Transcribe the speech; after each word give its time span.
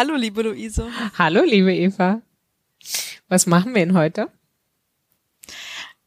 Hallo, 0.00 0.14
liebe 0.14 0.40
Luise. 0.40 0.88
Hallo, 1.18 1.42
liebe 1.44 1.74
Eva. 1.74 2.22
Was 3.28 3.44
machen 3.44 3.74
wir 3.74 3.84
denn 3.84 3.94
heute? 3.94 4.30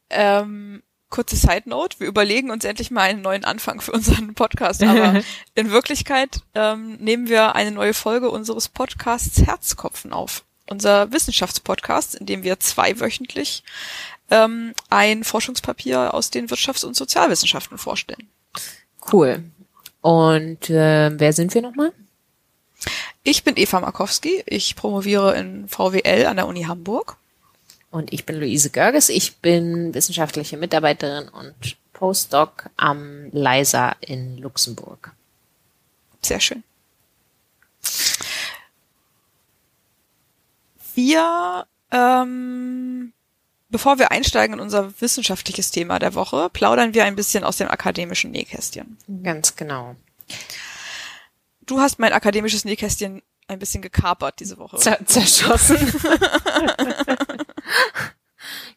Ähm, 0.10 0.82
kurze 1.12 1.36
Side 1.36 1.66
Note. 1.70 2.00
Wir 2.00 2.08
überlegen 2.08 2.50
uns 2.50 2.66
endlich 2.66 2.90
mal 2.90 3.04
einen 3.04 3.22
neuen 3.22 3.46
Anfang 3.46 3.82
für 3.82 3.92
unseren 3.92 4.34
Podcast, 4.34 4.82
aber 4.82 5.22
in 5.54 5.70
Wirklichkeit 5.70 6.40
ähm, 6.56 6.96
nehmen 6.96 7.30
wir 7.30 7.54
eine 7.54 7.70
neue 7.70 7.94
Folge 7.94 8.32
unseres 8.32 8.68
Podcasts 8.68 9.44
Herzkopfen 9.46 10.12
auf. 10.12 10.44
Unser 10.68 11.12
Wissenschaftspodcast, 11.12 12.16
in 12.16 12.26
dem 12.26 12.42
wir 12.42 12.60
zweiwöchentlich 12.60 13.64
ähm, 14.32 14.74
ein 14.90 15.24
Forschungspapier 15.24 16.16
aus 16.16 16.32
den 16.32 16.48
Wirtschafts- 16.48 16.84
und 16.84 16.96
Sozialwissenschaften 16.96 17.78
vorstellen. 17.78 18.28
Cool. 19.12 19.44
Und 20.02 20.72
äh, 20.72 21.12
wer 21.14 21.32
sind 21.32 21.54
wir 21.54 21.62
nochmal? 21.62 21.94
Ich 23.24 23.44
bin 23.44 23.56
Eva 23.58 23.80
Markowski. 23.80 24.44
Ich 24.46 24.76
promoviere 24.76 25.36
in 25.36 25.68
VWL 25.68 26.26
an 26.26 26.38
der 26.38 26.48
Uni 26.48 26.64
Hamburg. 26.64 27.18
Und 27.92 28.12
ich 28.12 28.26
bin 28.26 28.40
Luise 28.40 28.70
Görges. 28.70 29.10
Ich 29.10 29.38
bin 29.38 29.94
wissenschaftliche 29.94 30.58
Mitarbeiterin 30.58 31.30
und 31.30 31.78
Postdoc 31.94 32.70
am 32.76 33.30
LISA 33.32 33.96
in 34.02 34.38
Luxemburg. 34.40 35.12
Sehr 36.22 36.40
schön. 36.40 36.64
Wir, 40.96 41.66
ähm, 41.92 43.14
bevor 43.70 44.00
wir 44.00 44.12
einsteigen 44.12 44.56
in 44.56 44.60
unser 44.60 45.00
wissenschaftliches 45.02 45.72
Thema 45.72 46.00
der 46.00 46.14
Woche, 46.14 46.50
plaudern 46.52 46.94
wir 46.94 47.06
ein 47.06 47.16
bisschen 47.16 47.44
aus 47.44 47.58
dem 47.58 47.68
akademischen 47.68 48.32
Nähkästchen. 48.32 48.98
Ganz 49.24 49.56
genau. 49.56 49.96
Du 51.66 51.80
hast 51.80 52.00
mein 52.00 52.14
akademisches 52.14 52.66
Nähkästchen 52.66 53.22
ein 53.48 53.60
bisschen 53.60 53.82
gekapert 53.82 54.40
diese 54.40 54.58
Woche. 54.58 54.78
Zer 54.78 55.00
zerschossen. 55.06 55.78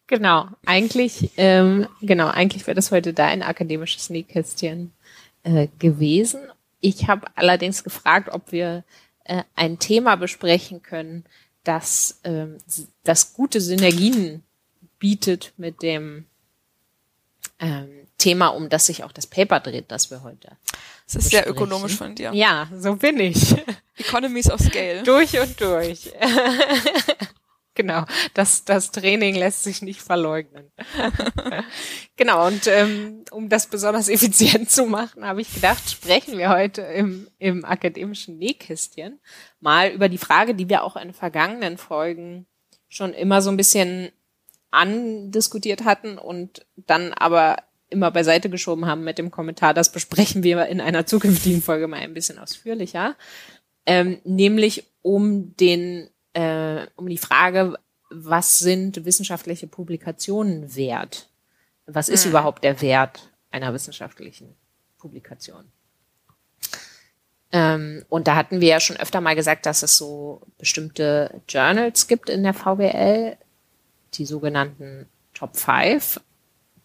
genau, 0.07 0.49
eigentlich, 0.65 1.31
ähm, 1.37 1.89
genau, 2.01 2.29
eigentlich 2.29 2.67
wäre 2.67 2.75
das 2.75 2.91
heute 2.91 3.13
dein 3.13 3.43
akademisches 3.43 4.11
Nähkästchen 4.11 4.93
äh, 5.45 5.69
gewesen. 5.79 6.41
Ich 6.81 7.09
habe 7.09 7.27
allerdings 7.35 7.85
gefragt, 7.85 8.29
ob 8.33 8.53
wir 8.53 8.85
äh, 9.25 9.43
ein 9.55 9.79
Thema 9.79 10.17
besprechen 10.17 10.83
können, 10.83 11.25
das, 11.65 12.21
ähm, 12.25 12.59
das 13.03 13.33
gute 13.33 13.61
Synergien 13.61 14.43
bietet 14.99 15.53
mit 15.57 15.83
dem 15.83 16.27
ähm, 17.59 18.06
Thema, 18.27 18.49
um 18.49 18.69
das 18.69 18.87
sich 18.87 19.05
auch 19.05 19.13
das 19.13 19.29
Paper 19.29 19.61
dreht, 19.61 19.93
das 19.93 20.11
wir 20.11 20.25
heute. 20.25 20.49
Das 21.05 21.15
ist 21.15 21.31
sehr 21.31 21.49
ökonomisch 21.49 21.95
von 21.95 22.17
dir. 22.17 22.33
Ja, 22.35 22.69
so 22.77 22.97
bin 22.97 23.21
ich. 23.21 23.55
Economies 23.97 24.51
of 24.51 24.59
Scale. 24.59 25.05
durch 25.05 25.39
und 25.39 25.61
durch. 25.61 26.11
genau, 27.77 28.05
das, 28.35 28.65
das 28.65 28.91
Training 28.91 29.37
lässt 29.37 29.63
sich 29.63 29.81
nicht 29.81 30.03
verleugnen. 30.03 30.73
genau, 32.17 32.49
und 32.49 32.67
ähm, 32.67 33.25
um 33.31 33.49
das 33.49 33.69
besonders 33.69 34.09
effizient 34.09 34.73
zu 34.73 34.87
machen, 34.87 35.25
habe 35.25 35.41
ich 35.41 35.55
gedacht, 35.55 35.89
sprechen 35.89 36.37
wir 36.37 36.51
heute 36.51 36.83
im, 36.83 37.29
im 37.39 37.65
akademischen 37.65 38.39
Nähkästchen 38.39 39.21
mal 39.61 39.91
über 39.91 40.09
die 40.09 40.19
Frage, 40.19 40.57
die 40.57 40.69
wir 40.69 40.83
auch 40.83 40.97
in 40.97 41.15
vergangenen 41.15 41.79
Folgen 41.79 42.47
schon 42.89 43.15
immer 43.15 43.41
so 43.41 43.51
ein 43.51 43.57
bisschen 43.57 44.11
andiskutiert 44.73 45.85
hatten 45.85 46.19
und 46.19 46.67
dann 46.75 47.13
aber 47.13 47.59
immer 47.97 48.11
beiseite 48.11 48.51
geschoben 48.51 48.87
haben 48.87 49.05
mit 49.05 49.19
dem 49.19 49.31
Kommentar, 49.31 49.75
das 49.75 49.91
besprechen 49.91 50.43
wir 50.43 50.67
in 50.67 50.81
einer 50.81 51.07
zukünftigen 51.07 51.63
Folge 51.63 51.89
mal 51.89 52.01
ein 52.01 52.15
bisschen 52.15 52.39
ausführlicher, 52.39 53.17
ähm, 53.87 54.19
nämlich 54.25 54.85
um 55.03 55.57
den, 55.57 56.11
äh, 56.35 56.87
um 56.97 57.09
die 57.09 57.19
Frage, 57.19 57.75
was 58.11 58.59
sind 58.59 59.05
wissenschaftliche 59.05 59.67
Publikationen 59.67 60.77
wert? 60.77 61.29
Was 61.87 62.09
ist 62.09 62.25
mhm. 62.27 62.33
überhaupt 62.33 62.65
der 62.65 62.81
Wert 62.83 63.31
einer 63.51 63.73
wissenschaftlichen 63.73 64.55
Publikation? 64.99 65.65
Ähm, 67.53 68.05
und 68.09 68.29
da 68.29 68.37
hatten 68.37 68.61
wir 68.61 68.69
ja 68.69 68.81
schon 68.81 68.97
öfter 68.97 69.21
mal 69.21 69.37
gesagt, 69.37 69.67
dass 69.67 69.83
es 69.83 69.97
so 69.97 70.43
bestimmte 70.59 71.41
Journals 71.49 72.09
gibt 72.09 72.29
in 72.29 72.43
der 72.43 72.55
VWL, 72.55 73.37
die 74.15 74.27
sogenannten 74.27 75.07
Top 75.33 75.57
5, 75.57 76.21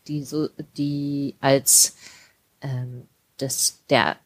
die 0.07 0.23
so, 0.23 0.50
die 0.78 1.35
als 1.39 1.95
ähm, 2.62 3.07
das 3.38 3.84
der 3.89 4.17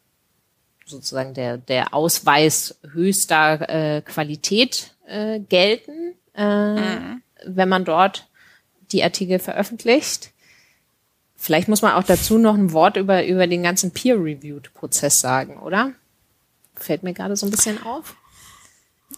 sozusagen 0.86 1.34
der 1.34 1.58
der 1.58 1.94
Ausweis 1.94 2.80
höchster 2.91 3.69
äh, 3.69 4.02
Qualität 4.02 4.94
äh, 5.08 5.40
gelten, 5.40 6.16
äh, 6.35 6.75
mhm. 6.75 7.22
wenn 7.46 7.69
man 7.69 7.85
dort 7.85 8.28
die 8.91 9.03
Artikel 9.03 9.40
veröffentlicht. 9.40 10.31
Vielleicht 11.35 11.68
muss 11.68 11.81
man 11.81 11.94
auch 11.94 12.03
dazu 12.03 12.38
noch 12.38 12.56
ein 12.56 12.72
Wort 12.72 12.97
über 12.97 13.25
über 13.25 13.47
den 13.47 13.64
ganzen 13.64 13.91
Peer-Reviewed-Prozess 13.91 15.19
sagen, 15.19 15.58
oder? 15.59 15.91
Fällt 16.75 17.03
mir 17.03 17.14
gerade 17.14 17.35
so 17.35 17.46
ein 17.46 17.52
bisschen 17.52 17.84
auf. 17.84 18.16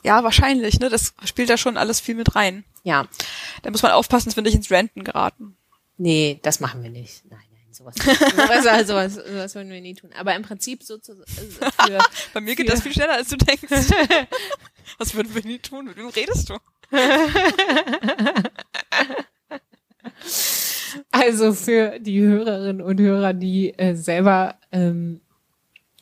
Ja, 0.03 0.23
wahrscheinlich, 0.23 0.79
ne? 0.79 0.89
Das 0.89 1.13
spielt 1.25 1.49
da 1.49 1.57
schon 1.57 1.77
alles 1.77 1.99
viel 1.99 2.15
mit 2.15 2.35
rein. 2.35 2.63
Ja. 2.83 3.07
Da 3.63 3.71
muss 3.71 3.81
man 3.81 3.91
aufpassen, 3.91 4.29
dass 4.29 4.35
wir 4.35 4.43
nicht 4.43 4.55
ins 4.55 4.71
Renten 4.71 5.03
geraten. 5.03 5.57
Nee, 5.97 6.39
das 6.43 6.59
machen 6.59 6.83
wir 6.83 6.89
nicht. 6.89 7.23
Nein, 7.29 7.39
nein, 7.51 7.73
sowas, 7.73 7.95
sowas, 8.05 8.87
sowas, 8.87 9.13
sowas 9.15 9.55
würden 9.55 9.69
wir 9.71 9.81
nie 9.81 9.95
tun. 9.95 10.11
Aber 10.17 10.35
im 10.35 10.43
Prinzip 10.43 10.83
so 10.83 10.97
zu, 10.97 11.13
äh, 11.13 11.25
für, 11.25 11.97
Bei 12.33 12.41
mir 12.41 12.55
geht 12.55 12.69
das 12.69 12.81
viel 12.81 12.93
schneller, 12.93 13.13
als 13.13 13.29
du 13.29 13.37
denkst. 13.37 13.63
Was 14.97 15.13
würden 15.15 15.33
wir 15.33 15.43
nie 15.43 15.59
tun? 15.59 15.85
Mit 15.85 15.97
wem 15.97 16.07
redest 16.07 16.49
du? 16.49 16.57
also 21.11 21.53
für 21.53 21.99
die 21.99 22.21
Hörerinnen 22.21 22.81
und 22.81 22.99
Hörer, 22.99 23.33
die 23.33 23.77
äh, 23.77 23.95
selber 23.95 24.55
ähm, 24.71 25.21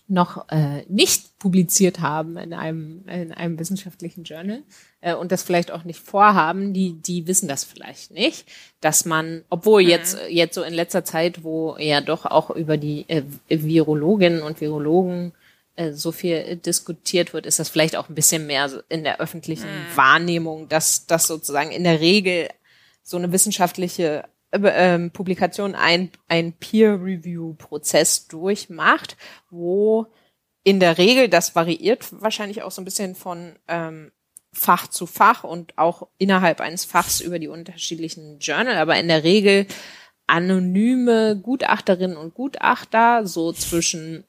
noch 0.08 0.50
äh, 0.50 0.84
nicht 0.88 1.40
publiziert 1.40 2.00
haben 2.00 2.38
in 2.38 2.54
einem, 2.54 3.08
in 3.08 3.32
einem 3.32 3.58
wissenschaftlichen 3.58 4.24
Journal 4.24 4.62
äh, 5.02 5.16
und 5.16 5.32
das 5.32 5.44
vielleicht 5.44 5.72
auch 5.72 5.84
nicht 5.84 6.00
vorhaben, 6.00 6.74
die, 6.74 6.94
die 6.94 7.28
wissen 7.28 7.48
das 7.48 7.64
vielleicht 7.64 8.12
nicht, 8.12 8.46
dass 8.82 9.06
man, 9.06 9.44
obwohl 9.50 9.84
mhm. 9.84 9.90
jetzt, 9.90 10.18
jetzt 10.30 10.56
so 10.56 10.62
in 10.62 10.74
letzter 10.74 11.04
Zeit, 11.04 11.44
wo 11.44 11.76
ja 11.78 12.02
doch 12.02 12.26
auch 12.26 12.52
über 12.52 12.78
die 12.78 13.06
äh, 13.10 13.24
Virologinnen 13.50 14.44
und 14.44 14.62
Virologen 14.62 15.34
äh, 15.76 15.92
so 15.92 16.12
viel 16.12 16.56
diskutiert 16.58 17.34
wird, 17.34 17.48
ist 17.48 17.60
das 17.60 17.70
vielleicht 17.70 17.96
auch 17.96 18.08
ein 18.08 18.16
bisschen 18.16 18.46
mehr 18.46 18.84
in 18.90 19.04
der 19.04 19.20
öffentlichen 19.20 19.70
mhm. 19.70 19.98
Wahrnehmung, 19.98 20.70
dass 20.70 21.08
das 21.08 21.26
sozusagen 21.26 21.72
in 21.72 21.84
der 21.84 22.00
Regel 22.00 22.50
so 23.02 23.18
eine 23.18 23.32
wissenschaftliche 23.32 24.26
ähm, 24.64 25.12
Publikation 25.12 25.76
ein, 25.76 26.12
ein 26.28 26.54
Peer-Review-Prozess 26.54 28.28
durchmacht, 28.28 29.18
wo 29.50 30.08
in 30.64 30.80
der 30.80 30.98
Regel, 30.98 31.30
das 31.30 31.56
variiert 31.56 32.08
wahrscheinlich 32.22 32.64
auch 32.64 32.72
so 32.72 32.82
ein 32.82 32.86
bisschen 32.86 33.16
von 33.16 33.54
ähm, 33.68 34.12
Fach 34.52 34.88
zu 34.88 35.06
Fach 35.06 35.44
und 35.44 35.78
auch 35.78 36.08
innerhalb 36.18 36.62
eines 36.62 36.86
Fachs 36.86 37.20
über 37.20 37.40
die 37.40 37.50
unterschiedlichen 37.50 38.40
Journal, 38.40 38.78
aber 38.78 38.98
in 38.98 39.08
der 39.08 39.24
Regel 39.24 39.68
anonyme 40.28 41.38
Gutachterinnen 41.38 42.18
und 42.18 42.34
Gutachter, 42.34 43.28
so 43.28 43.54
zwischen, 43.54 44.24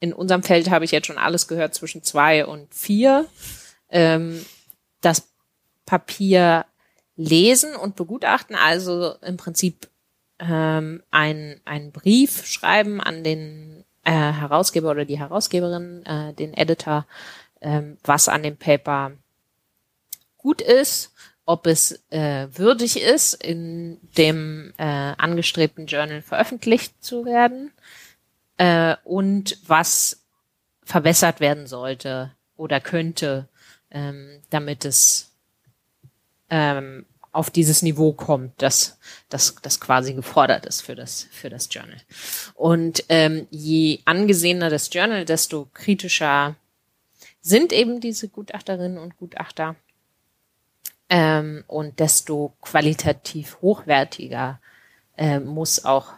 in 0.00 0.12
unserem 0.12 0.42
Feld 0.42 0.70
habe 0.70 0.84
ich 0.84 0.90
jetzt 0.90 1.06
schon 1.06 1.18
alles 1.18 1.46
gehört, 1.46 1.74
zwischen 1.74 2.02
zwei 2.02 2.44
und 2.44 2.74
vier, 2.74 3.26
ähm, 3.90 4.44
das 5.00 5.28
Papier 5.84 6.66
lesen 7.16 7.74
und 7.74 7.96
begutachten, 7.96 8.54
also 8.56 9.14
im 9.22 9.36
Prinzip 9.36 9.88
ähm, 10.38 11.02
ein, 11.10 11.60
einen 11.64 11.92
Brief 11.92 12.46
schreiben 12.46 13.00
an 13.00 13.24
den 13.24 13.84
äh, 14.04 14.12
Herausgeber 14.12 14.90
oder 14.90 15.04
die 15.04 15.18
Herausgeberin, 15.18 16.04
äh, 16.04 16.32
den 16.34 16.54
Editor, 16.54 17.06
ähm, 17.60 17.96
was 18.04 18.28
an 18.28 18.42
dem 18.42 18.56
Paper 18.56 19.12
gut 20.36 20.60
ist, 20.60 21.12
ob 21.46 21.66
es 21.66 22.04
äh, 22.10 22.48
würdig 22.52 23.00
ist, 23.00 23.34
in 23.34 23.98
dem 24.18 24.74
äh, 24.76 24.84
angestrebten 24.84 25.86
Journal 25.86 26.20
veröffentlicht 26.20 27.02
zu 27.02 27.24
werden 27.24 27.72
äh, 28.58 28.96
und 29.04 29.58
was 29.66 30.24
verbessert 30.82 31.40
werden 31.40 31.66
sollte 31.66 32.32
oder 32.56 32.80
könnte, 32.80 33.48
ähm, 33.90 34.40
damit 34.50 34.84
es 34.84 35.32
ähm, 36.50 37.06
auf 37.36 37.50
dieses 37.50 37.82
Niveau 37.82 38.12
kommt, 38.14 38.54
das, 38.62 38.98
das, 39.28 39.56
das 39.60 39.78
quasi 39.78 40.14
gefordert 40.14 40.64
ist 40.64 40.80
für 40.80 40.94
das, 40.94 41.26
für 41.30 41.50
das 41.50 41.68
Journal. 41.70 42.00
Und 42.54 43.04
ähm, 43.10 43.46
je 43.50 44.00
angesehener 44.06 44.70
das 44.70 44.88
Journal, 44.92 45.26
desto 45.26 45.68
kritischer 45.74 46.56
sind 47.42 47.74
eben 47.74 48.00
diese 48.00 48.28
Gutachterinnen 48.28 48.96
und 48.96 49.18
Gutachter 49.18 49.76
ähm, 51.10 51.62
und 51.66 52.00
desto 52.00 52.54
qualitativ 52.62 53.58
hochwertiger 53.60 54.58
äh, 55.18 55.38
muss 55.38 55.84
auch 55.84 56.14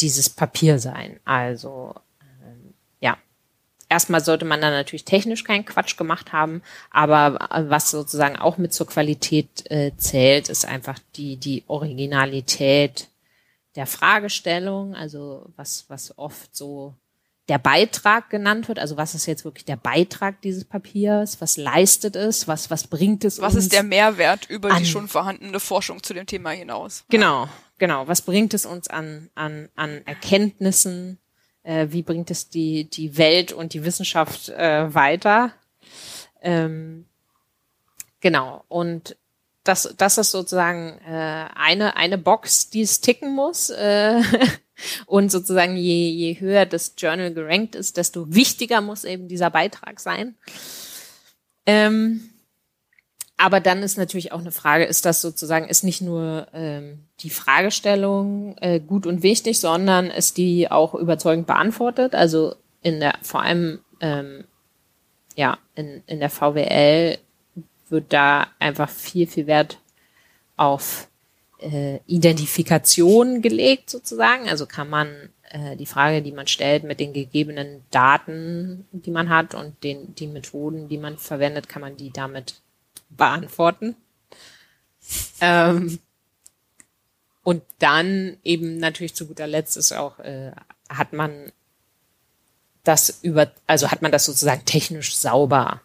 dieses 0.00 0.28
Papier 0.28 0.80
sein. 0.80 1.20
Also 1.24 1.94
erstmal 3.88 4.22
sollte 4.22 4.44
man 4.44 4.60
dann 4.60 4.72
natürlich 4.72 5.04
technisch 5.04 5.44
keinen 5.44 5.64
Quatsch 5.64 5.96
gemacht 5.96 6.32
haben, 6.32 6.62
aber 6.90 7.38
was 7.68 7.90
sozusagen 7.90 8.36
auch 8.36 8.58
mit 8.58 8.72
zur 8.72 8.86
Qualität 8.86 9.70
äh, 9.70 9.92
zählt, 9.96 10.48
ist 10.48 10.64
einfach 10.66 10.98
die, 11.16 11.36
die 11.36 11.64
Originalität 12.12 13.08
der 13.76 13.86
Fragestellung, 13.86 14.94
also 14.94 15.46
was, 15.56 15.84
was 15.88 16.16
oft 16.18 16.54
so 16.54 16.94
der 17.48 17.58
Beitrag 17.58 18.28
genannt 18.28 18.68
wird, 18.68 18.78
also 18.78 18.98
was 18.98 19.14
ist 19.14 19.24
jetzt 19.24 19.44
wirklich 19.46 19.64
der 19.64 19.76
Beitrag 19.76 20.42
dieses 20.42 20.64
Papiers, 20.66 21.40
was 21.40 21.56
leistet 21.56 22.14
es, 22.14 22.46
was, 22.46 22.70
was 22.70 22.86
bringt 22.88 23.24
es 23.24 23.40
Was 23.40 23.54
uns 23.54 23.64
ist 23.64 23.72
der 23.72 23.84
Mehrwert 23.84 24.50
über 24.50 24.70
an- 24.70 24.78
die 24.82 24.84
schon 24.86 25.08
vorhandene 25.08 25.58
Forschung 25.60 26.02
zu 26.02 26.12
dem 26.12 26.26
Thema 26.26 26.50
hinaus? 26.50 27.04
Genau, 27.08 27.48
genau. 27.78 28.06
Was 28.06 28.20
bringt 28.20 28.52
es 28.52 28.66
uns 28.66 28.88
an, 28.88 29.30
an, 29.34 29.70
an 29.76 30.02
Erkenntnissen? 30.06 31.18
Äh, 31.68 31.92
wie 31.92 32.02
bringt 32.02 32.30
es 32.30 32.48
die, 32.48 32.88
die 32.88 33.18
Welt 33.18 33.52
und 33.52 33.74
die 33.74 33.84
Wissenschaft 33.84 34.48
äh, 34.48 34.94
weiter? 34.94 35.52
Ähm, 36.40 37.04
genau. 38.20 38.64
Und 38.68 39.16
das, 39.64 39.94
das 39.98 40.16
ist 40.16 40.30
sozusagen 40.30 40.98
äh, 41.06 41.44
eine, 41.54 41.94
eine 41.96 42.16
Box, 42.16 42.70
die 42.70 42.80
es 42.80 43.02
ticken 43.02 43.34
muss. 43.34 43.68
Äh, 43.68 44.22
und 45.06 45.30
sozusagen 45.30 45.76
je, 45.76 46.08
je 46.08 46.40
höher 46.40 46.64
das 46.64 46.94
Journal 46.96 47.34
gerankt 47.34 47.74
ist, 47.74 47.98
desto 47.98 48.32
wichtiger 48.34 48.80
muss 48.80 49.04
eben 49.04 49.28
dieser 49.28 49.50
Beitrag 49.50 50.00
sein. 50.00 50.36
Ähm, 51.66 52.30
aber 53.38 53.60
dann 53.60 53.84
ist 53.84 53.96
natürlich 53.96 54.32
auch 54.32 54.40
eine 54.40 54.50
Frage, 54.50 54.84
ist 54.84 55.06
das 55.06 55.20
sozusagen, 55.20 55.68
ist 55.68 55.84
nicht 55.84 56.02
nur 56.02 56.48
ähm, 56.52 57.04
die 57.20 57.30
Fragestellung 57.30 58.56
äh, 58.58 58.80
gut 58.80 59.06
und 59.06 59.22
wichtig, 59.22 59.60
sondern 59.60 60.10
ist 60.10 60.36
die 60.36 60.70
auch 60.70 60.94
überzeugend 60.94 61.46
beantwortet? 61.46 62.16
Also 62.16 62.56
in 62.82 62.98
der, 62.98 63.14
vor 63.22 63.42
allem 63.42 63.78
ähm, 64.00 64.44
ja, 65.36 65.56
in, 65.76 66.02
in 66.08 66.18
der 66.18 66.30
VWL 66.30 67.18
wird 67.88 68.12
da 68.12 68.48
einfach 68.58 68.90
viel, 68.90 69.28
viel 69.28 69.46
Wert 69.46 69.78
auf 70.56 71.08
äh, 71.60 72.00
Identifikation 72.08 73.40
gelegt 73.40 73.88
sozusagen. 73.88 74.48
Also 74.48 74.66
kann 74.66 74.90
man 74.90 75.30
äh, 75.50 75.76
die 75.76 75.86
Frage, 75.86 76.22
die 76.22 76.32
man 76.32 76.48
stellt, 76.48 76.82
mit 76.82 76.98
den 76.98 77.12
gegebenen 77.12 77.84
Daten, 77.92 78.88
die 78.90 79.12
man 79.12 79.28
hat 79.28 79.54
und 79.54 79.82
den, 79.84 80.16
die 80.16 80.26
Methoden, 80.26 80.88
die 80.88 80.98
man 80.98 81.18
verwendet, 81.18 81.68
kann 81.68 81.82
man 81.82 81.96
die 81.96 82.10
damit 82.10 82.56
beantworten. 83.10 83.96
Ähm, 85.40 85.98
und 87.42 87.62
dann 87.78 88.36
eben 88.44 88.78
natürlich 88.78 89.14
zu 89.14 89.26
guter 89.26 89.46
Letzt 89.46 89.76
ist 89.76 89.92
auch, 89.92 90.18
äh, 90.18 90.52
hat 90.88 91.12
man 91.12 91.52
das 92.84 93.18
über, 93.22 93.50
also 93.66 93.90
hat 93.90 94.02
man 94.02 94.12
das 94.12 94.24
sozusagen 94.24 94.64
technisch 94.64 95.16
sauber 95.16 95.80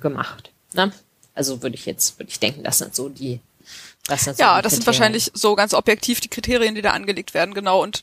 gemacht. 0.00 0.50
Ne? 0.74 0.92
Also 1.34 1.62
würde 1.62 1.76
ich 1.76 1.86
jetzt, 1.86 2.18
würde 2.18 2.30
ich 2.30 2.40
denken, 2.40 2.64
das 2.64 2.78
sind 2.78 2.94
so 2.94 3.08
die, 3.08 3.40
das 4.06 4.24
sind 4.24 4.36
so 4.36 4.42
Ja, 4.42 4.56
die 4.58 4.62
das 4.62 4.74
sind 4.74 4.86
wahrscheinlich 4.86 5.30
so 5.34 5.54
ganz 5.54 5.72
objektiv 5.74 6.20
die 6.20 6.28
Kriterien, 6.28 6.74
die 6.74 6.82
da 6.82 6.92
angelegt 6.92 7.34
werden, 7.34 7.54
genau. 7.54 7.82
Und 7.82 8.02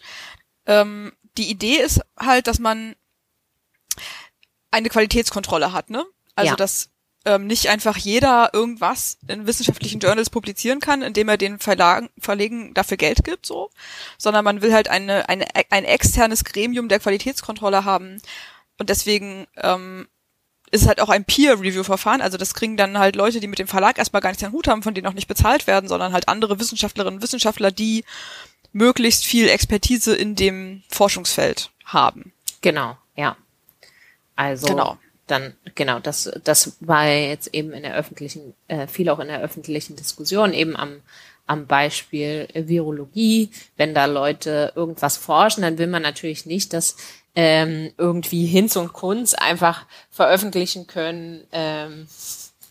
ähm, 0.65 1.11
die 1.37 1.49
Idee 1.49 1.77
ist 1.77 2.01
halt, 2.17 2.47
dass 2.47 2.59
man 2.59 2.95
eine 4.71 4.89
Qualitätskontrolle 4.89 5.73
hat, 5.73 5.89
ne? 5.89 6.05
Also 6.35 6.51
Ja. 6.51 6.55
dass 6.55 6.89
ähm, 7.25 7.47
nicht 7.47 7.69
einfach 7.69 7.97
jeder 7.97 8.51
irgendwas 8.53 9.17
in 9.27 9.47
wissenschaftlichen 9.47 9.99
Journals 9.99 10.29
publizieren 10.29 10.79
kann, 10.79 11.01
indem 11.01 11.29
er 11.29 11.37
den 11.37 11.59
Verlagen, 11.59 12.09
Verlegen 12.19 12.73
dafür 12.73 12.97
Geld 12.97 13.23
gibt, 13.23 13.45
so, 13.45 13.71
sondern 14.17 14.45
man 14.45 14.61
will 14.61 14.73
halt 14.73 14.89
eine, 14.89 15.27
eine, 15.27 15.45
ein 15.69 15.85
externes 15.85 16.43
Gremium 16.43 16.87
der 16.87 16.99
Qualitätskontrolle 16.99 17.83
haben. 17.83 18.21
Und 18.77 18.89
deswegen 18.89 19.47
ähm, 19.57 20.07
ist 20.71 20.87
halt 20.87 20.99
auch 20.99 21.09
ein 21.09 21.25
Peer-Review-Verfahren. 21.25 22.21
Also 22.21 22.37
das 22.37 22.53
kriegen 22.53 22.77
dann 22.77 22.97
halt 22.97 23.15
Leute, 23.15 23.39
die 23.39 23.47
mit 23.47 23.59
dem 23.59 23.67
Verlag 23.67 23.97
erstmal 23.97 24.21
gar 24.21 24.29
nichts 24.29 24.43
am 24.43 24.51
Hut 24.51 24.67
haben, 24.67 24.83
von 24.83 24.93
denen 24.93 25.07
auch 25.07 25.13
nicht 25.13 25.27
bezahlt 25.27 25.67
werden, 25.67 25.87
sondern 25.87 26.13
halt 26.13 26.27
andere 26.27 26.59
Wissenschaftlerinnen 26.59 27.17
und 27.17 27.23
Wissenschaftler, 27.23 27.71
die 27.71 28.03
möglichst 28.71 29.25
viel 29.25 29.47
Expertise 29.47 30.15
in 30.15 30.35
dem 30.35 30.83
Forschungsfeld 30.89 31.71
haben. 31.85 32.33
Genau, 32.61 32.97
ja. 33.15 33.37
Also 34.35 34.67
Genau. 34.67 34.97
Dann 35.27 35.53
genau 35.73 35.99
das 35.99 36.31
das 36.43 36.77
war 36.79 37.07
jetzt 37.07 37.53
eben 37.53 37.71
in 37.73 37.83
der 37.83 37.95
öffentlichen 37.95 38.53
äh, 38.67 38.87
viel 38.87 39.09
auch 39.09 39.19
in 39.19 39.27
der 39.27 39.41
öffentlichen 39.41 39.95
Diskussion 39.95 40.53
eben 40.53 40.75
am 40.75 41.01
am 41.47 41.67
Beispiel 41.67 42.47
äh, 42.53 42.67
Virologie, 42.67 43.49
wenn 43.77 43.93
da 43.93 44.05
Leute 44.05 44.73
irgendwas 44.75 45.17
forschen, 45.17 45.61
dann 45.61 45.77
will 45.77 45.87
man 45.87 46.01
natürlich 46.01 46.45
nicht, 46.45 46.73
dass 46.73 46.95
ähm, 47.35 47.91
irgendwie 47.97 48.45
Hinz 48.45 48.75
und 48.75 48.93
Kunz 48.93 49.33
einfach 49.33 49.85
veröffentlichen 50.09 50.87
können. 50.87 51.45
Ähm, 51.51 52.07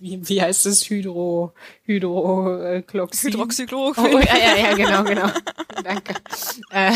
wie, 0.01 0.21
wie 0.29 0.43
heißt 0.43 0.67
es? 0.67 0.89
Hydro, 0.89 1.53
Hydrochloroxin? 1.85 3.33
Hydroxychloroquin. 3.33 4.15
Oh, 4.15 4.19
ja, 4.19 4.37
ja, 4.37 4.57
ja, 4.57 4.75
genau, 4.75 5.05
genau. 5.05 5.29
Danke. 5.83 6.15
Äh, 6.71 6.93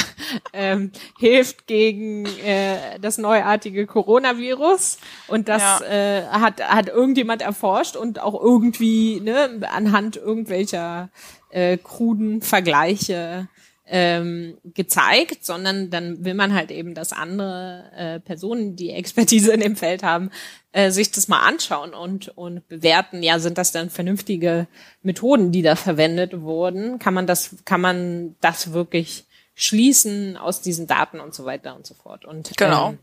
ähm, 0.53 0.93
hilft 1.19 1.67
gegen 1.67 2.27
äh, 2.45 2.99
das 3.00 3.19
neuartige 3.19 3.87
Coronavirus 3.87 4.99
und 5.29 5.49
das 5.49 5.62
Ja. 5.81 5.81
äh, 5.87 6.27
hat 6.29 6.61
hat 6.67 6.89
irgendjemand 6.89 7.43
erforscht 7.43 7.97
und 7.97 8.21
auch 8.21 8.41
irgendwie 8.41 9.21
ne 9.21 9.61
anhand 9.71 10.17
irgendwelcher 10.17 11.11
äh, 11.50 11.77
kruden 11.79 12.43
Vergleiche 12.43 13.49
ähm, 13.90 14.58
gezeigt, 14.64 15.44
sondern 15.44 15.90
dann 15.90 16.25
will 16.25 16.35
man 16.35 16.55
halt 16.55 16.70
eben, 16.70 16.94
dass 16.94 17.12
andere 17.12 17.90
äh, 17.96 18.20
Personen, 18.20 18.76
die 18.76 18.90
Expertise 18.90 19.52
in 19.52 19.61
dem 19.61 19.76
Feld 19.76 20.02
haben, 20.02 20.31
äh, 20.73 20.90
sich 20.90 21.11
das 21.11 21.29
mal 21.29 21.40
anschauen 21.40 21.94
und, 21.94 22.29
und 22.37 22.69
bewerten, 22.69 23.23
ja, 23.23 23.38
sind 23.38 23.58
das 23.58 23.73
dann 23.73 23.90
vernünftige 23.90 24.67
Methoden, 25.02 25.52
die 25.52 25.62
da 25.62 25.76
verwendet 25.76 26.40
wurden? 26.43 26.99
Kann 26.99 27.14
man 27.14 27.26
das, 27.26 27.56
kann 27.64 27.81
man 27.81 28.37
das 28.40 28.73
wirklich 28.73 29.25
schließen 29.55 30.37
aus 30.37 30.61
diesen 30.61 30.87
Daten 30.87 31.19
und 31.20 31.35
so 31.35 31.44
weiter 31.44 31.75
und 31.75 31.87
so 31.87 31.94
fort? 31.94 32.25
Und 32.25 32.52
Genau. 32.56 32.90
ähm, 32.90 32.99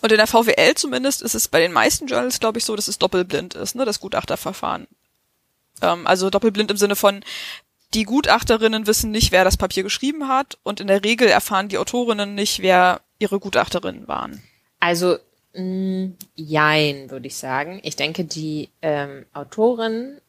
Und 0.00 0.12
in 0.12 0.18
der 0.18 0.26
VWL 0.26 0.74
zumindest 0.74 1.22
ist 1.22 1.34
es 1.34 1.48
bei 1.48 1.60
den 1.60 1.72
meisten 1.72 2.06
Journals, 2.06 2.40
glaube 2.40 2.58
ich, 2.58 2.64
so, 2.64 2.76
dass 2.76 2.88
es 2.88 2.98
doppelblind 2.98 3.54
ist, 3.54 3.74
ne, 3.74 3.84
das 3.84 4.00
Gutachterverfahren. 4.00 4.86
Ähm, 5.82 6.06
also 6.06 6.30
doppelblind 6.30 6.70
im 6.70 6.76
Sinne 6.76 6.96
von, 6.96 7.24
die 7.94 8.04
Gutachterinnen 8.04 8.86
wissen 8.86 9.10
nicht, 9.10 9.32
wer 9.32 9.44
das 9.44 9.56
Papier 9.56 9.82
geschrieben 9.82 10.28
hat 10.28 10.58
und 10.62 10.80
in 10.80 10.86
der 10.86 11.04
Regel 11.04 11.28
erfahren 11.28 11.68
die 11.68 11.78
Autorinnen 11.78 12.34
nicht, 12.34 12.62
wer 12.62 13.00
ihre 13.18 13.38
Gutachterinnen 13.38 14.08
waren. 14.08 14.42
Also, 14.80 15.18
mh, 15.54 16.12
jein, 16.34 17.10
würde 17.10 17.26
ich 17.26 17.36
sagen. 17.36 17.80
Ich 17.82 17.96
denke, 17.96 18.24
die 18.24 18.70
ähm, 18.80 19.26
Autoren, 19.32 20.20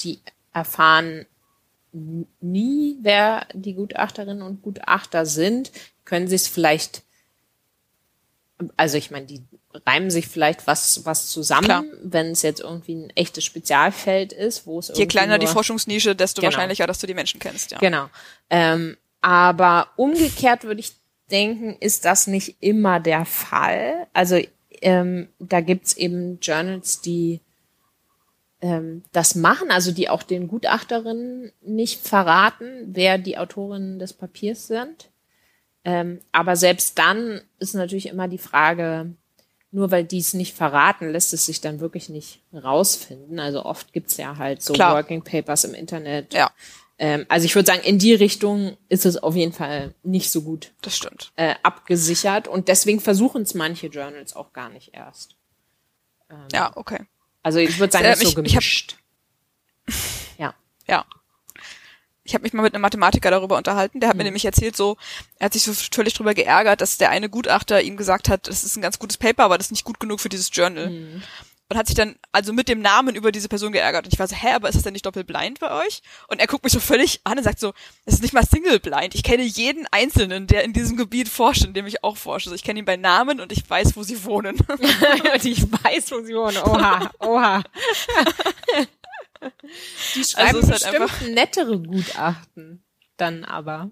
die 0.00 0.20
erfahren 0.52 1.26
nie, 2.40 2.98
wer 3.00 3.46
die 3.54 3.74
Gutachterinnen 3.74 4.42
und 4.42 4.62
Gutachter 4.62 5.26
sind, 5.26 5.72
können 6.04 6.28
sie 6.28 6.34
es 6.34 6.48
vielleicht, 6.48 7.02
also 8.76 8.98
ich 8.98 9.10
meine, 9.10 9.26
die 9.26 9.42
reimen 9.86 10.10
sich 10.10 10.28
vielleicht 10.28 10.66
was, 10.66 11.04
was 11.04 11.28
zusammen, 11.28 11.90
wenn 12.02 12.26
es 12.28 12.42
jetzt 12.42 12.60
irgendwie 12.60 12.94
ein 12.94 13.10
echtes 13.10 13.44
Spezialfeld 13.44 14.32
ist, 14.32 14.66
wo 14.66 14.78
es 14.78 14.92
Je 14.94 15.06
kleiner 15.06 15.38
die 15.38 15.46
Forschungsnische, 15.46 16.14
desto 16.14 16.40
Genau. 16.40 16.52
wahrscheinlicher, 16.52 16.86
dass 16.86 16.98
du 16.98 17.06
die 17.06 17.14
Menschen 17.14 17.40
kennst, 17.40 17.70
ja. 17.72 17.78
Genau. 17.78 18.08
Ähm, 18.50 18.96
aber 19.20 19.88
umgekehrt 19.96 20.64
würde 20.64 20.80
ich 20.80 20.92
denken, 21.30 21.76
ist 21.80 22.04
das 22.04 22.26
nicht 22.26 22.56
immer 22.60 23.00
der 23.00 23.24
Fall. 23.24 24.06
Also 24.12 24.40
ähm, 24.80 25.28
da 25.38 25.60
gibt's 25.60 25.94
eben 25.96 26.38
Journals, 26.40 27.00
die 27.00 27.40
ähm, 28.60 29.04
das 29.12 29.34
machen, 29.34 29.70
also 29.70 29.92
die 29.92 30.08
auch 30.08 30.22
den 30.22 30.48
Gutachterinnen 30.48 31.52
nicht 31.62 32.06
verraten, 32.06 32.86
wer 32.86 33.18
die 33.18 33.38
Autorinnen 33.38 33.98
des 33.98 34.12
Papiers 34.12 34.66
sind. 34.66 35.10
Ähm, 35.84 36.20
aber 36.32 36.56
selbst 36.56 36.98
dann 36.98 37.40
ist 37.58 37.74
natürlich 37.74 38.08
immer 38.08 38.28
die 38.28 38.38
Frage, 38.38 39.12
nur 39.70 39.90
weil 39.90 40.04
die 40.04 40.18
es 40.18 40.32
nicht 40.34 40.56
verraten, 40.56 41.10
lässt 41.10 41.32
es 41.34 41.46
sich 41.46 41.60
dann 41.60 41.80
wirklich 41.80 42.08
nicht 42.08 42.40
rausfinden. 42.54 43.38
Also 43.38 43.64
oft 43.64 43.92
gibt's 43.92 44.16
ja 44.16 44.36
halt 44.38 44.62
so 44.62 44.72
Klar. 44.72 44.94
Working 44.96 45.22
Papers 45.22 45.64
im 45.64 45.74
Internet, 45.74 46.32
Ja, 46.34 46.50
ähm, 46.98 47.26
also 47.28 47.44
ich 47.44 47.54
würde 47.54 47.66
sagen, 47.66 47.82
in 47.82 47.98
die 47.98 48.14
Richtung 48.14 48.76
ist 48.88 49.06
es 49.06 49.16
auf 49.22 49.36
jeden 49.36 49.52
Fall 49.52 49.94
nicht 50.02 50.30
so 50.30 50.42
gut 50.42 50.72
das 50.82 50.96
stimmt. 50.96 51.32
äh, 51.36 51.54
abgesichert 51.62 52.48
und 52.48 52.68
deswegen 52.68 52.98
versuchen 53.00 53.42
es 53.42 53.54
manche 53.54 53.86
Journals 53.88 54.34
auch 54.34 54.52
gar 54.52 54.68
nicht 54.70 54.94
erst. 54.94 55.36
Ja, 56.52 56.72
okay. 56.76 57.06
Also 57.42 57.58
ich 57.58 57.78
würde 57.78 57.92
sagen, 57.92 58.04
Äh, 58.04 58.10
das 58.10 58.22
ist 58.22 58.32
so 58.32 58.40
ich- 58.42 58.46
ich 58.48 58.56
hab- 58.56 58.62
gemischt. 58.62 58.96
ja. 60.38 60.54
Ja. 60.88 61.04
Ich 62.28 62.34
habe 62.34 62.42
mich 62.42 62.52
mal 62.52 62.62
mit 62.62 62.74
einem 62.74 62.82
Mathematiker 62.82 63.30
darüber 63.30 63.56
unterhalten, 63.56 64.00
der 64.00 64.10
hat 64.10 64.16
mir 64.16 64.22
Mhm. 64.22 64.26
nämlich 64.28 64.44
erzählt, 64.44 64.76
so, 64.76 64.96
er 65.38 65.46
hat 65.46 65.54
sich 65.54 65.62
so 65.62 65.72
völlig 65.72 66.12
drüber 66.14 66.34
geärgert, 66.34 66.80
dass 66.82 66.98
der 66.98 67.08
eine 67.10 67.28
Gutachter 67.30 67.80
ihm 67.82 67.96
gesagt 67.96 68.28
hat, 68.28 68.48
das 68.48 68.64
ist 68.64 68.76
ein 68.76 68.82
ganz 68.82 68.98
gutes 68.98 69.16
Paper, 69.16 69.44
aber 69.44 69.56
das 69.56 69.68
ist 69.68 69.72
nicht 69.72 69.84
gut 69.84 69.98
genug 69.98 70.20
für 70.20 70.28
dieses 70.28 70.50
Journal. 70.52 70.90
Mhm. 70.90 71.22
und 71.70 71.76
hat 71.76 71.86
sich 71.86 71.96
dann 71.96 72.16
also 72.32 72.54
mit 72.54 72.66
dem 72.70 72.80
Namen 72.80 73.14
über 73.14 73.30
diese 73.30 73.46
Person 73.48 73.72
geärgert. 73.72 74.06
Und 74.06 74.12
ich 74.14 74.18
war 74.18 74.26
so, 74.26 74.34
hä, 74.34 74.52
aber 74.54 74.70
ist 74.70 74.74
das 74.74 74.84
denn 74.84 74.94
nicht 74.94 75.04
doppelblind 75.04 75.60
bei 75.60 75.70
euch? 75.70 76.00
Und 76.28 76.40
er 76.40 76.46
guckt 76.46 76.64
mich 76.64 76.72
so 76.72 76.80
völlig 76.80 77.20
an 77.24 77.36
und 77.36 77.44
sagt 77.44 77.60
so, 77.60 77.74
es 78.06 78.14
ist 78.14 78.22
nicht 78.22 78.32
mal 78.32 78.42
single 78.42 78.80
blind. 78.80 79.14
Ich 79.14 79.22
kenne 79.22 79.42
jeden 79.42 79.86
Einzelnen, 79.90 80.46
der 80.46 80.64
in 80.64 80.72
diesem 80.72 80.96
Gebiet 80.96 81.28
forscht, 81.28 81.64
in 81.66 81.74
dem 81.74 81.86
ich 81.86 82.02
auch 82.04 82.16
forsche. 82.16 82.46
Also 82.48 82.54
ich 82.54 82.64
kenne 82.64 82.78
ihn 82.78 82.86
bei 82.86 82.96
Namen 82.96 83.38
und 83.38 83.52
ich 83.52 83.68
weiß, 83.68 83.96
wo 83.96 84.02
sie 84.02 84.24
wohnen. 84.24 84.56
und 84.68 85.44
ich 85.44 85.62
weiß, 85.70 86.10
wo 86.12 86.22
sie 86.22 86.34
wohnen. 86.34 86.56
Oha, 86.56 87.10
oha. 87.18 87.62
Die 90.14 90.24
schreiben 90.24 90.56
also 90.56 90.72
halt 90.72 90.98
bestimmt 90.98 91.34
nettere 91.34 91.78
Gutachten 91.78 92.82
dann 93.16 93.44
aber. 93.44 93.90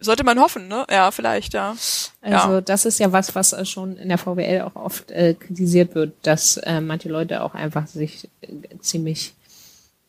Sollte 0.00 0.24
man 0.24 0.40
hoffen, 0.40 0.68
ne? 0.68 0.86
Ja, 0.90 1.10
vielleicht, 1.10 1.54
ja. 1.54 1.76
Also 2.20 2.52
ja. 2.54 2.60
das 2.60 2.84
ist 2.84 2.98
ja 2.98 3.12
was, 3.12 3.34
was 3.34 3.68
schon 3.68 3.96
in 3.96 4.08
der 4.08 4.18
VWL 4.18 4.62
auch 4.62 4.76
oft 4.76 5.10
äh, 5.10 5.34
kritisiert 5.34 5.94
wird, 5.94 6.14
dass 6.22 6.56
äh, 6.58 6.80
manche 6.80 7.08
Leute 7.08 7.42
auch 7.42 7.54
einfach 7.54 7.86
sich 7.86 8.28
äh, 8.42 8.48
ziemlich, 8.80 9.34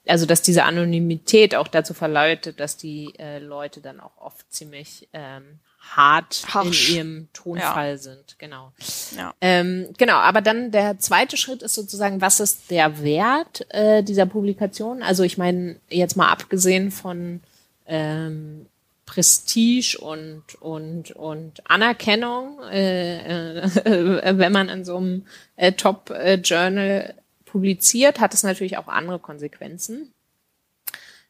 also 0.08 0.26
dass 0.26 0.42
diese 0.42 0.64
Anonymität 0.64 1.56
auch 1.56 1.68
dazu 1.68 1.94
verleitet, 1.94 2.60
dass 2.60 2.78
die 2.78 3.14
äh, 3.20 3.40
Leute 3.40 3.80
dann 3.80 4.00
auch 4.00 4.18
oft 4.18 4.52
ziemlich 4.52 5.08
ähm, 5.14 5.60
hart 5.94 6.44
Harsch. 6.54 6.90
in 6.90 6.96
ihrem 6.96 7.28
Tonfall 7.34 7.92
ja. 7.92 7.98
sind. 7.98 8.36
Genau. 8.38 8.72
Ja. 9.16 9.34
Ähm, 9.42 9.90
genau, 9.98 10.16
aber 10.16 10.42
dann 10.42 10.72
der 10.72 11.00
zweite 11.00 11.38
Schritt 11.38 11.62
ist 11.62 11.76
sozusagen, 11.76 12.22
was 12.22 12.40
ist 12.40 12.72
der 12.72 13.02
Wert 13.02 13.66
äh, 13.70 14.04
dieser 14.04 14.26
Publikation? 14.26 15.04
Also 15.04 15.24
ich 15.24 15.38
meine, 15.38 15.80
jetzt 15.90 16.18
mal 16.18 16.30
abgesehen 16.30 16.92
von 16.92 17.42
ähm, 17.86 18.68
Prestige 19.06 19.98
und 20.00 20.44
und 20.60 21.12
und 21.12 21.70
Anerkennung, 21.70 22.60
äh, 22.72 23.62
äh, 23.62 24.38
wenn 24.38 24.52
man 24.52 24.70
in 24.70 24.84
so 24.84 24.98
einem 24.98 25.28
äh, 25.56 25.74
Top 25.74 26.14
Journal 26.44 27.14
publiziert, 27.46 28.20
hat 28.20 28.34
es 28.34 28.44
natürlich 28.44 28.78
auch 28.78 28.88
andere 28.88 29.20
Konsequenzen. 29.20 30.12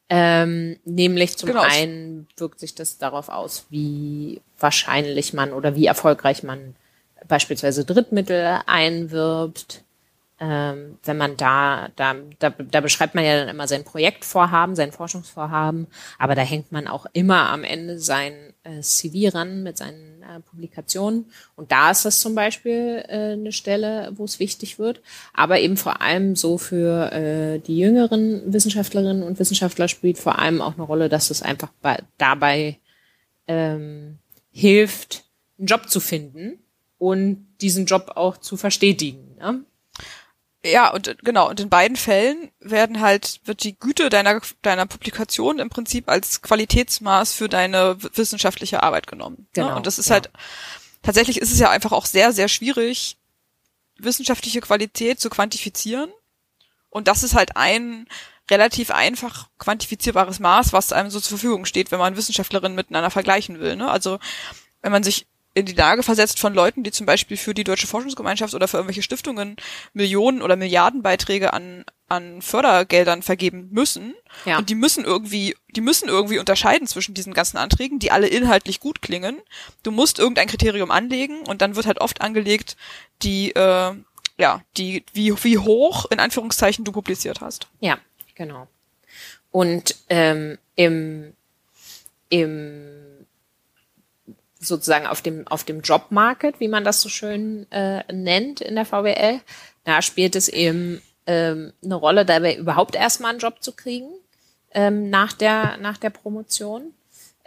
Ähm, 0.08 0.78
nämlich 0.86 1.38
zum 1.38 1.48
genau. 1.48 1.62
einen 1.62 2.28
wirkt 2.38 2.60
sich 2.60 2.76
das 2.76 2.98
darauf 2.98 3.30
aus, 3.30 3.66
wie 3.70 4.42
wahrscheinlich 4.60 5.34
man 5.34 5.52
oder 5.52 5.76
wie 5.76 5.88
erfolgreich 5.88 6.44
man 6.44 6.76
beispielsweise 7.28 7.86
Drittmittel 7.86 8.60
einwirbt. 8.68 9.84
Ähm, 10.38 11.00
wenn 11.06 11.18
man 11.18 11.38
da, 11.38 11.88
da, 11.96 12.14
da, 12.40 12.50
da 12.50 12.82
beschreibt 12.82 13.16
man 13.16 13.24
ja 13.24 13.40
dann 13.40 13.48
immer 13.48 13.70
sein 13.70 13.86
Projektvorhaben, 13.86 14.76
sein 14.76 14.92
Forschungsvorhaben, 14.92 15.88
aber 16.20 16.36
da 16.36 16.42
hängt 16.42 16.74
man 16.74 16.90
auch 16.90 17.06
immer 17.14 17.50
am 17.50 17.64
Ende 17.64 18.00
sein 18.00 18.34
äh, 18.64 18.82
CV 18.82 19.34
ran 19.34 19.64
mit 19.64 19.78
seinen 19.78 20.15
äh, 20.28 20.40
Publikationen. 20.40 21.26
Und 21.56 21.72
da 21.72 21.92
ist 21.92 22.06
das 22.06 22.20
zum 22.20 22.36
Beispiel 22.36 23.04
äh, 23.08 23.34
eine 23.34 23.52
Stelle, 23.52 24.12
wo 24.16 24.26
es 24.26 24.40
wichtig 24.40 24.80
wird. 24.80 25.02
Aber 25.34 25.60
eben 25.60 25.78
vor 25.78 26.02
allem 26.02 26.36
so 26.36 26.58
für 26.58 27.12
äh, 27.12 27.60
die 27.60 27.78
jüngeren 27.78 28.52
Wissenschaftlerinnen 28.52 29.24
und 29.24 29.40
Wissenschaftler 29.40 29.88
spielt 29.88 30.18
vor 30.18 30.40
allem 30.40 30.62
auch 30.62 30.74
eine 30.74 30.84
Rolle, 30.84 31.10
dass 31.10 31.30
es 31.30 31.42
einfach 31.42 31.70
bei, 31.82 32.00
dabei 32.18 32.78
ähm, 33.48 34.18
hilft, 34.52 35.26
einen 35.58 35.68
Job 35.68 35.90
zu 35.90 36.00
finden 36.00 36.60
und 36.98 37.46
diesen 37.62 37.86
Job 37.86 38.14
auch 38.16 38.38
zu 38.38 38.58
verstetigen. 38.58 39.36
Ne? 39.38 39.64
Ja, 40.66 40.92
und 40.92 41.18
genau, 41.24 41.48
und 41.48 41.60
in 41.60 41.70
beiden 41.70 41.96
Fällen 41.96 42.52
werden 42.60 43.00
halt, 43.00 43.40
wird 43.46 43.64
die 43.64 43.78
Güte 43.78 44.10
deiner, 44.10 44.42
deiner 44.64 44.88
Publikation 44.88 45.60
im 45.60 45.70
Prinzip 45.70 46.10
als 46.10 46.42
Qualitätsmaß 46.42 47.34
für 47.34 47.48
deine 47.48 47.98
wissenschaftliche 48.16 48.82
Arbeit 48.82 49.06
genommen. 49.06 49.38
Ne? 49.40 49.48
Genau. 49.54 49.70
Ne? 49.70 49.76
Und 49.76 49.86
das 49.86 50.00
ist 50.00 50.10
ja. 50.10 50.16
halt, 50.16 50.32
tatsächlich 51.04 51.40
ist 51.40 51.52
es 51.52 51.60
ja 51.60 51.70
einfach 51.70 51.92
auch 51.92 52.08
sehr, 52.08 52.34
sehr 52.34 52.48
schwierig, 52.48 53.18
wissenschaftliche 53.98 54.60
Qualität 54.60 55.20
zu 55.20 55.30
quantifizieren. 55.30 56.12
Und 56.90 57.08
das 57.08 57.22
ist 57.22 57.36
halt 57.36 57.56
ein 57.58 58.08
relativ 58.50 58.90
einfach 58.90 59.50
quantifizierbares 59.60 60.40
Maß, 60.40 60.74
was 60.74 60.92
einem 60.92 61.12
so 61.12 61.20
zur 61.20 61.38
Verfügung 61.38 61.66
steht, 61.66 61.92
wenn 61.92 62.00
man 62.00 62.18
Wissenschaftlerinnen 62.18 62.76
miteinander 62.76 63.12
vergleichen 63.12 63.60
will. 63.60 63.76
Ne? 63.76 63.90
Also 63.90 64.18
wenn 64.82 64.92
man 64.92 65.04
sich 65.04 65.28
in 65.56 65.66
die 65.66 65.74
Lage 65.74 66.04
versetzt 66.04 66.40
von 66.40 66.54
Leuten, 66.54 66.84
die 66.84 66.92
zum 66.92 67.06
Beispiel 67.06 67.38
für 67.38 67.54
die 67.54 67.64
Deutsche 67.64 67.88
Forschungsgemeinschaft 67.88 68.54
oder 68.54 68.68
für 68.68 68.76
irgendwelche 68.78 69.02
Stiftungen 69.02 69.56
Millionen 69.94 70.42
oder 70.42 70.58
Milliardenbeiträge 70.58 71.54
an, 71.54 71.86
an 72.10 72.42
Fördergeldern 72.42 73.24
vergeben 73.24 73.70
müssen. 73.72 74.14
Ja. 74.44 74.58
Und 74.58 74.70
die 74.70 74.76
müssen 74.76 75.06
irgendwie, 75.06 75.56
die 75.70 75.80
müssen 75.80 76.10
irgendwie 76.10 76.40
unterscheiden 76.40 76.88
zwischen 76.88 77.14
diesen 77.16 77.34
ganzen 77.34 77.56
Anträgen, 77.56 78.00
die 78.00 78.12
alle 78.12 78.28
inhaltlich 78.28 78.82
gut 78.82 79.02
klingen. 79.02 79.38
Du 79.82 79.92
musst 79.92 80.20
irgendein 80.20 80.48
Kriterium 80.48 80.92
anlegen 80.92 81.40
und 81.44 81.62
dann 81.62 81.78
wird 81.78 81.86
halt 81.86 82.02
oft 82.02 82.20
angelegt, 82.20 82.76
die, 83.22 83.56
äh, 83.56 83.94
ja, 84.38 84.62
die, 84.76 85.06
wie, 85.14 85.42
wie 85.42 85.58
hoch 85.58 86.06
in 86.12 86.20
Anführungszeichen 86.20 86.84
du 86.84 86.92
publiziert 86.92 87.40
hast. 87.40 87.68
Ja, 87.80 87.98
genau. 88.36 88.68
Und 89.52 89.96
ähm, 90.10 90.58
im, 90.76 91.32
im 92.28 93.06
sozusagen 94.66 95.08
auf 95.08 95.22
dem, 95.22 95.48
auf 95.48 95.64
dem 95.64 95.82
Jobmarket, 95.82 96.60
wie 96.60 96.68
man 96.68 96.84
das 96.84 97.02
so 97.02 97.10
schön 97.10 97.70
äh, 97.72 98.04
nennt 98.12 98.62
in 98.62 98.76
der 98.76 98.86
VWL. 98.86 99.40
Da 99.84 100.02
spielt 100.02 100.36
es 100.36 100.48
eben 100.48 101.02
ähm, 101.28 101.74
eine 101.84 101.96
Rolle, 101.96 102.26
dabei 102.26 102.56
überhaupt 102.56 102.96
erstmal 102.96 103.32
einen 103.32 103.40
Job 103.40 103.62
zu 103.62 103.72
kriegen 103.72 104.10
ähm, 104.72 105.10
nach, 105.10 105.34
der, 105.34 105.78
nach 105.78 105.98
der 105.98 106.10
Promotion. 106.10 106.94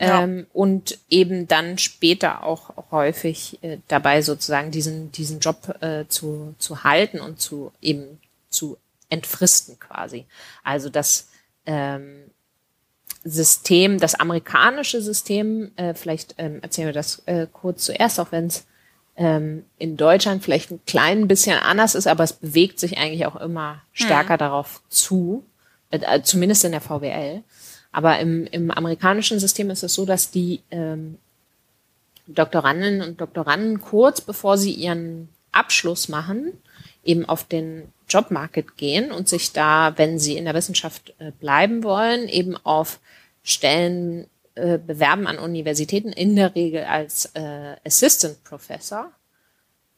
Ähm, 0.00 0.38
ja. 0.38 0.44
Und 0.52 0.98
eben 1.10 1.48
dann 1.48 1.76
später 1.76 2.44
auch 2.44 2.72
häufig 2.92 3.58
äh, 3.62 3.78
dabei 3.88 4.22
sozusagen 4.22 4.70
diesen, 4.70 5.10
diesen 5.10 5.40
Job 5.40 5.76
äh, 5.82 6.04
zu, 6.08 6.54
zu 6.58 6.84
halten 6.84 7.20
und 7.20 7.40
zu 7.40 7.72
eben 7.80 8.20
zu 8.48 8.78
entfristen 9.10 9.78
quasi. 9.80 10.26
Also 10.62 10.88
dass 10.88 11.28
ähm, 11.66 12.30
System, 13.30 13.98
das 13.98 14.14
amerikanische 14.14 15.00
System, 15.00 15.70
äh, 15.76 15.94
vielleicht 15.94 16.34
ähm, 16.38 16.60
erzählen 16.62 16.88
wir 16.88 16.92
das 16.92 17.22
äh, 17.26 17.46
kurz 17.52 17.84
zuerst, 17.84 18.20
auch 18.20 18.32
wenn 18.32 18.46
es 18.46 18.66
ähm, 19.16 19.64
in 19.78 19.96
Deutschland 19.96 20.44
vielleicht 20.44 20.70
ein 20.70 20.80
klein 20.86 21.28
bisschen 21.28 21.58
anders 21.58 21.94
ist, 21.94 22.06
aber 22.06 22.24
es 22.24 22.32
bewegt 22.32 22.78
sich 22.78 22.98
eigentlich 22.98 23.26
auch 23.26 23.36
immer 23.36 23.82
stärker 23.92 24.34
mhm. 24.34 24.38
darauf 24.38 24.80
zu, 24.88 25.44
äh, 25.90 25.98
äh 25.98 26.22
zumindest 26.22 26.64
in 26.64 26.72
der 26.72 26.80
VWL. 26.80 27.42
Aber 27.90 28.18
im, 28.18 28.46
im 28.46 28.70
amerikanischen 28.70 29.40
System 29.40 29.70
ist 29.70 29.82
es 29.82 29.94
so, 29.94 30.06
dass 30.06 30.30
die 30.30 30.60
ähm, 30.70 31.18
Doktorandinnen 32.28 33.02
und 33.02 33.20
Doktoranden 33.20 33.80
kurz 33.80 34.20
bevor 34.20 34.58
sie 34.58 34.72
ihren 34.72 35.28
Abschluss 35.50 36.08
machen, 36.08 36.52
eben 37.04 37.24
auf 37.24 37.44
den 37.44 37.90
Jobmarket 38.08 38.76
gehen 38.76 39.10
und 39.10 39.28
sich 39.28 39.52
da, 39.52 39.94
wenn 39.96 40.18
sie 40.18 40.36
in 40.36 40.44
der 40.44 40.54
Wissenschaft 40.54 41.14
äh, 41.18 41.32
bleiben 41.32 41.82
wollen, 41.82 42.28
eben 42.28 42.56
auf 42.56 43.00
Stellen 43.48 44.28
äh, 44.54 44.78
bewerben 44.78 45.26
an 45.26 45.38
Universitäten, 45.38 46.12
in 46.12 46.36
der 46.36 46.54
Regel 46.54 46.84
als 46.84 47.30
äh, 47.34 47.76
Assistant 47.84 48.42
Professor. 48.44 49.10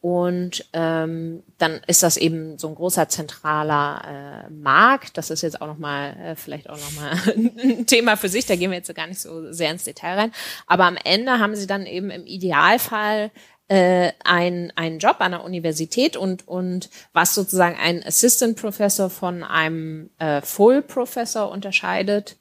Und 0.01 0.65
ähm, 0.73 1.43
dann 1.59 1.81
ist 1.87 2.03
das 2.03 2.17
eben 2.17 2.59
so 2.59 2.69
ein 2.69 2.75
großer 2.75 3.09
zentraler 3.09 4.47
äh, 4.47 4.51
Markt. 4.51 5.19
Das 5.19 5.29
ist 5.29 5.43
jetzt 5.43 5.61
auch 5.61 5.67
nochmal, 5.67 6.17
äh, 6.17 6.37
vielleicht 6.37 6.71
auch 6.71 6.79
nochmal 6.79 7.19
ein 7.63 7.87
Thema 7.87 8.17
für 8.17 8.31
sich, 8.31 8.47
da 8.47 8.57
gehen 8.57 8.71
wir 8.71 8.79
jetzt 8.79 8.95
gar 8.95 9.07
nicht 9.07 9.21
so 9.21 9.53
sehr 9.53 9.71
ins 9.71 9.85
Detail 9.85 10.15
rein. 10.19 10.33
Aber 10.67 10.85
am 10.85 10.97
Ende 11.05 11.39
haben 11.39 11.55
sie 11.55 11.67
dann 11.67 11.85
eben 11.85 12.11
im 12.11 12.25
Idealfall 12.25 13.31
äh, 13.69 14.13
ein, 14.25 14.73
einen 14.75 14.99
Job 14.99 15.17
an 15.19 15.33
der 15.33 15.45
Universität 15.45 16.17
und, 16.17 16.49
und 16.49 16.89
was 17.13 17.35
sozusagen 17.35 17.77
ein 17.77 18.03
Assistant 18.05 18.59
Professor 18.59 19.11
von 19.11 19.45
einem 19.45 20.11
äh, 20.19 20.41
Full 20.41 20.83
Professor 20.83 21.51
unterscheidet, 21.51 22.37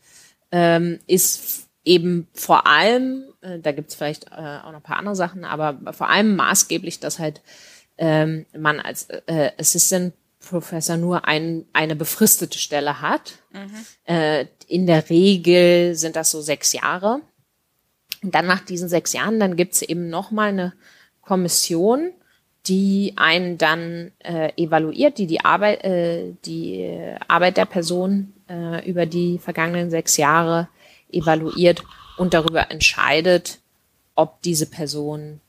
ähm, 0.51 0.99
ist 1.07 1.67
eben 1.83 2.27
vor 2.33 2.67
allem, 2.67 3.23
äh, 3.41 3.59
da 3.59 3.71
gibt's 3.71 3.95
vielleicht 3.95 4.25
äh, 4.27 4.59
auch 4.63 4.71
noch 4.71 4.79
ein 4.79 4.83
paar 4.83 4.97
andere 4.97 5.15
Sachen, 5.15 5.45
aber 5.45 5.93
vor 5.93 6.09
allem 6.09 6.35
maßgeblich, 6.35 6.99
dass 6.99 7.19
halt 7.19 7.41
ähm, 7.97 8.45
man 8.57 8.79
als 8.79 9.07
äh, 9.27 9.51
Assistant 9.57 10.13
Professor 10.39 10.97
nur 10.97 11.27
ein, 11.27 11.65
eine 11.73 11.95
befristete 11.95 12.57
Stelle 12.57 13.01
hat. 13.01 13.33
Mhm. 13.51 13.85
Äh, 14.05 14.45
in 14.67 14.87
der 14.87 15.09
Regel 15.09 15.95
sind 15.95 16.15
das 16.15 16.31
so 16.31 16.41
sechs 16.41 16.73
Jahre. 16.73 17.21
Und 18.23 18.35
dann 18.35 18.47
nach 18.47 18.61
diesen 18.61 18.89
sechs 18.89 19.13
Jahren, 19.13 19.39
dann 19.39 19.55
gibt's 19.55 19.81
eben 19.81 20.09
noch 20.09 20.31
mal 20.31 20.49
eine 20.49 20.73
Kommission, 21.21 22.11
die 22.67 23.13
einen 23.17 23.57
dann 23.57 24.11
äh, 24.19 24.51
evaluiert, 24.55 25.17
die 25.17 25.27
die 25.27 25.43
Arbeit, 25.43 25.83
äh, 25.83 26.33
die 26.45 27.15
Arbeit 27.27 27.57
der 27.57 27.65
Person 27.65 28.33
äh, 28.49 28.89
über 28.89 29.05
die 29.05 29.37
vergangenen 29.37 29.89
sechs 29.89 30.17
Jahre 30.17 30.67
evaluiert 31.11 31.83
und 32.17 32.33
darüber 32.33 32.71
entscheidet, 32.71 33.59
ob 34.15 34.41
diese 34.41 34.65
Person 34.65 35.39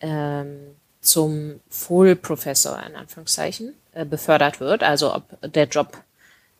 ähm, 0.00 0.76
zum 1.00 1.60
Full 1.68 2.16
Professor 2.16 2.78
in 2.86 2.94
Anführungszeichen 2.94 3.74
äh, 3.92 4.04
befördert 4.04 4.60
wird, 4.60 4.82
also 4.82 5.14
ob 5.14 5.24
der 5.42 5.66
Job 5.66 5.96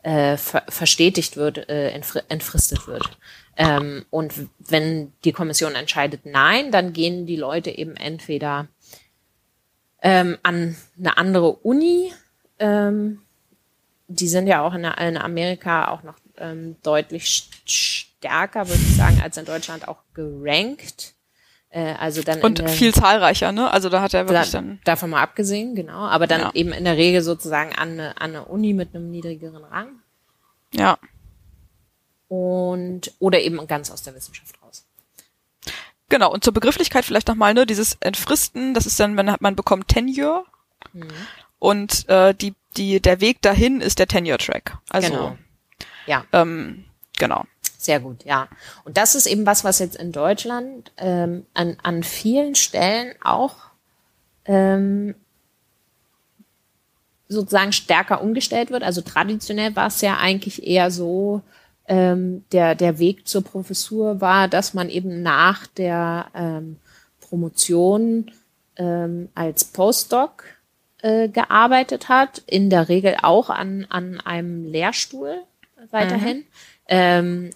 äh, 0.03 0.37
ver 0.37 0.63
verstetigt 0.67 1.37
wird, 1.37 1.69
äh, 1.69 1.89
entfr 1.91 2.23
entfristet 2.29 2.87
wird. 2.87 3.17
Ähm, 3.55 4.05
und 4.09 4.33
wenn 4.57 5.13
die 5.23 5.31
Kommission 5.31 5.75
entscheidet 5.75 6.25
nein, 6.25 6.71
dann 6.71 6.93
gehen 6.93 7.27
die 7.27 7.35
Leute 7.35 7.69
eben 7.69 7.95
entweder 7.95 8.67
ähm, 10.01 10.37
an 10.41 10.75
eine 10.97 11.17
andere 11.17 11.51
Uni 11.51 12.11
ähm, 12.57 13.21
die 14.15 14.27
sind 14.27 14.47
ja 14.47 14.61
auch 14.61 14.73
in, 14.73 14.83
in 14.83 15.17
Amerika 15.17 15.89
auch 15.89 16.03
noch 16.03 16.15
ähm, 16.37 16.75
deutlich 16.83 17.49
stärker, 17.65 18.67
würde 18.67 18.81
ich 18.81 18.95
sagen, 18.95 19.21
als 19.23 19.37
in 19.37 19.45
Deutschland 19.45 19.87
auch 19.87 19.97
gerankt. 20.13 21.13
Äh, 21.69 21.93
also 21.93 22.21
dann 22.21 22.41
und 22.41 22.67
viel 22.69 22.93
zahlreicher, 22.93 23.51
ne? 23.51 23.71
Also 23.71 23.89
da 23.89 24.01
hat 24.01 24.13
er 24.13 24.27
wirklich 24.27 24.51
da, 24.51 24.57
dann 24.59 24.79
davon 24.83 25.09
mal 25.11 25.21
abgesehen, 25.21 25.73
genau. 25.75 25.99
Aber 26.07 26.27
dann 26.27 26.41
Ja. 26.41 26.51
eben 26.53 26.71
in 26.73 26.83
der 26.83 26.97
Regel 26.97 27.21
sozusagen 27.21 27.73
an 27.75 27.91
eine, 27.91 28.19
an 28.19 28.31
eine 28.31 28.45
Uni 28.45 28.73
mit 28.73 28.93
einem 28.95 29.09
niedrigeren 29.11 29.63
Rang 29.63 29.87
ja 30.73 30.97
und 32.27 33.11
oder 33.19 33.39
eben 33.41 33.65
ganz 33.67 33.91
aus 33.91 34.03
der 34.03 34.15
Wissenschaft 34.15 34.55
raus. 34.63 34.85
genau. 36.09 36.31
Und 36.31 36.43
zur 36.43 36.53
Begrifflichkeit 36.53 37.05
vielleicht 37.05 37.27
nochmal, 37.27 37.53
ne? 37.53 37.65
Dieses 37.65 37.97
Entfristen, 38.01 38.73
das 38.73 38.85
ist 38.85 38.99
dann, 38.99 39.13
man 39.15 39.31
hat 39.31 39.41
man 39.41 39.55
bekommt 39.55 39.87
Tenure 39.87 40.45
Mhm. 40.93 41.07
und 41.59 42.09
äh, 42.09 42.33
die 42.33 42.53
die 42.77 42.99
der 42.99 43.21
Weg 43.21 43.41
dahin 43.41 43.81
ist 43.81 43.99
der 43.99 44.07
Tenure 44.07 44.37
Track. 44.37 44.77
Also 44.89 45.09
Genau. 45.09 45.37
Ja. 46.07 46.25
ähm, 46.33 46.85
genau. 47.17 47.45
Sehr 47.77 47.99
gut, 47.99 48.25
ja. 48.25 48.47
Und 48.83 48.97
das 48.97 49.15
ist 49.15 49.25
eben 49.25 49.45
was, 49.45 49.63
was 49.63 49.79
jetzt 49.79 49.95
in 49.95 50.11
Deutschland 50.11 50.91
ähm, 50.97 51.45
an, 51.53 51.77
an 51.81 52.03
vielen 52.03 52.55
Stellen 52.55 53.13
auch 53.23 53.55
ähm, 54.45 55.15
sozusagen 57.27 57.71
stärker 57.71 58.21
umgestellt 58.21 58.69
wird. 58.71 58.83
Also 58.83 59.01
traditionell 59.01 59.75
war 59.75 59.87
es 59.87 60.01
ja 60.01 60.17
eigentlich 60.17 60.67
eher 60.67 60.91
so, 60.91 61.41
ähm, 61.87 62.45
der, 62.51 62.75
der 62.75 62.99
Weg 62.99 63.27
zur 63.27 63.43
Professur 63.43 64.21
war, 64.21 64.47
dass 64.47 64.73
man 64.73 64.89
eben 64.89 65.21
nach 65.23 65.67
der 65.67 66.27
ähm, 66.35 66.77
Promotion 67.19 68.31
ähm, 68.77 69.29
als 69.35 69.65
Postdoc 69.65 70.43
äh, 71.01 71.27
gearbeitet 71.27 72.09
hat, 72.09 72.41
in 72.45 72.69
der 72.69 72.89
Regel 72.89 73.17
auch 73.21 73.49
an, 73.49 73.85
an 73.89 74.19
einem 74.19 74.65
Lehrstuhl 74.65 75.41
weiterhin. 75.91 76.45
Ähm, 76.87 77.51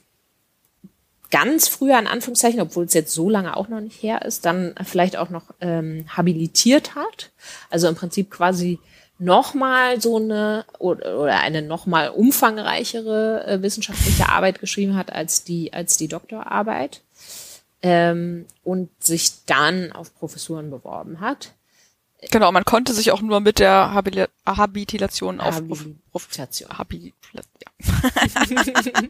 ganz 1.32 1.68
früher 1.68 2.00
in 2.00 2.08
Anführungszeichen, 2.08 2.62
obwohl 2.62 2.86
es 2.86 2.94
jetzt 2.94 3.14
so 3.14 3.30
lange 3.30 3.58
auch 3.58 3.68
noch 3.68 3.82
nicht 3.82 4.02
her 4.02 4.22
ist, 4.24 4.46
dann 4.46 4.74
vielleicht 4.84 5.18
auch 5.18 5.30
noch 5.30 5.54
ähm, 5.62 6.06
habilitiert 6.08 6.96
hat. 6.96 7.32
Also 7.70 7.88
im 7.88 7.96
Prinzip 7.96 8.32
quasi 8.32 8.80
nochmal 9.18 10.02
so 10.02 10.18
eine 10.18 10.66
oder, 10.80 11.20
oder 11.20 11.40
eine 11.40 11.62
nochmal 11.62 12.10
umfangreichere 12.10 13.46
äh, 13.48 13.62
wissenschaftliche 13.62 14.30
Arbeit 14.30 14.60
geschrieben 14.60 14.96
hat 14.96 15.12
als 15.12 15.44
die, 15.44 15.74
als 15.74 15.98
die 15.98 16.08
Doktorarbeit 16.08 17.02
ähm, 17.82 18.46
und 18.64 18.90
sich 19.04 19.46
dann 19.46 19.92
auf 19.92 20.16
Professuren 20.16 20.70
beworben 20.70 21.20
hat. 21.20 21.54
Genau, 22.32 22.52
man 22.52 22.66
konnte 22.66 22.94
sich 22.94 23.12
auch 23.12 23.22
nur 23.22 23.40
mit 23.40 23.60
der 23.60 23.94
Habili 23.94 24.26
Habilitation 24.46 25.40
auf, 25.40 25.62
auf, 25.70 25.86
auf 26.12 26.24
Habilitation. 26.24 26.78
Habi, 26.78 27.14
ja. 27.34 27.42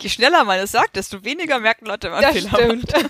Je 0.00 0.08
schneller 0.08 0.44
man 0.44 0.58
es 0.58 0.72
sagt, 0.72 0.96
desto 0.96 1.24
weniger 1.24 1.58
merken 1.60 1.86
Leute, 1.86 2.10
man 2.10 2.22
Das 2.22 2.32
Fehler 2.32 2.50
stimmt. 2.50 2.92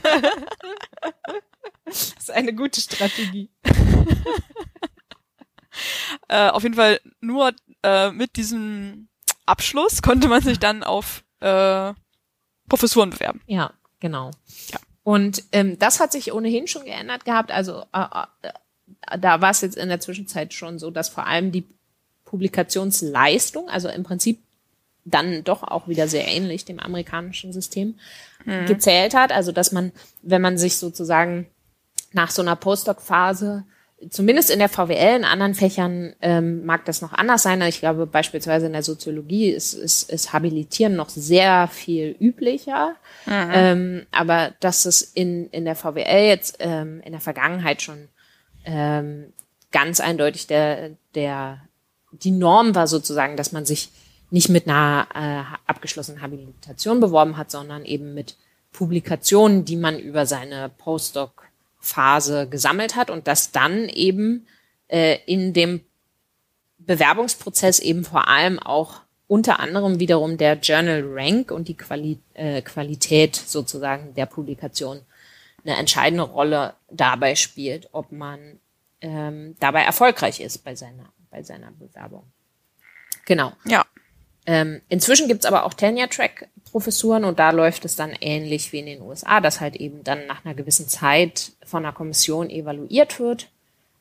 Das 1.85 2.15
ist 2.19 2.31
eine 2.33 2.53
gute 2.53 2.81
Strategie. 2.81 3.51
Äh, 6.29 6.49
auf 6.49 6.63
jeden 6.63 6.75
Fall 6.75 7.01
nur 7.21 7.53
äh, 7.83 8.11
mit 8.11 8.37
diesem 8.37 9.09
Abschluss 9.45 10.01
konnte 10.01 10.27
man 10.27 10.41
sich 10.41 10.59
dann 10.59 10.83
auf 10.83 11.23
äh, 11.41 11.93
Professuren 12.67 13.11
bewerben. 13.11 13.43
Ja, 13.47 13.75
genau. 14.01 14.31
Ja. 14.71 14.79
Und 15.03 15.45
ähm, 15.53 15.79
das 15.79 16.01
hat 16.01 16.13
sich 16.13 16.33
ohnehin 16.33 16.67
schon 16.67 16.87
geändert 16.87 17.27
gehabt. 17.27 17.53
Also 17.53 17.85
äh, 17.93 18.01
äh, 18.01 18.53
da 19.21 19.41
war 19.41 19.51
es 19.51 19.61
jetzt 19.61 19.77
in 19.77 19.89
der 19.89 20.01
Zwischenzeit 20.01 20.55
schon 20.55 20.79
so, 20.79 20.91
dass 20.91 21.09
vor 21.09 21.27
allem 21.27 21.53
die 21.53 21.65
Publikationsleistung, 22.25 23.69
also 23.69 23.89
im 23.89 24.03
Prinzip 24.03 24.41
dann 25.05 25.45
doch 25.45 25.63
auch 25.63 25.87
wieder 25.87 26.09
sehr 26.09 26.27
ähnlich 26.27 26.65
dem 26.65 26.81
amerikanischen 26.81 27.53
System 27.53 27.95
gezählt 28.67 29.15
hat. 29.15 29.33
Also 29.33 29.53
dass 29.53 29.73
man, 29.73 29.93
wenn 30.23 30.43
man 30.43 30.59
sich 30.59 30.79
sozusagen 30.79 31.47
nach 32.13 32.31
so 32.31 32.43
einer 32.43 32.57
Postdoc-Phase 32.57 33.65
zumindest 34.11 34.51
in 34.51 34.59
der 34.59 34.69
VWL, 34.69 35.17
in 35.17 35.25
anderen 35.25 35.55
Fächern 35.55 36.15
ähm, 36.21 36.65
mag 36.67 36.85
das 36.85 37.01
noch 37.01 37.13
anders 37.13 37.43
sein. 37.43 37.63
Ich 37.63 37.81
glaube, 37.81 38.07
beispielsweise 38.07 38.67
in 38.67 38.73
der 38.73 38.83
Soziologie 38.83 39.51
ist, 39.51 39.73
ist, 39.73 40.11
ist 40.11 40.33
Habilitieren 40.33 40.97
noch 40.97 41.09
sehr 41.09 41.67
viel 41.69 42.15
üblicher. 42.21 42.95
Ähm, 43.55 44.07
aber 44.13 44.53
dass 44.61 44.85
es 44.85 45.03
in, 45.03 45.49
in 45.51 45.65
der 45.65 45.77
VWL 45.77 46.27
jetzt 46.27 46.57
ähm, 46.61 47.01
in 47.05 47.13
der 47.13 47.21
Vergangenheit 47.21 47.81
schon 47.81 48.09
ähm, 48.67 49.33
ganz 49.73 50.01
eindeutig 50.01 50.47
der, 50.47 50.91
der, 51.15 51.63
die 52.13 52.31
Norm 52.31 52.75
war 52.75 52.87
sozusagen, 52.87 53.37
dass 53.37 53.53
man 53.53 53.65
sich 53.65 53.91
nicht 54.31 54.49
mit 54.49 54.69
einer 54.69 55.07
äh, 55.15 55.71
abgeschlossenen 55.71 56.21
Habilitation 56.21 57.01
beworben 57.01 57.37
hat, 57.37 57.51
sondern 57.51 57.85
eben 57.85 58.13
mit 58.13 58.37
Publikationen, 58.73 59.65
die 59.65 59.77
man 59.77 59.99
über 59.99 60.27
seine 60.27 60.69
Postdoc-Phase 60.69 62.49
gesammelt 62.49 62.97
hat 62.97 63.11
und 63.11 63.27
das 63.29 63.53
dann 63.53 63.89
eben 63.89 64.47
äh, 64.89 65.19
in 65.27 65.53
dem 65.53 65.81
Bewerbungsprozess 66.79 67.79
eben 67.79 68.05
vor 68.05 68.29
allem 68.29 68.59
auch 68.59 69.01
unter 69.29 69.61
anderem 69.61 69.99
wiederum 69.99 70.37
der 70.37 70.55
Journal 70.55 71.03
Rank 71.05 71.51
und 71.51 71.69
die 71.69 71.77
Quali 71.77 72.19
äh, 72.35 72.63
Qualität 72.63 73.35
sozusagen 73.35 74.15
der 74.15 74.27
Publikation 74.27 75.01
eine 75.67 75.77
entscheidende 75.77 76.25
Rolle 76.25 76.75
dabei 76.91 77.35
spielt, 77.35 77.89
ob 77.93 78.13
man 78.13 78.61
ähm, 79.01 79.57
dabei 79.59 79.83
erfolgreich 79.83 80.41
ist 80.41 80.59
bei 80.59 80.75
seiner, 80.75 81.13
bei 81.31 81.43
seiner 81.43 81.71
Bewerbung. 81.73 82.25
Genau. 83.25 83.53
Ja. 83.65 83.85
Ähm, 84.47 84.81
inzwischen 84.89 85.27
gibt's 85.27 85.45
aber 85.45 85.65
auch 85.65 85.75
Tenure-Track-Professuren 85.75 87.25
und 87.25 87.41
da 87.41 87.51
läuft 87.51 87.85
es 87.85 87.97
dann 87.97 88.13
ähnlich 88.21 88.73
wie 88.73 88.79
in 88.79 88.87
den 88.87 89.03
USA, 89.03 89.41
dass 89.41 89.61
halt 89.61 89.75
eben 89.75 90.05
dann 90.05 90.27
nach 90.27 90.45
einer 90.45 90.55
gewissen 90.55 90.89
Zeit 90.89 91.53
von 91.65 91.85
einer 91.85 91.93
Kommission 91.93 92.49
evaluiert 92.49 93.19
wird. 93.19 93.49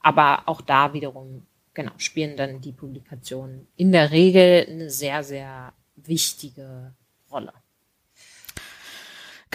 Aber 0.02 0.44
auch 0.46 0.62
da 0.62 0.94
wiederum, 0.94 1.48
genau, 1.74 1.92
spielen 1.98 2.38
dann 2.38 2.62
die 2.62 2.74
Publikationen 2.74 3.68
in 3.76 3.92
der 3.92 4.12
Regel 4.12 4.68
eine 4.70 4.92
sehr, 4.92 5.24
sehr 5.24 5.74
wichtige 5.96 6.94
Rolle. 7.32 7.54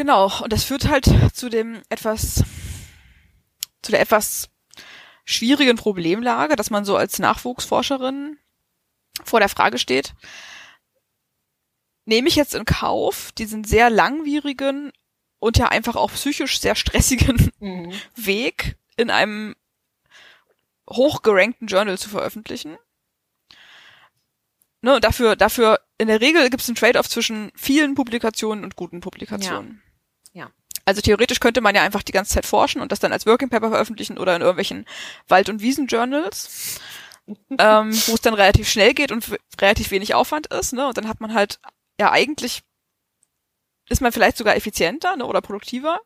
Genau, 0.00 0.32
und 0.42 0.50
das 0.50 0.64
führt 0.64 0.88
halt 0.88 1.04
zu 1.34 1.50
dem 1.50 1.82
etwas, 1.90 2.42
zu 3.82 3.92
der 3.92 4.00
etwas 4.00 4.48
schwierigen 5.26 5.76
Problemlage, 5.76 6.56
dass 6.56 6.70
man 6.70 6.86
so 6.86 6.96
als 6.96 7.18
Nachwuchsforscherin 7.18 8.38
vor 9.22 9.40
der 9.40 9.50
Frage 9.50 9.76
steht, 9.76 10.14
nehme 12.06 12.28
ich 12.28 12.36
jetzt 12.36 12.54
in 12.54 12.64
Kauf 12.64 13.30
diesen 13.32 13.62
sehr 13.62 13.90
langwierigen 13.90 14.90
und 15.38 15.58
ja 15.58 15.68
einfach 15.68 15.96
auch 15.96 16.12
psychisch 16.12 16.60
sehr 16.60 16.76
stressigen 16.76 17.52
Weg 18.16 18.78
in 18.96 19.10
einem 19.10 19.54
hochgerankten 20.88 21.66
Journal 21.66 21.98
zu 21.98 22.08
veröffentlichen? 22.08 22.78
Ne, 24.80 24.98
dafür, 24.98 25.36
dafür, 25.36 25.78
in 25.98 26.08
der 26.08 26.22
Regel 26.22 26.48
gibt 26.48 26.62
es 26.62 26.70
einen 26.70 26.76
Trade-off 26.76 27.10
zwischen 27.10 27.52
vielen 27.54 27.94
Publikationen 27.94 28.64
und 28.64 28.76
guten 28.76 29.00
Publikationen. 29.00 29.82
Ja. 29.84 29.89
Also 30.90 31.02
theoretisch 31.02 31.38
könnte 31.38 31.60
man 31.60 31.76
ja 31.76 31.82
einfach 31.82 32.02
die 32.02 32.10
ganze 32.10 32.34
Zeit 32.34 32.46
forschen 32.46 32.80
und 32.80 32.90
das 32.90 32.98
dann 32.98 33.12
als 33.12 33.24
Working 33.24 33.48
Paper 33.48 33.70
veröffentlichen 33.70 34.18
oder 34.18 34.34
in 34.34 34.42
irgendwelchen 34.42 34.86
Wald- 35.28 35.48
und 35.48 35.62
Wiesen-Journals, 35.62 36.80
ähm, 37.58 37.92
wo 38.06 38.14
es 38.14 38.20
dann 38.20 38.34
relativ 38.34 38.68
schnell 38.68 38.92
geht 38.92 39.12
und 39.12 39.24
relativ 39.60 39.92
wenig 39.92 40.14
Aufwand 40.14 40.48
ist, 40.48 40.72
ne? 40.72 40.88
Und 40.88 40.98
dann 40.98 41.06
hat 41.06 41.20
man 41.20 41.32
halt, 41.32 41.60
ja 42.00 42.10
eigentlich 42.10 42.62
ist 43.88 44.00
man 44.00 44.10
vielleicht 44.10 44.36
sogar 44.36 44.56
effizienter 44.56 45.16
ne, 45.16 45.24
oder 45.24 45.40
produktiver, 45.40 46.00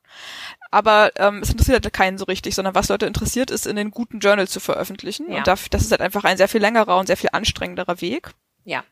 aber 0.70 1.12
ähm, 1.16 1.40
es 1.42 1.51
interessiert 1.51 1.83
halt 1.83 1.94
keinen 1.94 2.18
so 2.18 2.27
richtig, 2.27 2.55
sondern 2.55 2.75
was 2.75 2.90
Leute 2.90 3.07
interessiert, 3.07 3.51
ist 3.51 3.66
in 3.66 3.77
den 3.77 3.90
guten 3.90 4.18
Journals 4.18 4.51
zu 4.51 4.61
veröffentlichen. 4.61 5.31
Ja. 5.31 5.38
Und 5.38 5.47
das 5.47 5.83
ist 5.83 5.90
halt 5.90 6.03
einfach 6.03 6.25
ein 6.25 6.37
sehr 6.37 6.49
viel 6.49 6.61
längerer 6.61 6.99
und 6.99 7.07
sehr 7.07 7.16
viel 7.16 7.31
anstrengenderer 7.33 8.01
Weg 8.03 8.33
Ja. 8.64 8.85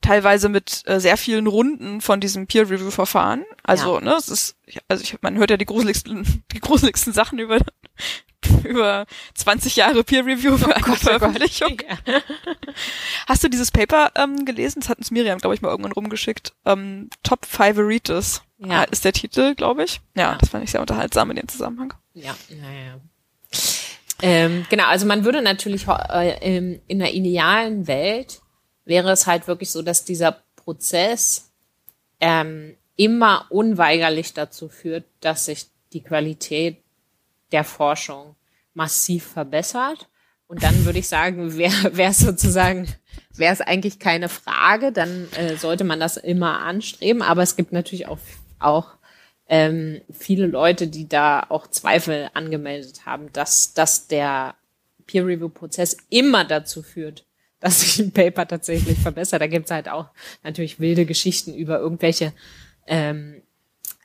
Teilweise 0.00 0.48
mit 0.48 0.82
äh, 0.86 1.00
sehr 1.00 1.16
vielen 1.16 1.46
Runden 1.46 2.00
von 2.00 2.20
diesem 2.20 2.46
Peer-Review-Verfahren. 2.46 3.44
Also, 3.62 4.00
ne, 4.00 4.14
es 4.14 4.28
ist, 4.28 4.56
also 4.88 5.02
ich, 5.02 5.16
man 5.22 5.36
hört 5.36 5.50
ja 5.50 5.56
die 5.56 5.64
gruseligsten, 5.64 6.44
die 6.52 6.60
gruseligsten 6.60 7.12
Sachen 7.12 7.38
über 7.38 7.58
über 8.64 9.06
20 9.34 9.76
Jahre 9.76 10.04
Peer-Review 10.04 10.58
für 10.58 10.76
eine 10.76 10.96
Veröffentlichung. 10.96 11.78
Ja. 12.06 12.20
Hast 13.26 13.42
du 13.42 13.48
dieses 13.48 13.70
Paper 13.70 14.10
ähm, 14.16 14.44
gelesen? 14.44 14.80
Das 14.80 14.90
hat 14.90 14.98
uns 14.98 15.10
Miriam, 15.10 15.38
glaube 15.38 15.54
ich, 15.54 15.62
mal 15.62 15.70
irgendwann 15.70 15.92
rumgeschickt. 15.92 16.52
Ähm, 16.66 17.08
Top 17.22 17.46
Favorites 17.46 18.42
Ja. 18.58 18.82
äh, 18.82 18.86
ist 18.90 19.04
der 19.06 19.14
Titel, 19.14 19.54
glaube 19.54 19.84
ich. 19.84 20.02
Ja, 20.14 20.32
Ja. 20.32 20.38
das 20.38 20.50
fand 20.50 20.62
ich 20.64 20.70
sehr 20.70 20.82
unterhaltsam 20.82 21.30
in 21.30 21.36
dem 21.36 21.48
Zusammenhang. 21.48 21.94
Ja, 22.12 22.34
naja. 22.50 23.00
Ähm, 24.22 24.66
genau, 24.68 24.84
also 24.86 25.06
man 25.06 25.24
würde 25.24 25.40
natürlich 25.42 25.86
äh, 25.88 26.56
in, 26.56 26.80
in 26.86 26.98
der 26.98 27.14
idealen 27.14 27.86
Welt 27.86 28.40
wäre 28.84 29.10
es 29.12 29.26
halt 29.26 29.46
wirklich 29.48 29.70
so, 29.70 29.82
dass 29.82 30.04
dieser 30.04 30.42
Prozess 30.56 31.50
ähm, 32.20 32.76
immer 32.96 33.46
unweigerlich 33.50 34.34
dazu 34.34 34.68
führt, 34.68 35.04
dass 35.20 35.46
sich 35.46 35.66
die 35.92 36.02
Qualität 36.02 36.78
der 37.52 37.64
Forschung 37.64 38.34
massiv 38.74 39.24
verbessert, 39.24 40.08
Und 40.46 40.62
dann 40.62 40.84
würde 40.84 40.98
ich 40.98 41.08
sagen, 41.08 41.56
wäre 41.56 42.10
es 42.10 42.18
sozusagen, 42.18 42.86
wäre 43.32 43.52
es 43.52 43.60
eigentlich 43.60 43.98
keine 43.98 44.28
Frage, 44.28 44.92
dann 44.92 45.28
äh, 45.32 45.56
sollte 45.56 45.84
man 45.84 46.00
das 46.00 46.16
immer 46.16 46.60
anstreben. 46.60 47.22
Aber 47.22 47.42
es 47.42 47.56
gibt 47.56 47.72
natürlich 47.72 48.06
auch, 48.06 48.18
auch 48.58 48.88
ähm, 49.48 50.00
viele 50.10 50.46
Leute, 50.46 50.86
die 50.86 51.08
da 51.08 51.46
auch 51.48 51.66
Zweifel 51.68 52.30
angemeldet 52.34 53.06
haben, 53.06 53.32
dass, 53.32 53.74
dass 53.74 54.06
der 54.08 54.54
Peer-Review-Prozess 55.06 55.96
immer 56.10 56.44
dazu 56.44 56.82
führt, 56.82 57.24
dass 57.64 57.80
sich 57.80 57.98
ein 57.98 58.12
Paper 58.12 58.46
tatsächlich 58.46 58.98
verbessert. 58.98 59.40
Da 59.40 59.46
gibt's 59.46 59.70
halt 59.70 59.88
auch 59.88 60.08
natürlich 60.42 60.80
wilde 60.80 61.06
Geschichten 61.06 61.54
über 61.54 61.78
irgendwelche 61.78 62.34
ähm, 62.86 63.40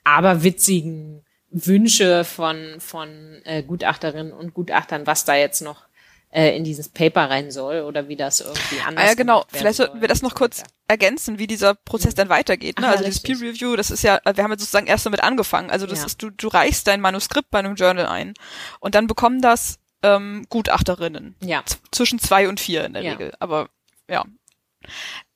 aberwitzigen 0.05 1.25
Wünsche 1.49 2.23
von, 2.23 2.79
von 2.79 3.41
äh, 3.43 3.61
Gutachterinnen 3.63 4.31
und 4.31 4.53
Gutachtern, 4.53 5.05
was 5.05 5.25
da 5.25 5.35
jetzt 5.35 5.61
noch 5.61 5.83
äh, 6.29 6.55
in 6.55 6.63
dieses 6.63 6.87
Paper 6.87 7.29
rein 7.29 7.51
soll 7.51 7.81
oder 7.81 8.07
wie 8.07 8.15
das 8.15 8.39
irgendwie 8.39 8.79
anders 8.85 9.03
ah, 9.03 9.07
ja, 9.09 9.13
genau. 9.15 9.43
Vielleicht 9.49 9.75
sollten 9.75 9.99
wir 9.99 10.07
das 10.07 10.21
noch 10.21 10.35
kurz 10.35 10.63
ergänzen, 10.87 11.37
wie 11.37 11.47
dieser 11.47 11.75
Prozess 11.75 12.15
dann 12.15 12.29
weitergeht. 12.29 12.79
Ne? 12.79 12.87
Ach, 12.87 12.91
also 12.93 13.03
das 13.03 13.19
Peer 13.19 13.41
Review, 13.41 13.75
das 13.75 13.91
ist 13.91 14.03
ja, 14.03 14.21
wir 14.23 14.41
haben 14.41 14.51
jetzt 14.51 14.61
sozusagen 14.61 14.87
erst 14.87 15.05
damit 15.05 15.21
angefangen. 15.21 15.69
Also 15.69 15.85
das 15.85 15.99
ja. 15.99 16.05
ist, 16.05 16.23
du, 16.23 16.29
du 16.29 16.47
reichst 16.47 16.87
dein 16.87 17.01
Manuskript 17.01 17.49
bei 17.51 17.59
einem 17.59 17.75
Journal 17.75 18.05
ein 18.05 18.35
und 18.79 18.95
dann 18.95 19.07
bekommen 19.07 19.41
das 19.41 19.79
ähm, 20.03 20.45
Gutachterinnen. 20.49 21.35
Ja. 21.41 21.63
Zwischen 21.91 22.19
zwei 22.19 22.47
und 22.47 22.59
vier 22.59 22.85
in 22.85 22.93
der 22.93 23.03
ja. 23.03 23.11
Regel. 23.11 23.33
Aber 23.39 23.69
ja. 24.07 24.25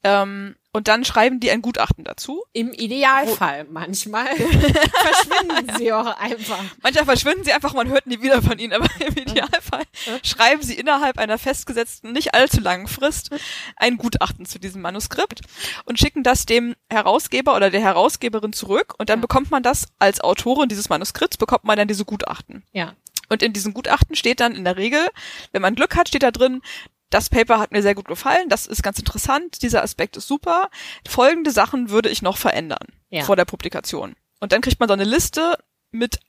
Ähm, 0.04 0.56
und 0.76 0.88
dann 0.88 1.06
schreiben 1.06 1.40
die 1.40 1.52
ein 1.52 1.62
Gutachten 1.62 2.04
dazu. 2.04 2.44
Im 2.52 2.74
Idealfall. 2.74 3.66
Manchmal 3.70 4.26
verschwinden 4.36 5.78
sie 5.78 5.94
auch 5.94 6.18
einfach. 6.18 6.64
Manchmal 6.82 7.06
verschwinden 7.06 7.44
sie 7.44 7.54
einfach, 7.54 7.74
man 7.74 7.90
hört 7.90 8.08
nie 8.08 8.22
wieder 8.22 8.42
von 8.42 8.58
ihnen, 8.58 8.74
aber 8.74 8.88
im 9.00 9.16
Idealfall 9.16 9.84
schreiben 10.24 10.64
sie 10.64 10.74
innerhalb 10.74 11.20
einer 11.20 11.38
festgesetzten, 11.38 12.12
nicht 12.12 12.34
allzu 12.34 12.60
langen 12.60 12.88
Frist 12.88 13.30
ein 13.76 13.98
Gutachten 13.98 14.46
zu 14.46 14.60
diesem 14.60 14.82
Manuskript 14.82 15.42
und 15.86 16.00
schicken 16.00 16.24
das 16.24 16.48
dem 16.48 16.76
Herausgeber 16.90 17.56
oder 17.56 17.70
der 17.70 17.82
Herausgeberin 17.82 18.52
zurück 18.52 18.96
und 18.98 19.10
dann 19.10 19.20
ja. 19.20 19.22
bekommt 19.22 19.52
man 19.52 19.62
das 19.62 19.88
als 20.00 20.22
Autorin 20.22 20.70
dieses 20.70 20.90
Manuskripts, 20.90 21.38
bekommt 21.38 21.66
man 21.66 21.78
dann 21.78 21.88
diese 21.88 22.04
Gutachten. 22.04 22.64
Ja. 22.72 22.96
Und 23.34 23.44
in 23.44 23.52
diesem 23.52 23.74
Gutachten 23.74 24.16
steht 24.16 24.40
dann 24.40 24.56
in 24.56 24.64
der 24.64 24.78
Regel, 24.78 25.10
wenn 25.52 25.62
man 25.62 25.76
Glück 25.76 25.96
hat, 25.96 26.08
steht 26.08 26.24
da 26.24 26.32
drin, 26.32 26.62
das 27.10 27.30
Paper 27.30 27.60
hat 27.60 27.72
mir 27.72 27.82
sehr 27.82 27.96
gut 27.96 28.08
gefallen, 28.08 28.50
das 28.50 28.66
ist 28.66 28.82
ganz 28.82 28.98
interessant, 28.98 29.62
dieser 29.62 29.84
Aspekt 29.84 30.18
ist 30.18 30.28
super. 30.28 30.70
Folgende 31.08 31.52
Sachen 31.52 31.90
würde 31.90 32.10
ich 32.10 32.22
noch 32.22 32.38
verändern 32.38 32.88
ja. 33.10 33.24
vor 33.24 33.36
der 33.36 33.46
Publikation. 33.46 34.16
Und 34.40 34.52
dann 34.52 34.62
kriegt 34.62 34.80
man 34.80 34.90
so 34.90 34.94
eine 34.94 35.04
Liste 35.04 35.58
mit 35.92 36.20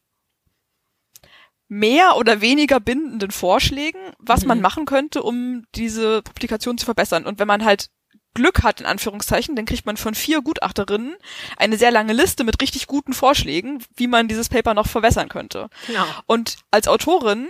mehr 1.69 2.17
oder 2.17 2.41
weniger 2.41 2.81
bindenden 2.81 3.31
Vorschlägen, 3.31 4.01
was 4.19 4.43
mhm. 4.43 4.49
man 4.49 4.61
machen 4.61 4.85
könnte, 4.85 5.23
um 5.23 5.65
diese 5.75 6.23
Publikation 6.23 6.79
zu 6.79 6.85
verbessern. 6.85 7.25
Und 7.25 7.39
wenn 7.39 7.49
man 7.49 7.65
halt 7.65 7.89
Glück 8.35 8.63
hat, 8.63 8.81
in 8.81 8.87
Anführungszeichen, 8.87 9.57
dann 9.57 9.65
kriegt 9.65 9.87
man 9.87 9.97
von 9.97 10.15
vier 10.15 10.43
Gutachterinnen 10.43 11.17
eine 11.57 11.79
sehr 11.79 11.91
lange 11.91 12.13
Liste 12.13 12.45
mit 12.45 12.61
richtig 12.61 12.87
guten 12.87 13.13
Vorschlägen, 13.13 13.83
wie 13.97 14.07
man 14.07 14.29
dieses 14.29 14.49
Paper 14.49 14.75
noch 14.75 14.89
verbessern 14.89 15.29
könnte. 15.29 15.71
Genau. 15.87 16.05
Und 16.27 16.59
als 16.71 16.89
Autorin 16.89 17.49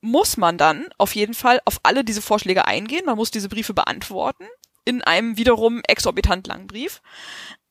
muss 0.00 0.36
man 0.36 0.58
dann 0.58 0.86
auf 0.98 1.14
jeden 1.14 1.34
Fall 1.34 1.60
auf 1.64 1.80
alle 1.82 2.04
diese 2.04 2.22
Vorschläge 2.22 2.66
eingehen. 2.66 3.06
Man 3.06 3.16
muss 3.16 3.30
diese 3.30 3.48
Briefe 3.48 3.74
beantworten 3.74 4.44
in 4.84 5.02
einem 5.02 5.36
wiederum 5.36 5.80
exorbitant 5.86 6.46
langen 6.46 6.66
Brief. 6.66 7.02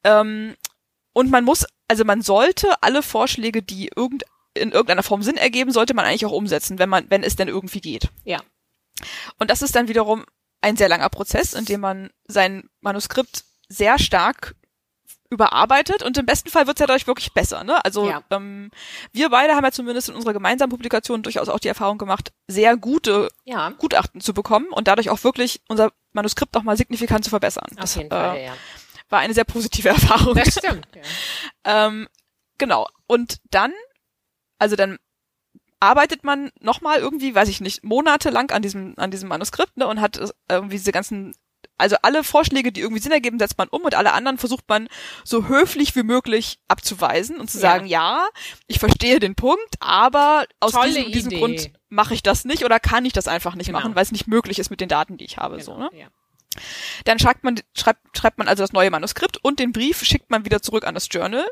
Ähm, 0.04 0.56
und 1.14 1.32
man 1.32 1.44
muss, 1.44 1.66
also 1.88 2.06
man 2.06 2.22
sollte 2.22 2.82
alle 2.82 3.02
Vorschläge, 3.02 3.64
die 3.64 3.90
irgend, 3.96 4.24
in 4.54 4.72
irgendeiner 4.72 5.04
Form 5.04 5.24
Sinn 5.24 5.38
ergeben, 5.38 5.72
sollte 5.72 5.94
man 5.94 6.06
eigentlich 6.06 6.26
auch 6.26 6.32
umsetzen, 6.32 6.80
wenn 6.80 6.90
man, 6.90 7.10
wenn 7.10 7.24
es 7.24 7.36
denn 7.36 7.48
irgendwie 7.48 7.82
geht. 7.82 8.10
Ja. 8.24 8.42
Und 9.40 9.50
das 9.50 9.62
ist 9.62 9.76
dann 9.76 9.88
wiederum 9.88 10.26
ein 10.62 10.78
sehr 10.78 10.90
langer 10.90 11.10
Prozess, 11.10 11.54
in 11.54 11.66
dem 11.66 11.82
man 11.82 12.10
sein 12.28 12.70
Manuskript 12.82 13.44
sehr 13.70 14.00
stark 14.00 14.56
überarbeitet 15.30 16.04
und 16.04 16.18
im 16.18 16.26
besten 16.26 16.50
Fall 16.50 16.68
wird 16.68 16.78
es 16.78 16.82
ja 16.82 16.88
dadurch 16.88 17.08
wirklich 17.08 17.34
besser. 17.34 17.64
Ne? 17.64 17.84
Also 17.84 18.10
ja. 18.10 18.24
ähm, 18.30 18.72
wir 19.12 19.30
beide 19.30 19.56
haben 19.56 19.64
ja 19.64 19.72
zumindest 19.72 20.10
in 20.10 20.16
unserer 20.16 20.34
gemeinsamen 20.34 20.70
Publikation 20.70 21.22
durchaus 21.22 21.50
auch 21.50 21.60
die 21.60 21.68
Erfahrung 21.68 21.98
gemacht, 21.98 22.32
sehr 22.48 22.78
gute 22.78 23.30
ja. 23.44 23.70
Gutachten 23.72 24.22
zu 24.22 24.34
bekommen 24.34 24.68
und 24.72 24.88
dadurch 24.88 25.10
auch 25.10 25.24
wirklich 25.24 25.62
unser 25.68 25.92
Manuskript 26.14 26.54
nochmal 26.54 26.78
signifikant 26.78 27.26
zu 27.26 27.30
verbessern. 27.30 27.68
Auf 27.72 27.82
das, 27.82 27.96
jeden 27.96 28.10
Fall, 28.10 28.38
äh, 28.38 28.46
ja. 28.46 28.54
War 29.10 29.20
eine 29.20 29.34
sehr 29.34 29.46
positive 29.46 29.90
Erfahrung. 29.90 30.36
Das 30.36 30.54
stimmt. 30.54 30.88
Ja. 30.96 31.88
ähm, 31.88 32.08
genau. 32.58 32.88
Und 33.06 33.40
dann, 33.52 33.74
also 34.60 34.76
dann 34.76 34.98
arbeitet 35.80 36.24
man 36.24 36.52
nochmal 36.60 37.00
irgendwie, 37.00 37.36
weiß 37.36 37.50
ich 37.50 37.62
nicht, 37.62 37.84
monatelang 37.84 38.52
an 38.52 38.62
diesem, 38.62 38.94
an 38.98 39.12
diesem 39.12 39.30
Manuskript 39.30 39.78
ne, 39.78 39.88
und 39.88 40.02
hat 40.02 40.20
irgendwie 40.50 40.78
diese 40.78 40.92
ganzen 40.92 41.34
also 41.78 41.96
alle 42.02 42.24
Vorschläge, 42.24 42.72
die 42.72 42.82
irgendwie 42.82 43.02
Sinn 43.02 43.12
ergeben, 43.12 43.40
setzt 43.40 43.58
man 43.58 43.68
um 43.68 43.84
und 43.84 43.96
alle 43.96 44.14
anderen 44.14 44.38
versucht 44.38 44.68
man 44.68 44.88
so 45.24 45.48
höflich 45.48 45.96
wie 45.96 46.04
möglich 46.04 46.60
abzuweisen 46.68 47.40
und 47.40 47.52
zu 47.52 47.60
sagen, 47.60 47.86
ja, 47.86 48.18
ja 48.18 48.28
ich 48.68 48.80
verstehe 48.80 49.20
den 49.20 49.36
Punkt, 49.36 49.76
aber 49.80 50.46
aus 50.60 50.74
diesem, 50.86 51.12
diesem 51.12 51.32
Grund 51.34 51.72
mache 51.90 52.14
ich 52.14 52.24
das 52.24 52.46
nicht 52.46 52.66
oder 52.66 52.80
kann 52.80 53.06
ich 53.06 53.14
das 53.14 53.28
einfach 53.28 53.56
nicht 53.56 53.68
genau. 53.68 53.80
machen, 53.80 53.96
weil 53.96 54.04
es 54.04 54.12
nicht 54.12 54.28
möglich 54.28 54.60
ist 54.60 54.70
mit 54.70 54.82
den 54.82 54.90
Daten, 54.90 55.18
die 55.18 55.26
ich 55.26 55.38
habe. 55.38 55.58
Genau, 55.58 55.66
so, 55.66 55.78
ne? 55.78 55.90
Ja. 55.94 56.08
Dann 57.06 57.20
schreibt 57.20 57.44
man, 57.44 57.60
schreibt, 57.76 58.18
schreibt 58.18 58.38
man 58.38 58.48
also 58.48 58.64
das 58.64 58.74
neue 58.74 58.92
Manuskript 58.92 59.38
und 59.44 59.60
den 59.60 59.72
Brief 59.72 60.04
schickt 60.04 60.30
man 60.30 60.46
wieder 60.46 60.62
zurück 60.62 60.86
an 60.86 60.94
das 60.94 61.08
Journal. 61.12 61.46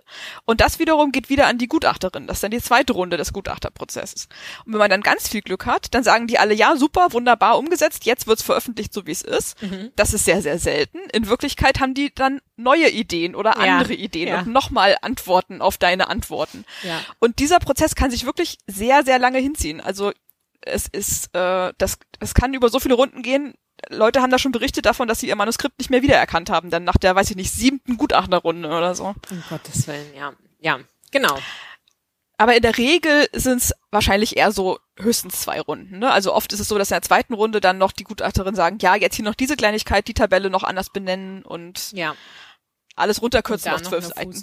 Und 0.45 0.61
das 0.61 0.79
wiederum 0.79 1.11
geht 1.11 1.29
wieder 1.29 1.47
an 1.47 1.57
die 1.57 1.67
Gutachterin. 1.67 2.27
Das 2.27 2.37
ist 2.37 2.43
dann 2.43 2.51
die 2.51 2.61
zweite 2.61 2.93
Runde 2.93 3.17
des 3.17 3.33
Gutachterprozesses. 3.33 4.27
Und 4.65 4.73
wenn 4.73 4.79
man 4.79 4.89
dann 4.89 5.01
ganz 5.01 5.27
viel 5.27 5.41
Glück 5.41 5.65
hat, 5.65 5.93
dann 5.93 6.03
sagen 6.03 6.27
die 6.27 6.39
alle, 6.39 6.53
ja, 6.53 6.75
super, 6.75 7.07
wunderbar 7.11 7.57
umgesetzt, 7.57 8.05
jetzt 8.05 8.27
wird's 8.27 8.43
veröffentlicht, 8.43 8.93
so 8.93 9.05
wie 9.05 9.11
es 9.11 9.21
ist. 9.21 9.61
Mhm. 9.61 9.91
Das 9.95 10.13
ist 10.13 10.25
sehr, 10.25 10.41
sehr 10.41 10.59
selten. 10.59 10.99
In 11.13 11.27
Wirklichkeit 11.27 11.79
haben 11.79 11.93
die 11.93 12.13
dann 12.13 12.41
neue 12.57 12.89
Ideen 12.89 13.35
oder 13.35 13.57
andere 13.57 13.93
ja. 13.93 13.99
Ideen 13.99 14.27
ja. 14.29 14.39
und 14.39 14.47
nochmal 14.47 14.97
Antworten 15.01 15.61
auf 15.61 15.77
deine 15.77 16.07
Antworten. 16.07 16.65
Ja. 16.83 17.01
Und 17.19 17.39
dieser 17.39 17.59
Prozess 17.59 17.95
kann 17.95 18.11
sich 18.11 18.25
wirklich 18.25 18.57
sehr, 18.67 19.03
sehr 19.03 19.19
lange 19.19 19.39
hinziehen. 19.39 19.81
Also 19.81 20.11
es 20.61 20.87
ist, 20.87 21.35
äh, 21.35 21.73
das, 21.77 21.97
es 22.19 22.33
kann 22.33 22.53
über 22.53 22.69
so 22.69 22.79
viele 22.79 22.95
Runden 22.95 23.21
gehen, 23.21 23.53
Leute 23.89 24.21
haben 24.21 24.31
da 24.31 24.39
schon 24.39 24.51
berichtet 24.51 24.85
davon, 24.85 25.07
dass 25.07 25.19
sie 25.19 25.27
ihr 25.27 25.35
Manuskript 25.35 25.77
nicht 25.79 25.89
mehr 25.89 26.01
wiedererkannt 26.01 26.49
haben, 26.49 26.69
dann 26.69 26.83
nach 26.83 26.97
der, 26.97 27.15
weiß 27.15 27.29
ich 27.29 27.35
nicht, 27.35 27.51
siebten 27.51 27.97
Gutachterrunde 27.97 28.69
oder 28.69 28.95
so. 28.95 29.15
Um 29.29 29.43
Gottes 29.49 29.88
Willen, 29.88 30.13
ja. 30.15 30.33
Ja, 30.59 30.79
genau. 31.11 31.38
Aber 32.38 32.55
in 32.55 32.61
der 32.61 32.77
Regel 32.77 33.27
sind 33.33 33.61
es 33.61 33.73
wahrscheinlich 33.91 34.35
eher 34.35 34.51
so 34.51 34.79
höchstens 34.97 35.41
zwei 35.41 35.61
Runden. 35.61 35.99
Ne? 35.99 36.11
Also 36.11 36.33
oft 36.33 36.51
ist 36.51 36.59
es 36.59 36.67
so, 36.67 36.77
dass 36.77 36.91
in 36.91 36.95
der 36.95 37.01
zweiten 37.01 37.33
Runde 37.33 37.61
dann 37.61 37.77
noch 37.77 37.91
die 37.91 38.03
Gutachterin 38.03 38.55
sagen, 38.55 38.77
ja, 38.81 38.95
jetzt 38.95 39.15
hier 39.15 39.23
noch 39.23 39.35
diese 39.35 39.55
Kleinigkeit, 39.55 40.07
die 40.07 40.13
Tabelle 40.13 40.49
noch 40.49 40.63
anders 40.63 40.89
benennen 40.89 41.43
und 41.43 41.91
ja 41.93 42.15
alles 42.95 43.21
runterkürzen 43.21 43.73
auf 43.73 43.81
zwölf 43.81 44.05
Seiten. 44.05 44.31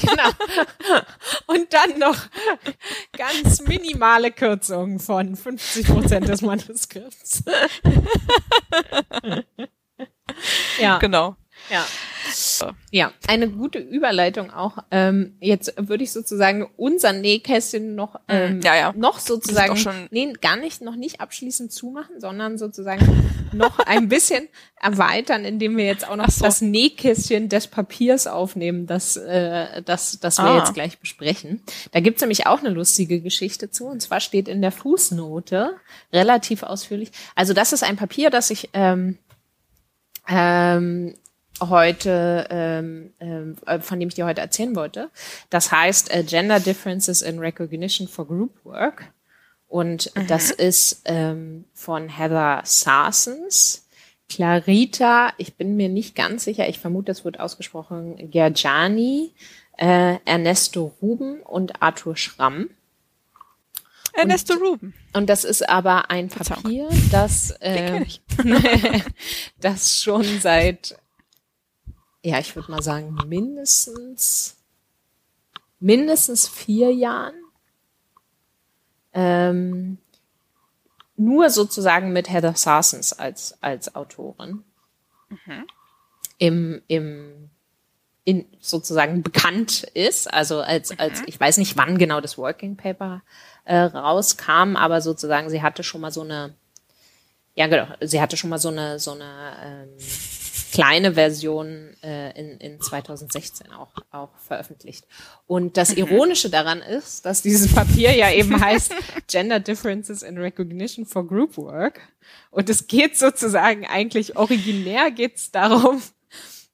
genau. 0.00 0.30
Und 1.46 1.72
dann 1.72 1.98
noch 1.98 2.16
ganz 3.16 3.60
minimale 3.62 4.30
Kürzungen 4.30 4.98
von 4.98 5.36
50 5.36 5.86
Prozent 5.86 6.28
des 6.28 6.42
Manuskripts. 6.42 7.44
ja. 10.80 10.98
Genau. 10.98 11.36
Ja. 11.70 11.86
Ja, 12.90 13.12
eine 13.26 13.48
gute 13.48 13.78
Überleitung 13.78 14.50
auch. 14.50 14.78
Ähm, 14.90 15.36
jetzt 15.40 15.72
würde 15.76 16.04
ich 16.04 16.12
sozusagen 16.12 16.68
unser 16.76 17.12
Nähkästchen 17.12 17.94
noch, 17.94 18.14
mhm. 18.14 18.20
ähm, 18.28 18.60
ja, 18.62 18.76
ja. 18.76 18.92
noch 18.96 19.18
sozusagen, 19.18 19.76
schon 19.76 20.08
nee, 20.10 20.32
gar 20.40 20.56
nicht, 20.56 20.82
noch 20.82 20.96
nicht 20.96 21.20
abschließend 21.20 21.72
zumachen, 21.72 22.20
sondern 22.20 22.58
sozusagen 22.58 23.30
noch 23.52 23.78
ein 23.78 24.08
bisschen 24.08 24.48
erweitern, 24.80 25.44
indem 25.44 25.76
wir 25.76 25.86
jetzt 25.86 26.08
auch 26.08 26.16
noch 26.16 26.28
so. 26.28 26.44
das 26.44 26.60
Nähkästchen 26.60 27.48
des 27.48 27.66
Papiers 27.66 28.26
aufnehmen, 28.26 28.86
das, 28.86 29.16
äh, 29.16 29.82
das, 29.82 30.20
das 30.20 30.38
wir 30.38 30.44
ah. 30.44 30.58
jetzt 30.58 30.74
gleich 30.74 30.98
besprechen. 30.98 31.62
Da 31.92 32.00
gibt's 32.00 32.20
nämlich 32.20 32.46
auch 32.46 32.60
eine 32.60 32.70
lustige 32.70 33.20
Geschichte 33.20 33.70
zu, 33.70 33.86
und 33.86 34.02
zwar 34.02 34.20
steht 34.20 34.48
in 34.48 34.60
der 34.60 34.72
Fußnote 34.72 35.76
relativ 36.12 36.62
ausführlich. 36.62 37.10
Also 37.34 37.54
das 37.54 37.72
ist 37.72 37.84
ein 37.84 37.96
Papier, 37.96 38.30
das 38.30 38.50
ich 38.50 38.70
ähm, 38.74 39.18
ähm, 40.28 41.14
heute, 41.60 42.46
ähm, 42.50 43.12
ähm, 43.20 43.56
äh, 43.66 43.80
von 43.80 44.00
dem 44.00 44.08
ich 44.08 44.14
dir 44.14 44.26
heute 44.26 44.40
erzählen 44.40 44.74
wollte. 44.76 45.10
Das 45.50 45.72
heißt 45.72 46.14
äh, 46.14 46.24
Gender 46.24 46.60
Differences 46.60 47.22
in 47.22 47.38
Recognition 47.38 48.08
for 48.08 48.26
Group 48.26 48.64
Work. 48.64 49.12
Und 49.68 50.14
mhm. 50.14 50.26
das 50.26 50.50
ist 50.50 51.02
ähm, 51.04 51.64
von 51.74 52.08
Heather 52.08 52.62
Sarsens, 52.64 53.84
Clarita, 54.28 55.32
ich 55.38 55.54
bin 55.54 55.76
mir 55.76 55.88
nicht 55.88 56.14
ganz 56.14 56.44
sicher, 56.44 56.68
ich 56.68 56.78
vermute, 56.78 57.06
das 57.06 57.24
wird 57.24 57.40
ausgesprochen, 57.40 58.30
Gerjani, 58.30 59.32
äh, 59.78 60.16
Ernesto 60.24 60.94
Ruben 61.00 61.40
und 61.40 61.82
Arthur 61.82 62.16
Schramm. 62.16 62.68
Ernesto 64.12 64.54
und, 64.54 64.62
Ruben. 64.62 64.94
Und 65.14 65.30
das 65.30 65.44
ist 65.44 65.66
aber 65.68 66.10
ein 66.10 66.28
Papier, 66.28 66.88
das, 67.10 67.52
äh, 67.60 68.04
das 69.60 70.02
schon 70.02 70.24
seit 70.40 70.96
ja, 72.22 72.38
ich 72.38 72.54
würde 72.56 72.70
mal 72.70 72.82
sagen, 72.82 73.16
mindestens, 73.26 74.56
mindestens 75.80 76.48
vier 76.48 76.92
Jahren. 76.92 77.34
Ähm, 79.12 79.98
nur 81.16 81.50
sozusagen 81.50 82.12
mit 82.12 82.30
Heather 82.30 82.54
Sarsens 82.54 83.12
als, 83.12 83.60
als 83.62 83.94
Autorin. 83.94 84.64
Mhm. 85.28 85.66
im, 86.38 86.82
im 86.88 87.50
in 88.24 88.44
sozusagen 88.60 89.22
bekannt 89.22 89.84
ist, 89.94 90.30
also 90.30 90.60
als, 90.60 90.98
als 90.98 91.22
ich 91.24 91.40
weiß 91.40 91.56
nicht, 91.56 91.78
wann 91.78 91.96
genau 91.96 92.20
das 92.20 92.36
Working 92.36 92.76
Paper 92.76 93.22
äh, 93.64 93.78
rauskam, 93.78 94.76
aber 94.76 95.00
sozusagen 95.00 95.48
sie 95.48 95.62
hatte 95.62 95.82
schon 95.82 96.02
mal 96.02 96.10
so 96.12 96.20
eine, 96.20 96.54
ja 97.54 97.68
genau, 97.68 97.86
sie 98.02 98.20
hatte 98.20 98.36
schon 98.36 98.50
mal 98.50 98.58
so 98.58 98.68
eine 98.68 98.98
so 98.98 99.12
eine 99.12 99.56
ähm, 99.62 99.88
kleine 100.72 101.14
Version 101.14 101.96
äh, 102.02 102.38
in, 102.38 102.58
in 102.58 102.80
2016 102.80 103.72
auch, 103.72 103.92
auch 104.10 104.30
veröffentlicht. 104.38 105.06
Und 105.46 105.76
das 105.76 105.90
mhm. 105.90 105.98
Ironische 105.98 106.50
daran 106.50 106.80
ist, 106.80 107.24
dass 107.24 107.42
dieses 107.42 107.72
Papier 107.72 108.14
ja 108.14 108.30
eben 108.30 108.60
heißt 108.64 108.92
Gender 109.28 109.60
Differences 109.60 110.22
in 110.22 110.38
Recognition 110.38 111.06
for 111.06 111.26
Group 111.26 111.56
Work. 111.56 112.00
Und 112.50 112.68
es 112.68 112.86
geht 112.86 113.16
sozusagen 113.16 113.86
eigentlich 113.86 114.36
originär 114.36 115.10
geht 115.10 115.36
es 115.36 115.50
darum, 115.50 116.02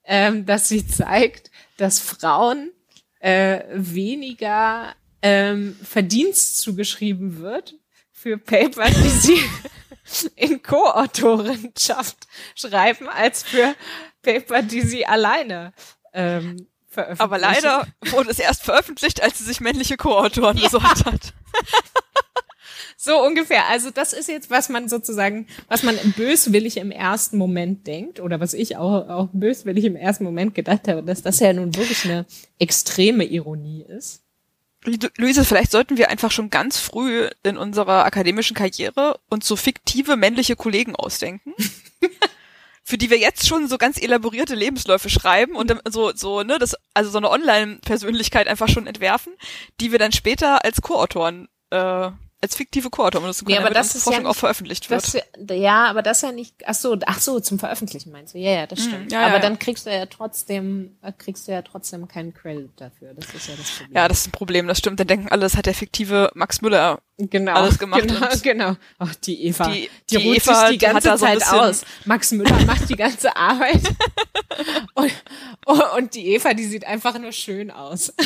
ähm, 0.05 0.47
dass 0.47 0.69
sie 0.69 0.87
zeigt, 0.87 1.51
dass 1.77 1.99
Frauen 1.99 2.73
äh, 3.21 3.63
weniger 3.73 4.95
ähm, 5.23 5.77
Verdienst 5.83 6.59
zugeschrieben 6.59 7.39
wird 7.41 7.75
für 8.13 8.39
Paper, 8.39 8.87
die 8.91 9.09
sie 9.09 9.39
in 10.37 10.63
Co-Autorenschaft 10.63 12.27
schreiben, 12.55 13.09
als 13.09 13.43
für 13.43 13.75
Paper, 14.23 14.63
die 14.63 14.83
sie 14.83 15.07
alleine 15.07 15.73
ähm, 16.13 16.67
veröffentlichen. 16.89 17.21
Aber 17.21 17.39
leider 17.39 17.87
wurde 18.11 18.31
es 18.31 18.39
erst 18.39 18.63
veröffentlicht, 18.63 19.23
als 19.23 19.39
sie 19.39 19.45
sich 19.45 19.61
männliche 19.61 19.97
Co-Autoren 19.97 20.57
ja. 20.57 20.65
besorgt 20.65 21.05
hat. 21.05 21.33
So 22.97 23.23
ungefähr. 23.23 23.69
Also 23.69 23.91
das 23.91 24.15
ist 24.15 24.29
jetzt, 24.29 24.49
was 24.49 24.71
man 24.71 24.89
sozusagen, 24.89 25.47
was 25.69 25.83
man 25.83 25.99
böswillig 26.17 26.79
im 26.79 26.91
ersten 26.91 27.37
Moment 27.37 27.87
denkt 27.87 28.19
oder 28.19 28.41
was 28.41 28.55
ich 28.55 28.79
auch, 28.79 29.09
auch 29.11 29.29
böswillig 29.33 29.85
im 29.85 29.95
ersten 29.95 30.25
Moment 30.25 30.55
gedacht 30.55 30.89
habe, 30.89 31.03
dass 31.03 31.21
das 31.21 31.39
ja 31.39 31.53
nun 31.53 31.77
wirklich 31.77 32.07
eine 32.07 32.25
extreme 32.59 33.25
Ironie 33.25 33.83
ist. 33.83 34.24
Luise, 34.85 35.45
vielleicht 35.45 35.71
sollten 35.71 35.97
wir 35.97 36.11
einfach 36.11 36.31
schon 36.31 36.51
ganz 36.51 36.79
früh 36.79 37.29
in 37.43 37.57
unserer 37.57 38.05
akademischen 38.05 38.55
Karriere 38.55 39.19
uns 39.29 39.47
so 39.47 39.57
fiktive 39.57 40.17
männliche 40.17 40.57
Kollegen 40.57 40.95
ausdenken. 40.95 41.55
für 42.87 42.99
die 42.99 43.09
wir 43.09 43.19
jetzt 43.19 43.49
schon 43.49 43.67
so 43.67 43.79
ganz 43.79 44.01
elaborierte 44.01 44.55
Lebensläufe 44.55 45.09
schreiben 45.09 45.57
und 45.57 45.75
so 45.89 46.13
so 46.15 46.43
ne 46.43 46.59
das 46.59 46.77
also 46.93 47.11
so 47.11 47.17
eine 47.17 47.31
Online 47.31 47.77
Persönlichkeit 47.77 48.47
einfach 48.47 48.69
schon 48.69 48.87
entwerfen, 48.87 49.33
die 49.81 49.91
wir 49.91 49.99
dann 49.99 50.13
später 50.13 50.65
als 50.65 50.83
Co-Autoren 50.83 51.49
äh, 51.71 52.11
als 52.45 52.55
fiktive 52.57 52.91
Co-Autor 52.91 53.23
benutzen 53.23 53.47
können, 53.47 53.57
ja, 53.57 53.65
aber 53.65 53.75
das 53.75 53.95
ist 53.95 54.05
Forschung 54.05 54.23
ja 54.23 54.29
nicht, 54.29 54.37
auch 54.37 54.39
veröffentlicht 54.39 54.91
wird. 54.91 55.03
Das, 55.03 55.57
ja, 55.57 55.87
aber 55.87 56.03
das 56.03 56.21
ja 56.21 56.31
nicht, 56.31 56.55
ach 56.67 56.75
so, 56.75 56.99
ach 57.07 57.19
so, 57.19 57.41
zum 57.41 57.59
Veröffentlichen 57.59 58.13
meinst 58.13 58.35
du? 58.35 58.39
Ja, 58.39 58.51
ja, 58.51 58.67
das 58.67 58.81
hm, 58.81 58.89
stimmt. 58.89 59.11
Mm, 59.11 59.15
ja, 59.15 59.27
aber 59.27 59.37
ja, 59.37 59.41
dann 59.41 59.59
kriegst 59.59 59.87
du 59.87 59.91
ja 59.91 60.07
trotzdem, 60.07 60.97
äh, 61.03 61.13
kriegst 61.17 61.49
du 61.49 61.53
ja 61.53 61.63
trotzdem 61.63 62.07
keinen 62.07 62.35
Credit 62.35 62.71
dafür. 62.77 63.15
Das 63.15 63.35
ist 63.35 63.49
ja 63.49 63.55
das 63.57 63.71
Problem. 63.71 63.97
Ja, 63.97 64.09
das 64.09 64.19
ist 64.19 64.29
ein 64.29 64.33
Problem, 64.33 64.67
das 64.67 64.79
stimmt. 64.79 65.01
Dann 65.01 65.07
denken 65.07 65.29
alle, 65.29 65.41
das 65.41 65.57
hat 65.57 65.67
der 65.67 65.75
fiktive 65.75 66.31
Max 66.35 66.61
Müller 66.61 67.01
genau, 67.17 67.55
alles 67.55 67.79
gemacht. 67.79 68.03
Genau, 68.03 68.29
genau. 68.43 68.77
Ach, 68.99 69.15
die 69.15 69.47
Eva, 69.47 69.69
die, 69.69 69.89
die, 70.11 70.17
die 70.17 70.29
ruht 70.29 70.37
Eva, 70.37 70.61
sich 70.61 70.79
die 70.79 70.85
ganze 70.85 71.17
Zeit 71.17 71.43
so 71.43 71.57
aus. 71.57 71.85
Max 72.05 72.31
Müller 72.33 72.65
macht 72.67 72.89
die 72.89 72.97
ganze 72.97 73.35
Arbeit. 73.37 73.83
und, 74.95 75.13
und 75.97 76.15
die 76.15 76.35
Eva, 76.35 76.55
die 76.55 76.65
sieht 76.65 76.85
einfach 76.87 77.19
nur 77.19 77.33
schön 77.33 77.71
aus. 77.71 78.13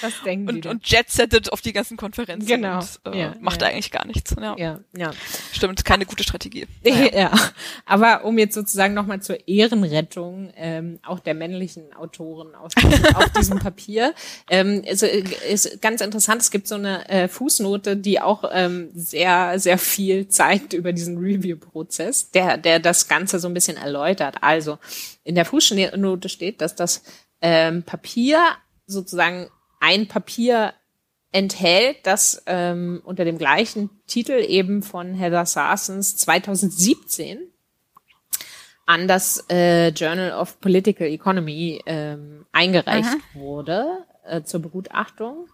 Was 0.00 0.12
denken 0.24 0.48
und, 0.48 0.64
die 0.64 0.68
und 0.68 0.86
jet-settet 0.88 1.52
auf 1.52 1.60
die 1.60 1.72
ganzen 1.72 1.96
Konferenzen 1.96 2.46
genau. 2.46 2.78
und 2.78 3.14
äh, 3.14 3.18
ja, 3.18 3.34
macht 3.40 3.62
ja. 3.62 3.68
eigentlich 3.68 3.90
gar 3.90 4.06
nichts. 4.06 4.34
Ja. 4.40 4.56
ja, 4.58 4.80
ja. 4.96 5.12
Stimmt, 5.52 5.84
keine 5.84 6.06
gute 6.06 6.22
Strategie. 6.22 6.66
Naja. 6.84 7.10
Ja, 7.12 7.50
aber 7.86 8.24
um 8.24 8.38
jetzt 8.38 8.54
sozusagen 8.54 8.94
nochmal 8.94 9.22
zur 9.22 9.48
Ehrenrettung 9.48 10.52
ähm, 10.56 10.98
auch 11.04 11.20
der 11.20 11.34
männlichen 11.34 11.92
Autoren 11.94 12.54
auf, 12.54 12.72
auf 13.14 13.30
diesem 13.30 13.58
Papier. 13.58 14.14
Ähm, 14.50 14.82
ist, 14.82 15.02
ist 15.02 15.80
ganz 15.80 16.00
interessant, 16.00 16.42
es 16.42 16.50
gibt 16.50 16.66
so 16.66 16.74
eine 16.74 17.08
äh, 17.08 17.28
Fußnote, 17.28 17.96
die 17.96 18.20
auch 18.20 18.44
ähm, 18.52 18.90
sehr, 18.94 19.58
sehr 19.58 19.78
viel 19.78 20.28
zeigt 20.28 20.72
über 20.72 20.92
diesen 20.92 21.18
Review-Prozess, 21.18 22.30
der, 22.30 22.58
der 22.58 22.78
das 22.80 23.08
Ganze 23.08 23.38
so 23.38 23.48
ein 23.48 23.54
bisschen 23.54 23.76
erläutert. 23.76 24.36
Also 24.40 24.78
in 25.24 25.34
der 25.34 25.44
Fußnote 25.44 26.28
steht, 26.28 26.60
dass 26.60 26.74
das 26.74 27.02
ähm, 27.40 27.82
Papier 27.82 28.40
sozusagen 28.92 29.48
ein 29.80 30.08
Papier 30.08 30.74
enthält, 31.32 31.98
das 32.04 32.42
ähm, 32.46 33.02
unter 33.04 33.24
dem 33.24 33.38
gleichen 33.38 33.90
Titel 34.06 34.44
eben 34.46 34.82
von 34.82 35.14
Heather 35.14 35.46
Sarsens 35.46 36.16
2017 36.18 37.38
an 38.86 39.08
das 39.08 39.44
äh, 39.48 39.88
Journal 39.88 40.32
of 40.32 40.60
Political 40.60 41.06
Economy 41.06 41.80
ähm, 41.86 42.44
eingereicht 42.52 43.08
Aha. 43.08 43.16
wurde 43.34 44.04
äh, 44.24 44.42
zur 44.42 44.60
Begutachtung. 44.60 45.48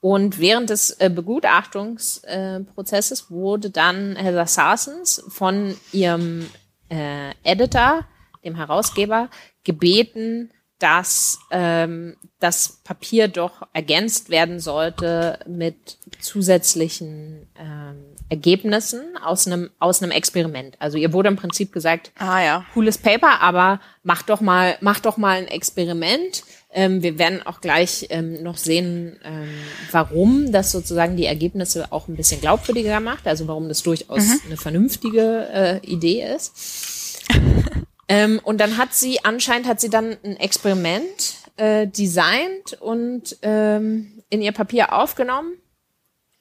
Und 0.00 0.38
während 0.38 0.70
des 0.70 0.92
äh, 0.92 1.10
Begutachtungsprozesses 1.10 3.20
äh, 3.22 3.30
wurde 3.30 3.70
dann 3.70 4.14
Heather 4.16 4.46
Sarsens 4.46 5.24
von 5.28 5.76
ihrem 5.92 6.48
äh, 6.88 7.32
Editor, 7.42 8.06
dem 8.44 8.54
Herausgeber, 8.54 9.28
gebeten, 9.64 10.52
dass 10.78 11.40
ähm, 11.50 12.16
das 12.40 12.80
Papier 12.84 13.28
doch 13.28 13.66
ergänzt 13.72 14.30
werden 14.30 14.60
sollte 14.60 15.40
mit 15.46 15.98
zusätzlichen 16.20 17.48
ähm, 17.58 18.04
Ergebnissen 18.28 19.16
aus 19.24 19.46
einem 19.46 19.70
aus 19.78 20.02
einem 20.02 20.12
Experiment. 20.12 20.76
Also 20.78 20.98
ihr 20.98 21.12
wurde 21.12 21.28
im 21.28 21.36
Prinzip 21.36 21.72
gesagt, 21.72 22.12
ah, 22.18 22.42
ja. 22.42 22.66
cooles 22.74 22.98
Paper, 22.98 23.40
aber 23.40 23.80
mach 24.02 24.22
doch 24.22 24.40
mal 24.40 24.76
mach 24.80 25.00
doch 25.00 25.16
mal 25.16 25.38
ein 25.38 25.48
Experiment. 25.48 26.44
Ähm, 26.70 27.02
wir 27.02 27.18
werden 27.18 27.44
auch 27.44 27.60
gleich 27.60 28.06
ähm, 28.10 28.42
noch 28.42 28.58
sehen, 28.58 29.18
ähm, 29.24 29.48
warum 29.90 30.52
das 30.52 30.70
sozusagen 30.70 31.16
die 31.16 31.24
Ergebnisse 31.24 31.90
auch 31.90 32.06
ein 32.06 32.16
bisschen 32.16 32.40
glaubwürdiger 32.40 33.00
macht. 33.00 33.26
Also 33.26 33.48
warum 33.48 33.68
das 33.68 33.82
durchaus 33.82 34.26
mhm. 34.26 34.40
eine 34.46 34.56
vernünftige 34.58 35.48
äh, 35.52 35.86
Idee 35.86 36.22
ist. 36.34 37.24
Ähm, 38.08 38.40
und 38.42 38.58
dann 38.58 38.78
hat 38.78 38.94
sie, 38.94 39.24
anscheinend 39.24 39.68
hat 39.68 39.80
sie 39.80 39.90
dann 39.90 40.16
ein 40.24 40.36
Experiment 40.36 41.36
äh, 41.56 41.86
designt 41.86 42.80
und 42.80 43.36
ähm, 43.42 44.22
in 44.30 44.40
ihr 44.40 44.52
Papier 44.52 44.94
aufgenommen. 44.94 45.52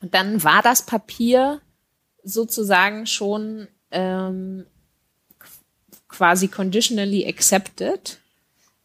Und 0.02 0.14
dann 0.14 0.44
war 0.44 0.62
das 0.62 0.86
Papier 0.86 1.62
sozusagen 2.24 3.06
schon 3.06 3.68
ähm, 3.92 4.66
quasi 6.08 6.48
conditionally 6.48 7.28
accepted 7.28 8.20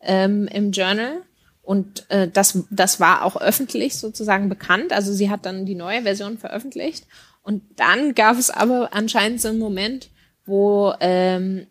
ähm, 0.01 0.49
im 0.49 0.73
Journal. 0.73 1.23
Und 1.63 2.11
äh, 2.11 2.29
das, 2.29 2.59
das 2.71 2.99
war 2.99 3.25
auch 3.25 3.37
öffentlich 3.37 3.97
sozusagen 3.97 4.49
bekannt. 4.49 4.93
Also 4.93 5.13
sie 5.13 5.31
hat 5.31 5.47
dann 5.47 5.67
die 5.67 5.77
neue 5.77 6.03
Version 6.03 6.39
veröffentlicht. 6.39 7.07
Und 7.43 7.63
dann 7.77 8.15
gab 8.15 8.39
es 8.39 8.51
aber 8.51 8.93
anscheinend 8.93 9.41
so 9.41 9.49
einen 9.49 9.59
Moment, 9.59 10.11
wo 10.45 10.93
ähm, 11.01 11.67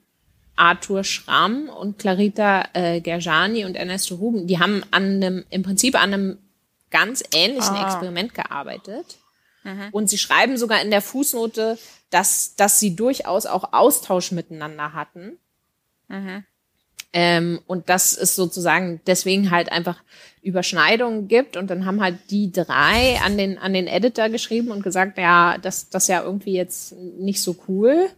Arthur 0.62 1.04
Schramm 1.04 1.70
und 1.70 1.98
Clarita 1.98 2.66
äh, 2.74 3.02
Gerjani 3.02 3.66
und 3.66 3.76
Ernesto 3.76 4.14
Ruben, 4.14 4.46
die 4.46 4.60
haben 4.60 4.84
an 4.92 5.16
einem, 5.16 5.44
im 5.50 5.64
Prinzip 5.64 5.96
an 5.96 6.14
einem 6.14 6.38
ganz 6.92 7.24
ähnlichen 7.34 7.76
ah. 7.76 7.88
Experiment 7.88 8.36
gearbeitet. 8.36 9.18
Mhm. 9.64 9.88
Und 9.92 10.12
sie 10.12 10.20
schreiben 10.20 10.58
sogar 10.58 10.80
in 10.80 10.92
der 10.92 11.02
Fußnote, 11.02 11.80
dass, 12.12 12.56
dass 12.58 12.80
sie 12.80 12.96
durchaus 12.96 13.48
auch 13.48 13.74
Austausch 13.74 14.32
miteinander 14.32 14.94
hatten. 14.94 15.40
Mhm. 16.10 16.44
Ähm, 17.14 17.60
und 17.66 17.90
dass 17.90 18.16
es 18.16 18.36
sozusagen 18.36 19.02
deswegen 19.08 19.50
halt 19.50 19.72
einfach 19.72 20.04
Überschneidungen 20.44 21.28
gibt. 21.28 21.58
Und 21.58 21.72
dann 21.72 21.88
haben 21.88 22.02
halt 22.02 22.20
die 22.30 22.52
drei 22.52 23.20
an 23.26 23.36
den, 23.36 23.58
an 23.58 23.74
den 23.74 23.88
Editor 23.88 24.30
geschrieben 24.30 24.70
und 24.70 24.84
gesagt, 24.84 25.18
ja, 25.18 25.58
das, 25.58 25.90
das 25.90 26.04
ist 26.04 26.10
ja 26.10 26.22
irgendwie 26.22 26.54
jetzt 26.54 26.94
nicht 26.94 27.42
so 27.42 27.56
cool 27.68 28.12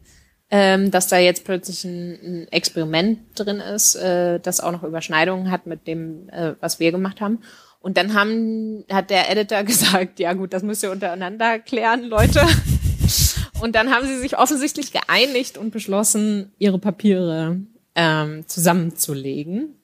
ähm, 0.55 0.91
dass 0.91 1.07
da 1.07 1.17
jetzt 1.17 1.45
plötzlich 1.45 1.83
ein, 1.83 2.19
ein 2.23 2.47
Experiment 2.51 3.17
drin 3.33 3.59
ist, 3.59 3.95
äh, 3.95 4.39
das 4.39 4.59
auch 4.59 4.71
noch 4.71 4.83
Überschneidungen 4.83 5.49
hat 5.49 5.65
mit 5.65 5.87
dem, 5.87 6.29
äh, 6.29 6.53
was 6.59 6.79
wir 6.79 6.91
gemacht 6.91 7.21
haben. 7.21 7.39
Und 7.79 7.97
dann 7.97 8.13
haben, 8.13 8.85
hat 8.91 9.09
der 9.09 9.31
Editor 9.31 9.63
gesagt, 9.63 10.19
ja 10.19 10.33
gut, 10.33 10.53
das 10.53 10.61
müsst 10.61 10.83
ihr 10.83 10.91
untereinander 10.91 11.57
klären, 11.57 12.03
Leute. 12.03 12.41
Und 13.61 13.73
dann 13.73 13.89
haben 13.89 14.05
sie 14.05 14.19
sich 14.19 14.37
offensichtlich 14.37 14.91
geeinigt 14.91 15.57
und 15.57 15.71
beschlossen, 15.71 16.51
ihre 16.59 16.79
Papiere 16.79 17.57
ähm, 17.95 18.43
zusammenzulegen. 18.45 19.75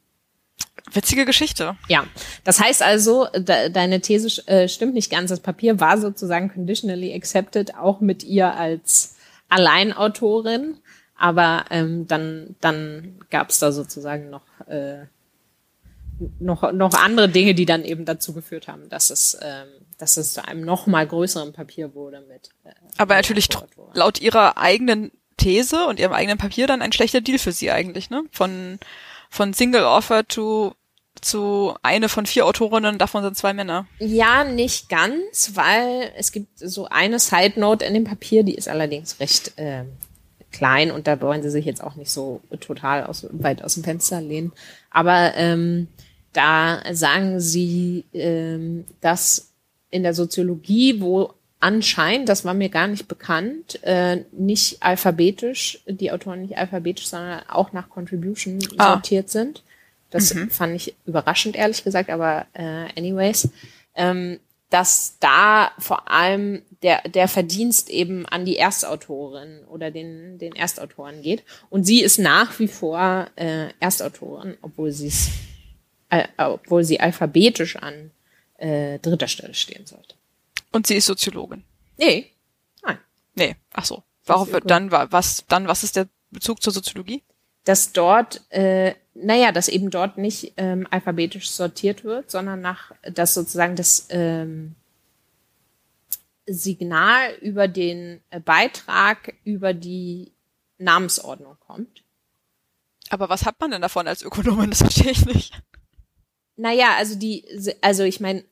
Witzige 0.91 1.23
Geschichte. 1.23 1.77
Ja, 1.87 2.03
das 2.43 2.59
heißt 2.59 2.83
also, 2.83 3.27
de 3.33 3.69
deine 3.69 4.01
These 4.01 4.45
äh, 4.47 4.67
stimmt 4.67 4.95
nicht 4.95 5.09
ganz. 5.09 5.29
Das 5.29 5.39
Papier 5.39 5.79
war 5.79 5.97
sozusagen 5.97 6.51
conditionally 6.51 7.13
accepted, 7.13 7.75
auch 7.75 8.01
mit 8.01 8.23
ihr 8.23 8.53
als 8.53 9.15
Alleinautorin, 9.49 10.77
aber 11.15 11.65
ähm, 11.69 12.07
dann, 12.07 12.55
dann 12.61 13.19
gab 13.29 13.49
es 13.49 13.59
da 13.59 13.71
sozusagen 13.71 14.29
noch 14.29 14.43
äh, 14.67 15.05
noch, 16.39 16.71
noch 16.71 16.93
andere 16.93 17.29
Dinge, 17.29 17.53
die 17.53 17.65
dann 17.65 17.83
eben 17.83 18.05
dazu 18.05 18.33
geführt 18.33 18.67
haben, 18.67 18.89
dass 18.89 19.09
es, 19.09 19.37
ähm, 19.41 19.67
dass 19.97 20.17
es 20.17 20.33
zu 20.33 20.45
einem 20.45 20.61
noch 20.61 20.87
mal 20.87 21.05
größeren 21.07 21.53
Papier 21.53 21.93
wurde 21.93 22.21
mit. 22.27 22.49
Äh, 22.63 22.71
Aber 22.97 23.15
natürlich 23.15 23.47
laut 23.93 24.19
ihrer 24.19 24.57
eigenen 24.57 25.11
These 25.37 25.87
und 25.87 25.99
ihrem 25.99 26.13
eigenen 26.13 26.37
Papier 26.37 26.67
dann 26.67 26.81
ein 26.81 26.91
schlechter 26.91 27.21
Deal 27.21 27.39
für 27.39 27.51
sie 27.51 27.71
eigentlich, 27.71 28.09
ne? 28.09 28.23
Von, 28.31 28.79
von 29.29 29.53
Single 29.53 29.83
Offer 29.83 30.27
to 30.27 30.73
zu 31.21 31.73
eine 31.81 32.09
von 32.09 32.25
vier 32.25 32.45
Autorinnen, 32.45 32.97
davon 32.97 33.23
sind 33.23 33.37
zwei 33.37 33.53
Männer. 33.53 33.87
Ja, 33.99 34.43
nicht 34.43 34.89
ganz, 34.89 35.51
weil 35.55 36.11
es 36.17 36.31
gibt 36.31 36.59
so 36.59 36.87
eine 36.87 37.19
Side 37.19 37.59
Note 37.59 37.85
in 37.85 37.93
dem 37.93 38.03
Papier, 38.03 38.43
die 38.43 38.55
ist 38.55 38.67
allerdings 38.67 39.19
recht 39.19 39.57
äh, 39.57 39.83
klein 40.51 40.91
und 40.91 41.07
da 41.07 41.19
wollen 41.21 41.43
sie 41.43 41.51
sich 41.51 41.65
jetzt 41.65 41.83
auch 41.83 41.95
nicht 41.95 42.11
so 42.11 42.41
total 42.59 43.03
aus, 43.05 43.27
weit 43.31 43.63
aus 43.63 43.75
dem 43.75 43.83
Fenster 43.83 44.21
lehnen. 44.21 44.51
Aber 44.89 45.33
ähm, 45.35 45.87
da 46.33 46.81
sagen 46.91 47.39
sie, 47.39 48.05
ähm, 48.13 48.85
dass 49.01 49.51
in 49.91 50.03
der 50.03 50.13
Soziologie, 50.13 51.01
wo 51.01 51.33
anscheinend, 51.59 52.29
das 52.29 52.45
war 52.45 52.53
mir 52.53 52.69
gar 52.69 52.87
nicht 52.87 53.07
bekannt, 53.07 53.83
äh, 53.83 54.23
nicht 54.31 54.81
alphabetisch, 54.81 55.81
die 55.87 56.11
Autoren 56.11 56.41
nicht 56.41 56.57
alphabetisch, 56.57 57.07
sondern 57.07 57.41
auch 57.49 57.73
nach 57.73 57.89
Contribution 57.89 58.59
ah. 58.77 58.93
sortiert 58.93 59.29
sind. 59.29 59.63
Das 60.09 60.33
mhm. 60.33 60.49
fand 60.49 60.75
ich 60.75 60.95
überraschend, 61.05 61.55
ehrlich 61.55 61.83
gesagt, 61.83 62.09
aber 62.09 62.47
äh, 62.53 62.87
anyways. 62.97 63.49
Ähm, 63.95 64.39
dass 64.69 65.17
da 65.19 65.71
vor 65.79 66.11
allem 66.11 66.61
der, 66.83 67.01
der 67.09 67.27
Verdienst 67.27 67.89
eben 67.89 68.25
an 68.27 68.45
die 68.45 68.57
Erstautorin 68.57 69.63
oder 69.65 69.89
den, 69.89 70.37
den 70.37 70.55
Erstautoren 70.55 71.21
geht. 71.21 71.43
Und 71.69 71.85
sie 71.85 72.01
ist 72.01 72.19
nach 72.19 72.59
wie 72.59 72.67
vor 72.67 73.27
äh, 73.35 73.69
Erstautorin, 73.79 74.57
obwohl 74.61 74.91
sie 74.91 75.07
es, 75.07 75.29
äh, 76.09 76.27
obwohl 76.37 76.83
sie 76.83 76.99
alphabetisch 76.99 77.77
an 77.77 78.11
äh, 78.57 78.99
dritter 78.99 79.27
Stelle 79.27 79.55
stehen 79.55 79.87
sollte. 79.87 80.15
Und 80.71 80.85
sie 80.85 80.95
ist 80.95 81.07
Soziologin? 81.07 81.63
Nee. 81.97 82.31
Nein. 82.83 82.99
Nee, 83.33 83.55
ach 83.73 83.85
so. 83.85 84.03
Warum 84.25 84.49
dann 84.65 84.91
was 84.91 85.43
dann 85.47 85.67
was 85.67 85.83
ist 85.83 85.95
der 85.95 86.07
Bezug 86.29 86.61
zur 86.61 86.71
Soziologie? 86.71 87.23
Dass 87.63 87.91
dort 87.91 88.41
äh, 88.51 88.95
naja, 89.21 89.51
dass 89.51 89.67
eben 89.67 89.89
dort 89.89 90.17
nicht 90.17 90.53
ähm, 90.57 90.87
alphabetisch 90.89 91.49
sortiert 91.49 92.03
wird, 92.03 92.31
sondern 92.31 92.61
nach, 92.61 92.91
dass 93.01 93.33
sozusagen 93.33 93.75
das 93.75 94.07
ähm, 94.09 94.75
Signal 96.45 97.33
über 97.41 97.67
den 97.67 98.21
äh, 98.29 98.39
Beitrag 98.39 99.33
über 99.43 99.73
die 99.73 100.31
Namensordnung 100.77 101.57
kommt. 101.59 102.03
Aber 103.09 103.29
was 103.29 103.45
hat 103.45 103.59
man 103.59 103.71
denn 103.71 103.81
davon 103.81 104.07
als 104.07 104.21
Ökonomin? 104.21 104.69
Das 104.69 104.79
verstehe 104.79 105.11
ich 105.11 105.25
nicht. 105.25 105.61
Naja, 106.55 106.95
also 106.97 107.15
die, 107.15 107.45
also 107.81 108.03
ich 108.03 108.19
meine, 108.19 108.43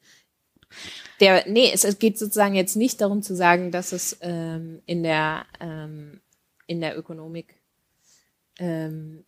der, 1.19 1.47
nee, 1.47 1.71
es, 1.73 1.83
es 1.83 1.99
geht 1.99 2.17
sozusagen 2.17 2.55
jetzt 2.55 2.75
nicht 2.75 3.01
darum 3.01 3.21
zu 3.21 3.35
sagen, 3.35 3.71
dass 3.71 3.91
es 3.91 4.17
ähm, 4.21 4.81
in 4.85 5.03
der 5.03 5.45
ähm, 5.59 6.21
in 6.67 6.81
der 6.81 6.97
Ökonomik 6.97 7.56
ähm, 8.59 9.25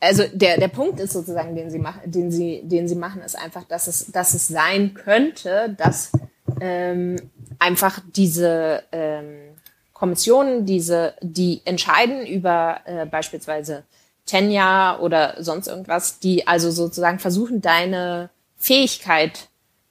also 0.00 0.24
der, 0.32 0.58
der 0.58 0.68
Punkt 0.68 1.00
ist 1.00 1.12
sozusagen, 1.12 1.56
den 1.56 1.70
sie 1.70 1.78
machen, 1.78 2.10
den 2.10 2.30
sie, 2.30 2.62
den 2.64 2.86
sie 2.88 2.94
machen, 2.94 3.22
ist 3.22 3.36
einfach, 3.36 3.64
dass 3.64 3.86
es, 3.86 4.06
dass 4.12 4.34
es 4.34 4.48
sein 4.48 4.94
könnte, 4.94 5.74
dass 5.76 6.12
ähm, 6.60 7.16
einfach 7.58 8.00
diese 8.14 8.82
ähm, 8.92 9.56
Kommissionen, 9.92 10.66
diese, 10.66 11.14
die 11.22 11.62
entscheiden 11.64 12.26
über 12.26 12.80
äh, 12.84 13.06
beispielsweise 13.06 13.84
Tenja 14.26 14.98
oder 14.98 15.42
sonst 15.42 15.68
irgendwas, 15.68 16.18
die 16.18 16.46
also 16.46 16.70
sozusagen 16.70 17.18
versuchen, 17.18 17.62
deine 17.62 18.28
Fähigkeit 18.58 19.48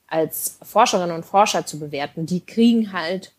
als 0.08 0.60
Forscherin 0.62 1.12
und 1.12 1.26
Forscher 1.26 1.66
zu 1.66 1.80
bewerten, 1.80 2.26
die 2.26 2.42
kriegen 2.42 2.94
halt 2.94 3.32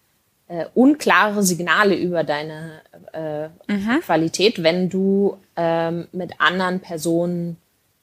äh, 0.49 0.67
unklare 0.75 1.43
Signale 1.43 1.95
über 1.97 2.25
deine 2.25 2.83
äh, 3.13 3.49
mhm. 3.73 4.01
Qualität, 4.01 4.63
wenn 4.63 4.89
du 4.89 5.39
ähm, 5.57 6.09
mit 6.13 6.41
anderen 6.41 6.81
Personen 6.81 7.57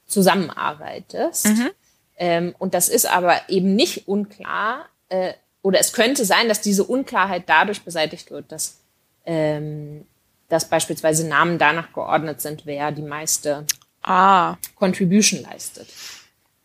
zusammenarbeitest. 0.05 1.47
Mhm. 1.47 1.69
Ähm, 2.17 2.55
und 2.59 2.73
das 2.73 2.89
ist 2.89 3.09
aber 3.09 3.49
eben 3.49 3.75
nicht 3.75 4.07
unklar, 4.07 4.85
äh, 5.09 5.33
oder 5.61 5.79
es 5.79 5.93
könnte 5.93 6.25
sein, 6.25 6.49
dass 6.49 6.61
diese 6.61 6.83
Unklarheit 6.83 7.43
dadurch 7.47 7.81
beseitigt 7.83 8.29
wird, 8.29 8.51
dass, 8.51 8.79
ähm, 9.25 10.05
dass 10.49 10.69
beispielsweise 10.69 11.27
Namen 11.27 11.57
danach 11.57 11.93
geordnet 11.93 12.41
sind, 12.41 12.65
wer 12.65 12.91
die 12.91 13.01
meiste 13.01 13.65
ah. 14.03 14.57
Contribution 14.75 15.41
leistet. 15.41 15.87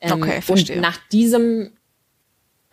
Ähm, 0.01 0.21
okay, 0.21 0.43
verstehe. 0.43 0.77
Und 0.77 0.83
nach 0.83 0.99
diesem 1.13 1.78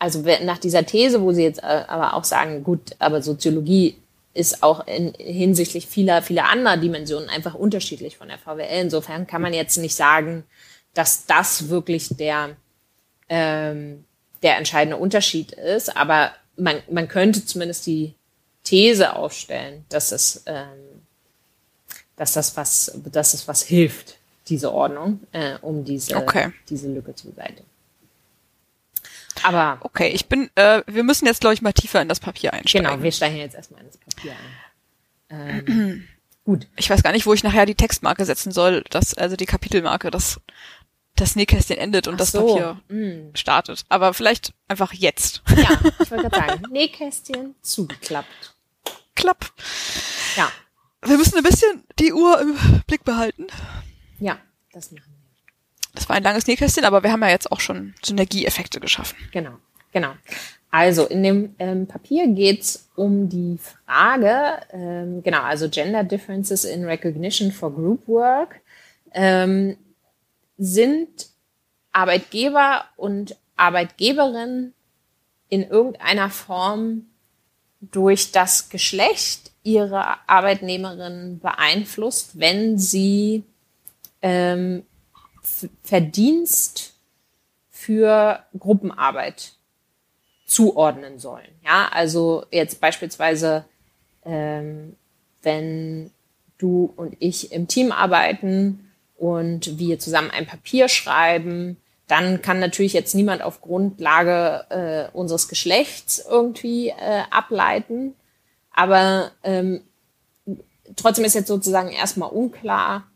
also 0.06 0.24
nach 0.44 0.60
dieser 0.60 0.86
These, 0.86 1.20
wo 1.24 1.32
Sie 1.32 1.42
jetzt 1.42 1.64
äh, 1.64 1.84
aber 1.88 2.14
auch 2.14 2.26
sagen, 2.26 2.64
gut, 2.64 2.96
aber 3.00 3.24
Soziologie 3.24 3.98
ist 4.36 4.62
auch 4.62 4.86
in, 4.86 5.16
hinsichtlich 5.18 5.88
vieler, 5.88 6.22
vieler 6.22 6.48
anderer 6.48 6.78
Dimensionen 6.78 7.28
einfach 7.28 7.56
unterschiedlich 7.56 8.16
von 8.16 8.28
der 8.28 8.38
VWL. 8.38 8.82
Insofern 8.82 9.26
kann 9.26 9.42
man 9.42 9.52
jetzt 9.52 9.78
nicht 9.78 9.96
sagen, 9.96 10.44
dass 10.94 11.26
das 11.26 11.70
wirklich 11.70 12.10
der, 12.10 12.56
ähm, 13.30 14.06
der 14.44 14.58
entscheidende 14.58 14.98
Unterschied 14.98 15.54
ist, 15.54 15.98
aber 15.98 16.34
man, 16.56 16.76
man 16.88 17.08
könnte 17.08 17.44
zumindest 17.44 17.88
die 17.88 18.14
These 18.64 19.16
aufstellen, 19.16 19.86
dass 19.90 20.12
es, 20.12 20.44
ähm, 20.46 21.02
dass 22.16 22.34
das 22.34 22.56
was, 22.56 22.92
dass 23.12 23.34
es 23.34 23.48
was 23.48 23.64
hilft, 23.64 24.18
diese 24.50 24.72
Ordnung, 24.72 25.22
äh, 25.32 25.56
um 25.62 25.84
diese, 25.84 26.16
okay. 26.16 26.52
diese 26.70 26.94
Lücke 26.94 27.16
zu 27.16 27.32
beseitigen. 27.32 27.66
Aber 29.44 29.78
okay, 29.82 30.10
ich 30.10 30.28
bin, 30.28 30.50
äh, 30.56 30.82
wir 30.88 31.04
müssen 31.04 31.26
jetzt 31.26 31.42
glaube 31.42 31.54
ich 31.54 31.62
mal 31.62 31.74
tiefer 31.74 32.02
in 32.02 32.10
das 32.10 32.20
Papier 32.20 32.54
einsteigen. 32.54 32.88
Genau, 32.88 33.04
wir 33.04 33.12
steigen 33.12 33.38
jetzt 33.38 33.56
erstmal 33.56 33.82
in 33.82 33.88
das 33.88 33.98
Papier 33.98 34.34
ein. 35.30 35.64
Ähm, 35.68 36.08
gut. 36.44 36.68
Ich 36.76 36.90
weiß 36.90 37.04
gar 37.04 37.12
nicht, 37.12 37.26
wo 37.26 37.34
ich 37.34 37.44
nachher 37.44 37.66
die 37.66 37.76
Textmarke 37.76 38.26
setzen 38.26 38.52
soll, 38.52 38.84
das 38.90 39.14
also 39.14 39.36
die 39.36 39.46
Kapitelmarke, 39.46 40.12
das 40.12 40.40
das 41.16 41.36
Nähkästchen 41.36 41.78
endet 41.78 42.08
und 42.08 42.16
Ach 42.16 42.20
das 42.20 42.32
so. 42.32 42.46
Papier 42.46 42.82
mm. 42.90 43.36
startet. 43.36 43.86
Aber 43.90 44.14
vielleicht 44.14 44.54
einfach 44.68 44.94
jetzt. 44.94 45.42
Ja, 45.56 45.80
ich 46.00 46.12
wollte 46.12 46.30
gerade 46.30 46.36
sagen, 46.36 46.64
Nähkästchen 46.72 47.56
zugeklappt. 47.62 48.56
Klapp. 49.16 49.54
Ja. 50.36 50.52
Wir 51.02 51.18
müssen 51.18 51.38
ein 51.38 51.44
bisschen 51.44 51.84
die 52.00 52.12
Uhr 52.12 52.42
im 52.42 52.82
Blick 52.86 53.06
behalten. 53.06 53.48
Ja, 54.20 54.40
das 54.74 54.92
machen 54.92 55.06
wir. 55.08 55.15
Das 55.96 56.10
war 56.10 56.16
ein 56.16 56.24
langes 56.24 56.46
Nähkästchen, 56.48 56.86
aber 56.86 57.04
wir 57.04 57.12
haben 57.12 57.22
ja 57.22 57.30
jetzt 57.30 57.52
auch 57.52 57.60
schon 57.60 57.94
Synergieeffekte 58.04 58.80
geschaffen. 58.80 59.18
Genau, 59.32 59.52
genau. 59.92 60.12
Also 60.70 61.06
in 61.06 61.24
dem 61.24 61.56
ähm, 61.58 61.88
Papier 61.88 62.28
geht's 62.28 62.90
um 62.96 63.30
die 63.30 63.58
Frage, 63.58 64.62
ähm, 64.72 65.24
genau, 65.24 65.42
also 65.42 65.70
Gender 65.70 66.04
Differences 66.04 66.66
in 66.66 66.84
Recognition 66.84 67.52
for 67.52 67.74
Group 67.74 68.08
Work. 68.08 68.60
Ähm, 69.14 69.78
sind 70.58 71.28
Arbeitgeber 71.94 72.86
und 72.98 73.38
Arbeitgeberinnen 73.56 74.74
in 75.48 75.64
irgendeiner 75.64 76.30
Form 76.30 77.06
durch 77.80 78.32
das 78.34 78.70
Geschlecht 78.70 79.52
ihrer 79.64 80.18
Arbeitnehmerinnen 80.28 81.40
beeinflusst, 81.40 82.38
wenn 82.40 82.78
sie 82.78 83.44
ähm, 84.22 84.84
Verdienst 85.84 86.94
für 87.70 88.44
Gruppenarbeit 88.58 89.54
zuordnen 90.46 91.20
sollen. 91.20 91.50
Ja, 91.64 91.90
also 91.92 92.46
jetzt 92.52 92.80
beispielsweise, 92.80 93.66
ähm, 94.24 94.96
wenn 95.42 96.12
du 96.58 96.94
und 96.96 97.18
ich 97.20 97.52
im 97.52 97.68
Team 97.68 97.92
arbeiten 97.92 98.92
und 99.18 99.78
wir 99.78 100.00
zusammen 100.00 100.32
ein 100.32 100.46
Papier 100.46 100.88
schreiben, 100.88 101.78
dann 102.08 102.42
kann 102.42 102.60
natürlich 102.60 102.94
jetzt 102.94 103.16
niemand 103.16 103.42
auf 103.42 103.62
Grundlage 103.62 104.66
äh, 104.70 105.18
unseres 105.18 105.48
Geschlechts 105.48 106.24
irgendwie 106.30 106.90
äh, 106.90 107.24
ableiten. 107.32 108.14
Aber 108.72 109.32
ähm, 109.44 109.82
trotzdem 110.96 111.26
ist 111.26 111.34
jetzt 111.34 111.48
sozusagen 111.48 111.92
erstmal 111.92 112.30
unklar, 112.30 113.08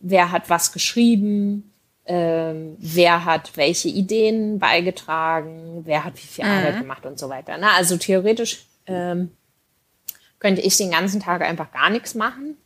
wer 0.00 0.32
hat 0.32 0.48
was 0.48 0.72
geschrieben, 0.72 1.67
ähm, 2.08 2.76
wer 2.78 3.26
hat 3.26 3.56
welche 3.56 3.88
Ideen 3.88 4.58
beigetragen, 4.58 5.82
wer 5.84 6.04
hat 6.04 6.16
wie 6.16 6.26
viel 6.26 6.44
mhm. 6.44 6.50
Arbeit 6.50 6.78
gemacht 6.80 7.06
und 7.06 7.18
so 7.18 7.28
weiter. 7.28 7.56
Na, 7.60 7.72
also 7.76 7.98
theoretisch 7.98 8.64
ähm, 8.86 9.30
könnte 10.38 10.62
ich 10.62 10.76
den 10.78 10.90
ganzen 10.90 11.20
Tag 11.20 11.42
einfach 11.42 11.70
gar 11.70 11.90
nichts 11.90 12.14
machen 12.14 12.56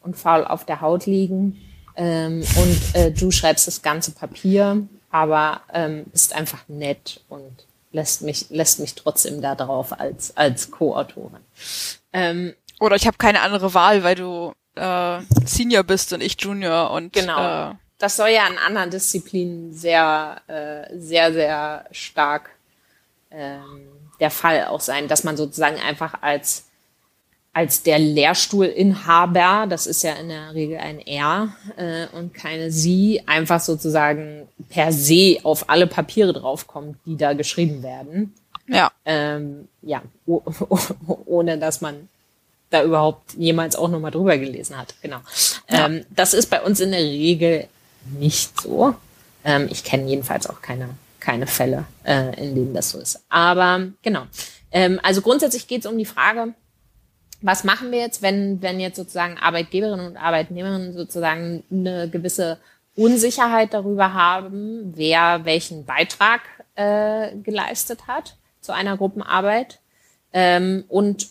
und 0.00 0.16
faul 0.16 0.44
auf 0.44 0.64
der 0.64 0.80
Haut 0.80 1.06
liegen 1.06 1.60
ähm, 1.94 2.42
und 2.56 2.94
äh, 2.94 3.12
du 3.12 3.30
schreibst 3.30 3.68
das 3.68 3.82
ganze 3.82 4.10
Papier, 4.10 4.86
aber 5.10 5.62
ähm, 5.72 6.06
ist 6.12 6.34
einfach 6.34 6.64
nett 6.66 7.20
und 7.28 7.66
lässt 7.92 8.22
mich 8.22 8.50
lässt 8.50 8.80
mich 8.80 8.94
trotzdem 8.96 9.40
da 9.40 9.54
drauf 9.54 9.98
als 9.98 10.36
als 10.36 10.72
Co-Autorin. 10.72 11.40
Ähm, 12.12 12.54
Oder 12.80 12.96
ich 12.96 13.06
habe 13.06 13.16
keine 13.16 13.40
andere 13.42 13.74
Wahl, 13.74 14.02
weil 14.02 14.16
du 14.16 14.52
äh, 14.74 15.20
Senior 15.44 15.84
bist 15.84 16.12
und 16.12 16.20
ich 16.20 16.40
Junior 16.40 16.90
und 16.90 17.12
genau. 17.12 17.70
Äh, 17.70 17.74
das 17.98 18.16
soll 18.16 18.28
ja 18.28 18.46
in 18.46 18.58
anderen 18.58 18.90
Disziplinen 18.90 19.72
sehr, 19.72 20.40
äh, 20.46 20.96
sehr, 20.96 21.32
sehr 21.32 21.84
stark 21.90 22.50
ähm, 23.30 23.88
der 24.20 24.30
Fall 24.30 24.66
auch 24.66 24.80
sein, 24.80 25.08
dass 25.08 25.24
man 25.24 25.36
sozusagen 25.36 25.78
einfach 25.78 26.22
als 26.22 26.64
als 27.58 27.82
der 27.82 27.98
Lehrstuhlinhaber, 27.98 29.66
das 29.68 29.88
ist 29.88 30.04
ja 30.04 30.12
in 30.12 30.28
der 30.28 30.54
Regel 30.54 30.78
ein 30.78 31.00
Er 31.00 31.48
äh, 31.76 32.06
und 32.16 32.32
keine 32.32 32.70
Sie, 32.70 33.22
einfach 33.26 33.58
sozusagen 33.58 34.46
per 34.68 34.92
se 34.92 35.38
auf 35.42 35.68
alle 35.68 35.88
Papiere 35.88 36.32
draufkommt, 36.32 36.98
die 37.04 37.16
da 37.16 37.32
geschrieben 37.32 37.82
werden. 37.82 38.32
Ja. 38.68 38.92
Ähm, 39.04 39.66
ja, 39.82 40.02
ohne 41.26 41.58
dass 41.58 41.80
man 41.80 42.08
da 42.70 42.84
überhaupt 42.84 43.34
jemals 43.34 43.74
auch 43.74 43.88
nochmal 43.88 44.12
drüber 44.12 44.38
gelesen 44.38 44.78
hat. 44.78 44.94
Genau. 45.02 45.18
Ja. 45.68 45.86
Ähm, 45.86 46.04
das 46.10 46.34
ist 46.34 46.50
bei 46.50 46.62
uns 46.62 46.78
in 46.78 46.92
der 46.92 47.00
Regel 47.00 47.66
nicht 48.18 48.60
so. 48.60 48.94
Ähm, 49.44 49.68
ich 49.70 49.84
kenne 49.84 50.08
jedenfalls 50.08 50.48
auch 50.48 50.60
keine, 50.62 50.90
keine 51.20 51.46
Fälle, 51.46 51.84
äh, 52.04 52.34
in 52.40 52.54
denen 52.54 52.74
das 52.74 52.90
so 52.90 52.98
ist. 52.98 53.24
Aber 53.28 53.88
genau. 54.02 54.22
Ähm, 54.70 55.00
also 55.02 55.22
grundsätzlich 55.22 55.66
geht 55.66 55.84
es 55.84 55.90
um 55.90 55.98
die 55.98 56.04
Frage, 56.04 56.54
was 57.40 57.64
machen 57.64 57.92
wir 57.92 58.00
jetzt, 58.00 58.22
wenn, 58.22 58.60
wenn 58.62 58.80
jetzt 58.80 58.96
sozusagen 58.96 59.38
Arbeitgeberinnen 59.38 60.06
und 60.06 60.16
Arbeitnehmerinnen 60.16 60.92
sozusagen 60.92 61.62
eine 61.70 62.08
gewisse 62.08 62.58
Unsicherheit 62.96 63.74
darüber 63.74 64.12
haben, 64.12 64.92
wer 64.96 65.44
welchen 65.44 65.84
Beitrag 65.84 66.40
äh, 66.74 67.36
geleistet 67.36 68.08
hat 68.08 68.36
zu 68.60 68.72
einer 68.72 68.96
Gruppenarbeit 68.96 69.78
ähm, 70.32 70.84
und 70.88 71.28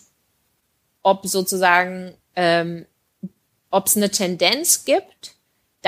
ob 1.02 1.26
sozusagen, 1.26 2.14
ähm, 2.36 2.86
ob 3.70 3.86
es 3.86 3.96
eine 3.96 4.10
Tendenz 4.10 4.84
gibt, 4.84 5.36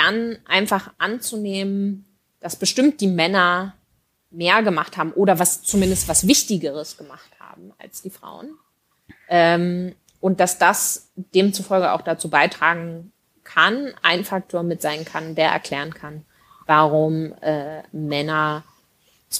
dann 0.01 0.39
einfach 0.47 0.93
anzunehmen, 0.99 2.05
dass 2.41 2.57
bestimmt 2.57 3.01
die 3.01 3.09
Männer 3.09 3.75
mehr 4.31 4.63
gemacht 4.63 4.97
haben 4.97 5.13
oder 5.13 5.39
was 5.39 5.63
zumindest 5.63 6.09
was 6.09 6.27
Wichtigeres 6.27 6.97
gemacht 6.97 7.31
haben 7.39 7.73
als 7.79 8.03
die 8.03 8.11
Frauen. 8.11 8.51
Ähm, 9.29 9.95
und 10.21 10.41
dass 10.41 10.59
das 10.59 11.11
demzufolge 11.15 11.93
auch 11.93 12.03
dazu 12.03 12.31
beitragen 12.31 13.13
kann, 13.45 13.93
ein 14.03 14.25
Faktor 14.25 14.63
mit 14.63 14.83
sein 14.83 15.05
kann, 15.05 15.35
der 15.35 15.51
erklären 15.51 15.93
kann, 15.93 16.25
warum 16.67 17.33
äh, 17.41 17.83
Männer 17.93 18.63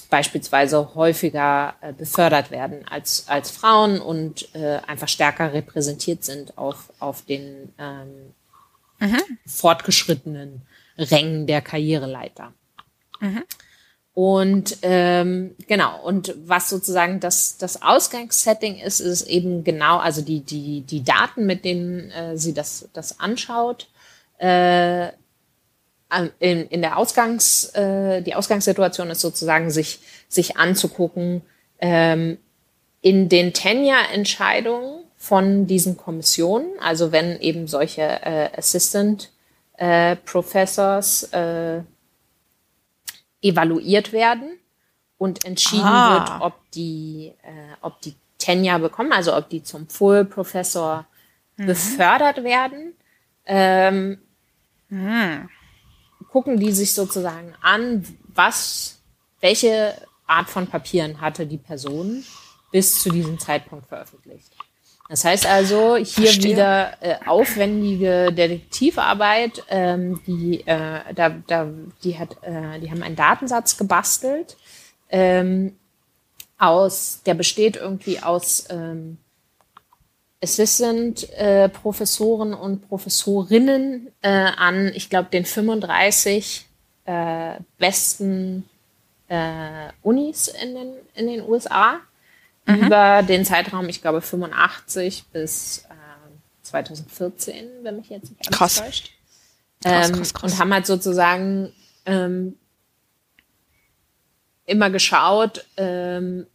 beispielsweise 0.09 0.95
häufiger 0.95 1.75
äh, 1.81 1.93
befördert 1.93 2.51
werden 2.51 2.87
als, 2.89 3.29
als 3.29 3.51
Frauen 3.51 4.01
und 4.01 4.55
äh, 4.55 4.79
einfach 4.87 5.09
stärker 5.09 5.53
repräsentiert 5.53 6.25
sind 6.25 6.57
auf, 6.59 6.93
auf 6.99 7.23
den 7.23 7.73
ähm, 7.79 8.35
mhm. 9.01 9.21
fortgeschrittenen 9.47 10.63
Rängen 10.97 11.47
der 11.47 11.61
Karriereleiter. 11.61 12.53
Mhm. 13.21 13.43
Und 14.13 14.79
ähm, 14.83 15.55
genau, 15.67 16.03
und 16.03 16.35
was 16.45 16.69
sozusagen 16.69 17.21
das, 17.21 17.59
das 17.59 17.81
Ausgangssetting 17.81 18.77
ist, 18.77 19.01
ist 19.01 19.23
eben 19.23 19.65
genau, 19.65 19.99
also 19.99 20.21
die, 20.21 20.41
die, 20.41 20.83
die 20.83 21.05
Daten, 21.05 21.47
mit 21.47 21.65
denen 21.65 22.11
äh, 22.11 22.37
sie 22.37 22.53
das, 22.53 22.89
das 22.93 23.21
anschaut. 23.21 23.89
Äh, 24.39 25.09
in, 26.41 26.67
in 26.67 26.83
der 26.83 26.97
Ausgangs, 26.97 27.67
äh, 27.75 28.21
die 28.23 28.35
Ausgangssituation 28.35 29.11
ist 29.11 29.21
sozusagen, 29.21 29.71
sich, 29.71 30.01
sich 30.29 30.57
anzugucken, 30.57 31.43
ähm, 31.79 32.39
in 33.01 33.29
den 33.29 33.53
Tenure-Entscheidungen 33.53 35.00
von 35.23 35.67
diesen 35.67 35.99
Kommissionen, 35.99 36.71
also 36.81 37.13
wenn 37.13 37.39
eben 37.41 37.69
solche 37.69 38.01
äh, 38.01 38.49
Assistant 38.57 39.31
äh, 39.77 40.17
Professors 40.17 41.25
äh, 41.25 41.83
evaluiert 43.43 44.13
werden 44.15 44.59
und 45.19 45.45
entschieden 45.45 45.85
ah. 45.85 46.15
wird, 46.15 46.41
ob 46.41 46.71
die, 46.71 47.35
äh, 47.43 47.77
ob 47.83 48.01
die 48.01 48.15
Tenure 48.39 48.79
bekommen, 48.79 49.13
also 49.13 49.37
ob 49.37 49.51
die 49.51 49.63
zum 49.63 49.87
Full 49.91 50.25
Professor 50.25 51.07
mhm. 51.59 51.67
befördert 51.67 52.43
werden. 52.43 52.95
Ähm, 53.45 54.23
mhm. 54.89 55.51
Gucken 56.31 56.59
die 56.59 56.73
sich 56.73 56.95
sozusagen 56.95 57.55
an, 57.61 58.07
was, 58.29 59.03
welche 59.41 59.95
Art 60.27 60.49
von 60.49 60.67
Papieren 60.67 61.21
hatte 61.21 61.47
die 61.47 61.59
Person 61.59 62.25
bis 62.73 63.03
zu 63.03 63.11
diesem 63.11 63.39
Zeitpunkt 63.39 63.87
veröffentlicht. 63.87 64.51
Das 65.11 65.25
heißt 65.25 65.45
also, 65.45 65.97
hier 65.97 66.27
Verstehe. 66.27 66.53
wieder 66.53 66.93
äh, 67.01 67.17
aufwendige 67.27 68.33
Detektivarbeit, 68.33 69.65
ähm, 69.69 70.21
die, 70.25 70.65
äh, 70.65 71.01
da, 71.17 71.31
da, 71.49 71.69
die, 72.05 72.17
hat, 72.17 72.37
äh, 72.43 72.79
die 72.79 72.93
haben 72.93 73.03
einen 73.03 73.17
Datensatz 73.17 73.77
gebastelt, 73.77 74.57
ähm, 75.09 75.77
aus, 76.59 77.23
der 77.27 77.35
besteht 77.35 77.75
irgendwie 77.75 78.21
aus 78.21 78.67
ähm, 78.71 79.17
Assistant-Professoren 80.45 82.53
äh, 82.53 82.57
und 82.57 82.89
Professorinnen 82.89 84.13
äh, 84.23 84.29
an, 84.29 84.93
ich 84.95 85.11
glaube, 85.11 85.31
den 85.31 85.45
35 85.45 86.67
äh, 87.07 87.55
besten 87.79 88.69
äh, 89.27 89.89
Unis 90.03 90.47
in 90.47 90.77
den, 90.77 90.93
in 91.17 91.27
den 91.27 91.43
USA 91.49 91.99
mhm. 92.71 92.87
über 92.87 93.23
den 93.23 93.45
Zeitraum, 93.45 93.89
ich 93.89 94.01
glaube, 94.01 94.21
85 94.21 95.25
bis 95.33 95.85
äh, 95.89 96.63
2014, 96.63 97.69
wenn 97.83 97.97
mich 97.97 98.11
jetzt 98.11 98.31
nicht 98.31 98.47
alles 98.47 98.59
krass. 98.59 98.75
täuscht. 98.77 99.11
Krass, 99.83 100.09
ähm, 100.09 100.17
krass, 100.17 100.35
krass. 100.35 100.53
Und 100.53 100.59
haben 100.59 100.73
halt 100.75 100.87
sozusagen 100.87 101.73
ähm, 102.07 102.57
immer 104.67 104.91
geschaut, 104.91 105.67
ähm, 105.77 106.47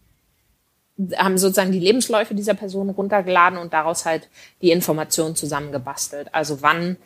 haben 1.17 1.37
sozusagen 1.37 1.71
die 1.71 1.79
Lebensläufe 1.79 2.35
dieser 2.35 2.53
Person 2.53 2.89
runtergeladen 2.89 3.59
und 3.59 3.73
daraus 3.73 4.05
halt 4.05 4.29
die 4.61 4.71
Informationen 4.71 5.35
zusammengebastelt. 5.35 6.33
Also 6.33 6.61
wann 6.61 6.97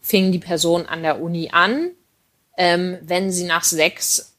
fing 0.00 0.32
die 0.32 0.38
Person 0.38 0.86
an 0.86 1.02
der 1.02 1.20
Uni 1.20 1.48
an, 1.50 1.90
ähm, 2.56 2.98
wenn 3.02 3.30
sie 3.30 3.44
nach 3.44 3.64
sechs 3.64 4.36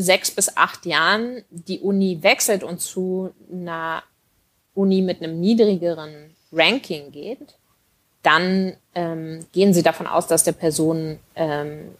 sechs 0.00 0.30
bis 0.30 0.56
acht 0.56 0.86
Jahren 0.86 1.42
die 1.50 1.80
Uni 1.80 2.22
wechselt 2.22 2.62
und 2.62 2.80
zu 2.80 3.30
einer 3.52 4.02
Uni 4.74 5.02
mit 5.02 5.22
einem 5.22 5.40
niedrigeren 5.40 6.34
Ranking 6.52 7.12
geht, 7.12 7.56
dann 8.22 8.74
ähm, 8.94 9.46
gehen 9.52 9.74
sie 9.74 9.82
davon 9.82 10.06
aus, 10.06 10.26
dass 10.26 10.44
der 10.44 10.52
Person 10.52 11.18
ähm, 11.34 11.94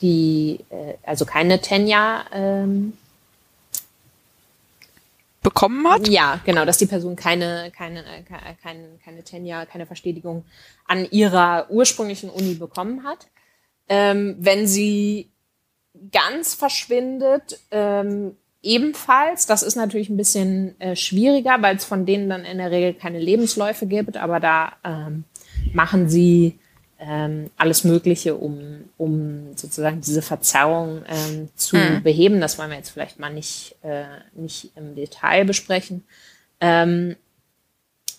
die, 0.00 0.60
äh, 0.70 0.94
also 1.02 1.24
keine 1.24 1.60
Tenja 1.60 2.24
ähm, 2.32 2.94
bekommen 5.42 5.88
hat? 5.88 6.08
Ja, 6.08 6.40
genau, 6.44 6.64
dass 6.64 6.78
die 6.78 6.86
Person 6.86 7.16
keine, 7.16 7.72
keine, 7.76 8.04
keine, 8.62 8.88
keine 9.04 9.22
Tenja, 9.24 9.66
keine 9.66 9.86
Verstetigung 9.86 10.44
an 10.86 11.06
ihrer 11.10 11.66
ursprünglichen 11.70 12.30
Uni 12.30 12.54
bekommen 12.54 13.04
hat. 13.04 13.26
Ähm, 13.88 14.36
wenn 14.38 14.66
sie 14.66 15.31
ganz 16.10 16.54
verschwindet, 16.54 17.60
ähm, 17.70 18.36
ebenfalls. 18.62 19.46
Das 19.46 19.62
ist 19.62 19.76
natürlich 19.76 20.08
ein 20.08 20.16
bisschen 20.16 20.80
äh, 20.80 20.96
schwieriger, 20.96 21.56
weil 21.60 21.76
es 21.76 21.84
von 21.84 22.06
denen 22.06 22.28
dann 22.28 22.44
in 22.44 22.58
der 22.58 22.70
Regel 22.70 22.94
keine 22.94 23.18
Lebensläufe 23.18 23.86
gibt, 23.86 24.16
aber 24.16 24.40
da 24.40 24.72
ähm, 24.84 25.24
machen 25.72 26.08
sie 26.08 26.58
ähm, 26.98 27.50
alles 27.56 27.84
Mögliche, 27.84 28.36
um, 28.36 28.84
um 28.96 29.56
sozusagen 29.56 30.00
diese 30.00 30.22
Verzerrung 30.22 31.02
ähm, 31.08 31.48
zu 31.56 31.76
mhm. 31.76 32.02
beheben. 32.02 32.40
Das 32.40 32.58
wollen 32.58 32.70
wir 32.70 32.76
jetzt 32.76 32.90
vielleicht 32.90 33.18
mal 33.18 33.32
nicht, 33.32 33.74
äh, 33.82 34.04
nicht 34.34 34.70
im 34.76 34.94
Detail 34.94 35.44
besprechen. 35.44 36.04
Ähm, 36.60 37.16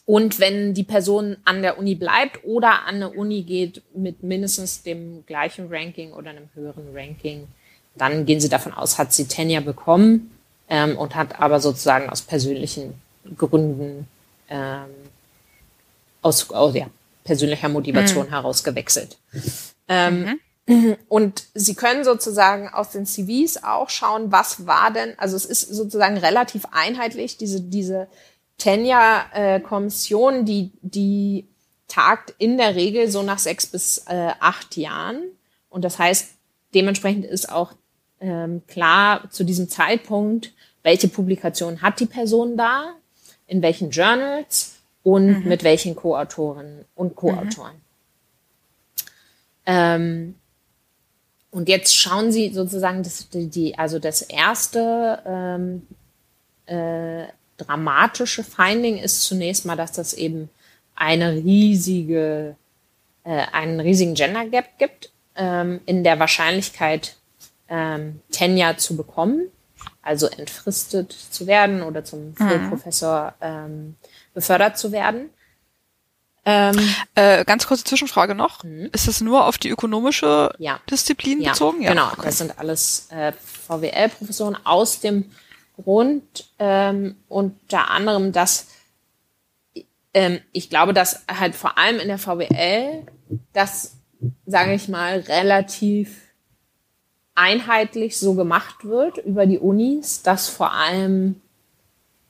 und 0.06 0.40
wenn 0.42 0.74
die 0.74 0.84
Person 0.84 1.38
an 1.46 1.62
der 1.62 1.78
Uni 1.78 1.96
bleibt 1.96 2.44
oder 2.44 2.86
an 2.86 2.96
eine 2.96 3.10
Uni 3.10 3.44
geht 3.44 3.82
mit 3.96 4.22
mindestens 4.22 4.84
dem 4.84 5.26
gleichen 5.26 5.68
Ranking 5.70 6.12
oder 6.12 6.32
einem 6.32 6.50
höheren 6.54 6.94
Ranking, 6.94 7.48
dann 7.96 8.26
gehen 8.26 8.40
sie 8.40 8.50
davon 8.50 8.74
aus, 8.74 8.98
hat 8.98 9.14
sie 9.14 9.28
Tenja 9.28 9.60
bekommen 9.60 10.32
ähm, 10.70 10.98
und 10.98 11.16
hat 11.16 11.40
aber 11.40 11.60
sozusagen 11.60 12.10
aus 12.10 12.22
persönlichen 12.22 12.96
Gründen, 13.38 14.08
ähm, 14.50 14.90
aus, 16.22 16.50
aus 16.52 16.76
ja, 16.76 16.88
persönlicher 17.24 17.70
Motivation 17.70 18.28
mhm. 18.28 18.32
heraus 18.32 18.64
gewechselt. 18.64 19.18
Ähm, 19.88 20.22
mhm. 20.22 20.40
Und 21.10 21.44
sie 21.54 21.76
können 21.76 22.04
sozusagen 22.04 22.70
aus 22.70 22.92
den 22.92 23.06
CVs 23.06 23.64
auch 23.64 23.90
schauen, 23.90 24.32
was 24.32 24.66
war 24.66 24.92
denn, 24.92 25.18
also 25.20 25.36
es 25.36 25.46
ist 25.46 25.62
sozusagen 25.62 26.18
relativ 26.18 26.66
einheitlich, 26.72 27.38
diese, 27.38 27.60
diese 27.62 28.08
Tenja-Kommission, 28.58 30.46
die, 30.46 30.72
die 30.82 31.48
tagt 31.88 32.34
in 32.38 32.58
der 32.58 32.76
Regel 32.76 33.10
so 33.10 33.24
nach 33.24 33.40
sechs 33.40 33.68
bis 33.68 34.00
äh, 34.08 34.32
acht 34.40 34.78
Jahren. 34.78 35.22
Und 35.70 35.84
das 35.84 36.00
heißt, 36.00 36.30
dementsprechend 36.74 37.26
ist 37.26 37.52
auch 37.52 37.74
ähm, 38.24 38.62
klar 38.68 39.30
zu 39.30 39.44
diesem 39.44 39.68
Zeitpunkt, 39.70 40.54
welche 40.82 41.10
Publikation 41.10 41.82
hat 41.82 42.00
die 42.00 42.06
Person 42.06 42.56
da, 42.58 42.96
in 43.48 43.62
welchen 43.62 43.92
Journals 43.92 44.78
und 45.04 45.44
mhm. 45.44 45.50
mit 45.50 45.64
welchen 45.64 45.96
Co-Autorinnen 45.96 46.86
und 46.96 47.16
Co-Autoren. 47.16 47.76
Ähm, 49.66 50.36
und 51.52 51.70
jetzt 51.70 51.96
schauen 51.96 52.32
Sie 52.32 52.50
sozusagen 52.54 53.04
das, 53.04 53.28
die, 53.32 53.78
also 53.78 54.00
das 54.00 54.22
erste 54.22 55.22
ähm, 55.26 55.88
äh, 56.66 57.28
dramatische 57.58 58.44
Finding 58.44 58.98
ist 58.98 59.24
zunächst 59.24 59.66
mal, 59.66 59.76
dass 59.76 59.92
das 59.92 60.14
eben 60.14 60.50
eine 60.96 61.34
riesige, 61.34 62.56
äh, 63.24 63.46
einen 63.52 63.80
riesigen 63.80 64.16
Gender 64.16 64.46
Gap 64.46 64.78
gibt 64.80 65.12
ähm, 65.36 65.82
in 65.86 66.04
der 66.04 66.20
Wahrscheinlichkeit, 66.20 67.18
ähm, 67.70 68.22
Tenure 68.32 68.78
zu 68.78 68.96
bekommen, 68.98 69.48
also 70.02 70.28
entfristet 70.28 71.12
zu 71.12 71.48
werden 71.48 71.82
oder 71.82 72.04
zum 72.04 72.36
mhm. 72.38 72.70
Professor 72.70 73.34
ähm, 73.42 73.96
befördert 74.34 74.78
zu 74.78 74.92
werden. 74.92 75.30
Ähm, 76.46 76.78
äh, 77.16 77.46
ganz 77.46 77.68
kurze 77.68 77.86
Zwischenfrage 77.86 78.36
noch. 78.36 78.64
Mhm. 78.64 78.90
Ist 78.92 79.08
das 79.08 79.22
nur 79.22 79.46
auf 79.46 79.58
die 79.58 79.70
ökonomische 79.70 80.54
ja. 80.58 80.80
Disziplin 80.90 81.42
ja. 81.42 81.52
bezogen? 81.52 81.82
Ja, 81.82 81.92
genau. 81.92 82.08
Okay. 82.08 82.22
Das 82.24 82.38
sind 82.38 82.60
alles 82.60 83.08
äh, 83.12 83.32
VWL-Professoren 83.68 84.58
aus 84.66 85.00
dem 85.00 85.32
Grund 85.82 86.50
ähm, 86.60 87.16
unter 87.30 87.90
anderem, 87.90 88.32
dass 88.32 88.68
ähm, 90.14 90.40
ich 90.52 90.70
glaube, 90.70 90.94
dass 90.94 91.24
halt 91.28 91.56
vor 91.56 91.78
allem 91.78 92.00
in 92.00 92.08
der 92.08 92.20
VWL 92.20 93.06
das, 93.54 93.98
sage 94.46 94.74
ich 94.74 94.90
mal, 94.90 95.20
relativ 95.22 96.23
einheitlich 97.36 98.18
so 98.18 98.36
gemacht 98.36 98.86
wird 98.86 99.18
über 99.18 99.46
die 99.46 99.60
Unis, 99.60 100.22
dass 100.22 100.50
vor 100.50 100.74
allem 100.74 101.42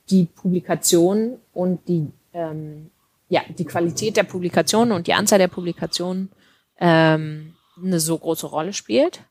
die 0.09 0.25
Publikation 0.25 1.37
und 1.53 1.87
die 1.87 2.11
ähm, 2.33 2.89
ja, 3.29 3.41
die 3.57 3.65
Qualität 3.65 4.15
der 4.15 4.23
Publikationen 4.23 4.91
und 4.91 5.07
die 5.07 5.13
Anzahl 5.13 5.39
der 5.39 5.47
Publikationen 5.47 6.29
ähm, 6.79 7.55
eine 7.81 7.99
so 7.99 8.17
große 8.17 8.45
Rolle 8.45 8.73
spielt. 8.73 9.21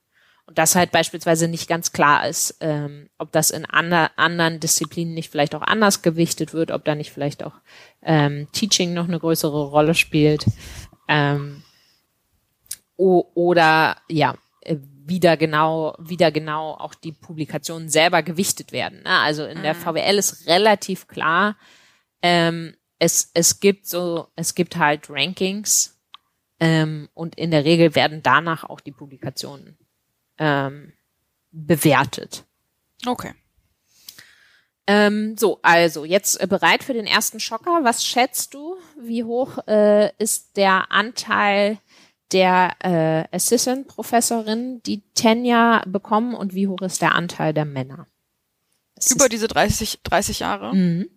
Und 0.47 0.59
dass 0.59 0.75
halt 0.75 0.91
beispielsweise 0.91 1.47
nicht 1.47 1.68
ganz 1.68 1.93
klar 1.93 2.27
ist, 2.27 2.57
ähm, 2.61 3.09
ob 3.16 3.31
das 3.31 3.51
in 3.51 3.64
ander, 3.64 4.11
anderen 4.16 4.59
Disziplinen 4.59 5.14
nicht 5.14 5.31
vielleicht 5.31 5.55
auch 5.55 5.62
anders 5.62 6.03
gewichtet 6.03 6.53
wird, 6.53 6.73
ob 6.73 6.85
da 6.85 6.97
nicht 6.97 7.12
vielleicht 7.12 7.45
auch 7.45 7.55
ähm, 8.03 8.49
Teaching 8.51 8.93
noch 8.93 9.07
eine 9.07 9.20
größere 9.20 9.68
Rolle 9.68 9.95
spielt. 9.95 10.47
Ähm, 11.07 11.62
oder 12.97 13.97
ja, 14.09 14.35
äh, 15.12 15.22
wieder 15.22 15.36
genau, 15.36 15.94
wieder 15.98 16.32
genau 16.32 16.72
auch 16.72 16.94
die 16.94 17.12
Publikationen 17.12 17.88
selber 17.88 18.22
gewichtet 18.22 18.72
werden. 18.72 19.02
Ne? 19.02 19.10
Also 19.10 19.44
in 19.44 19.62
der 19.62 19.74
mhm. 19.74 19.78
VWL 19.78 20.18
ist 20.18 20.46
relativ 20.46 21.06
klar, 21.06 21.56
ähm, 22.22 22.74
es, 22.98 23.30
es 23.34 23.60
gibt 23.60 23.86
so, 23.86 24.28
es 24.36 24.54
gibt 24.54 24.76
halt 24.76 25.10
Rankings 25.10 25.98
ähm, 26.60 27.08
und 27.14 27.34
in 27.36 27.50
der 27.50 27.64
Regel 27.64 27.94
werden 27.94 28.22
danach 28.22 28.64
auch 28.64 28.80
die 28.80 28.92
Publikationen 28.92 29.76
ähm, 30.38 30.92
bewertet. 31.50 32.44
Okay. 33.04 33.34
Ähm, 34.86 35.36
so, 35.36 35.60
also 35.62 36.04
jetzt 36.04 36.40
äh, 36.40 36.46
bereit 36.46 36.84
für 36.84 36.92
den 36.92 37.06
ersten 37.06 37.40
Schocker. 37.40 37.80
Was 37.82 38.04
schätzt 38.04 38.54
du? 38.54 38.76
Wie 39.00 39.24
hoch 39.24 39.58
äh, 39.66 40.12
ist 40.18 40.56
der 40.56 40.90
Anteil 40.90 41.78
der 42.33 42.76
äh, 42.80 43.37
Assistant-Professorin, 43.37 44.83
die 44.83 45.03
Tenja 45.14 45.83
bekommen 45.87 46.35
und 46.35 46.55
wie 46.55 46.68
hoch 46.68 46.80
ist 46.83 47.03
der 47.03 47.14
Anteil 47.14 47.53
der 47.53 47.64
Männer? 47.64 48.07
Das 48.95 49.11
Über 49.11 49.28
diese 49.28 49.49
30, 49.49 50.01
30 50.03 50.41
Jahre? 50.41 50.74
Mhm. 50.74 51.09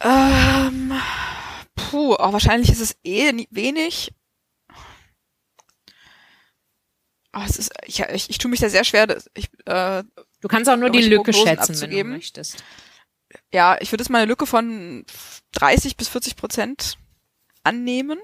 Ähm, 0.00 0.92
puh, 1.74 2.14
auch 2.14 2.32
wahrscheinlich 2.32 2.70
ist 2.70 2.80
es 2.80 2.96
eh 3.04 3.46
wenig. 3.50 4.12
Oh, 7.34 7.40
es 7.46 7.56
ist, 7.56 7.72
ich, 7.86 8.00
ich, 8.00 8.28
ich 8.28 8.38
tue 8.38 8.50
mich 8.50 8.60
da 8.60 8.68
sehr 8.68 8.84
schwer. 8.84 9.06
Ich, 9.34 9.48
äh, 9.64 10.02
du 10.40 10.48
kannst 10.48 10.68
auch 10.68 10.76
nur 10.76 10.90
die 10.90 11.02
Lücke 11.02 11.32
schätzen, 11.32 11.72
abzugeben. 11.72 11.90
wenn 11.90 12.06
du 12.06 12.16
möchtest. 12.16 12.62
Ja, 13.52 13.78
ich 13.80 13.90
würde 13.90 14.02
jetzt 14.02 14.10
mal 14.10 14.18
eine 14.18 14.26
Lücke 14.26 14.46
von 14.46 15.06
30 15.52 15.96
bis 15.96 16.08
40 16.08 16.36
Prozent 16.36 16.98
annehmen. 17.62 18.18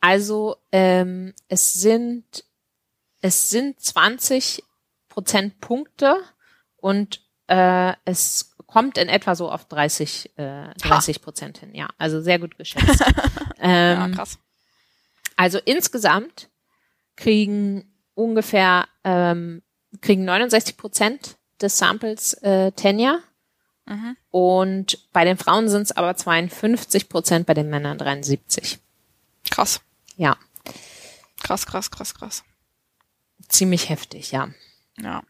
Also 0.00 0.56
ähm, 0.72 1.34
es 1.48 1.74
sind 1.74 2.44
es 3.20 3.50
sind 3.50 3.80
20 3.80 4.62
Prozent 5.08 5.60
Punkte 5.60 6.16
und 6.76 7.20
äh, 7.48 7.92
es 8.04 8.54
kommt 8.66 8.96
in 8.96 9.08
etwa 9.08 9.34
so 9.34 9.50
auf 9.50 9.66
30, 9.66 10.38
äh, 10.38 10.72
30 10.74 11.20
Prozent 11.20 11.58
hin, 11.58 11.74
ja. 11.74 11.88
Also 11.98 12.20
sehr 12.20 12.38
gut 12.38 12.56
geschätzt. 12.56 13.04
ähm, 13.60 13.98
ja, 13.98 14.08
krass. 14.08 14.38
Also 15.36 15.58
insgesamt 15.58 16.48
kriegen 17.16 17.92
ungefähr, 18.14 18.86
ähm, 19.04 19.62
kriegen 20.00 20.24
69 20.24 20.76
Prozent 20.76 21.36
des 21.60 21.76
Samples 21.76 22.34
äh, 22.34 22.72
Tenure. 22.72 23.18
Mhm. 23.86 24.16
Und 24.30 25.12
bei 25.12 25.24
den 25.24 25.36
Frauen 25.36 25.68
sind 25.68 25.82
es 25.82 25.92
aber 25.92 26.16
52 26.16 27.08
Prozent, 27.08 27.46
bei 27.46 27.54
den 27.54 27.68
Männern 27.68 27.98
73. 27.98 28.78
Krass. 29.50 29.80
Ja. 30.20 30.36
Krass, 31.42 31.64
krass, 31.64 31.90
krass, 31.90 32.14
krass. 32.14 32.44
Ziemlich 33.48 33.88
heftig, 33.88 34.32
ja. 34.32 34.50
Ja. 35.00 35.22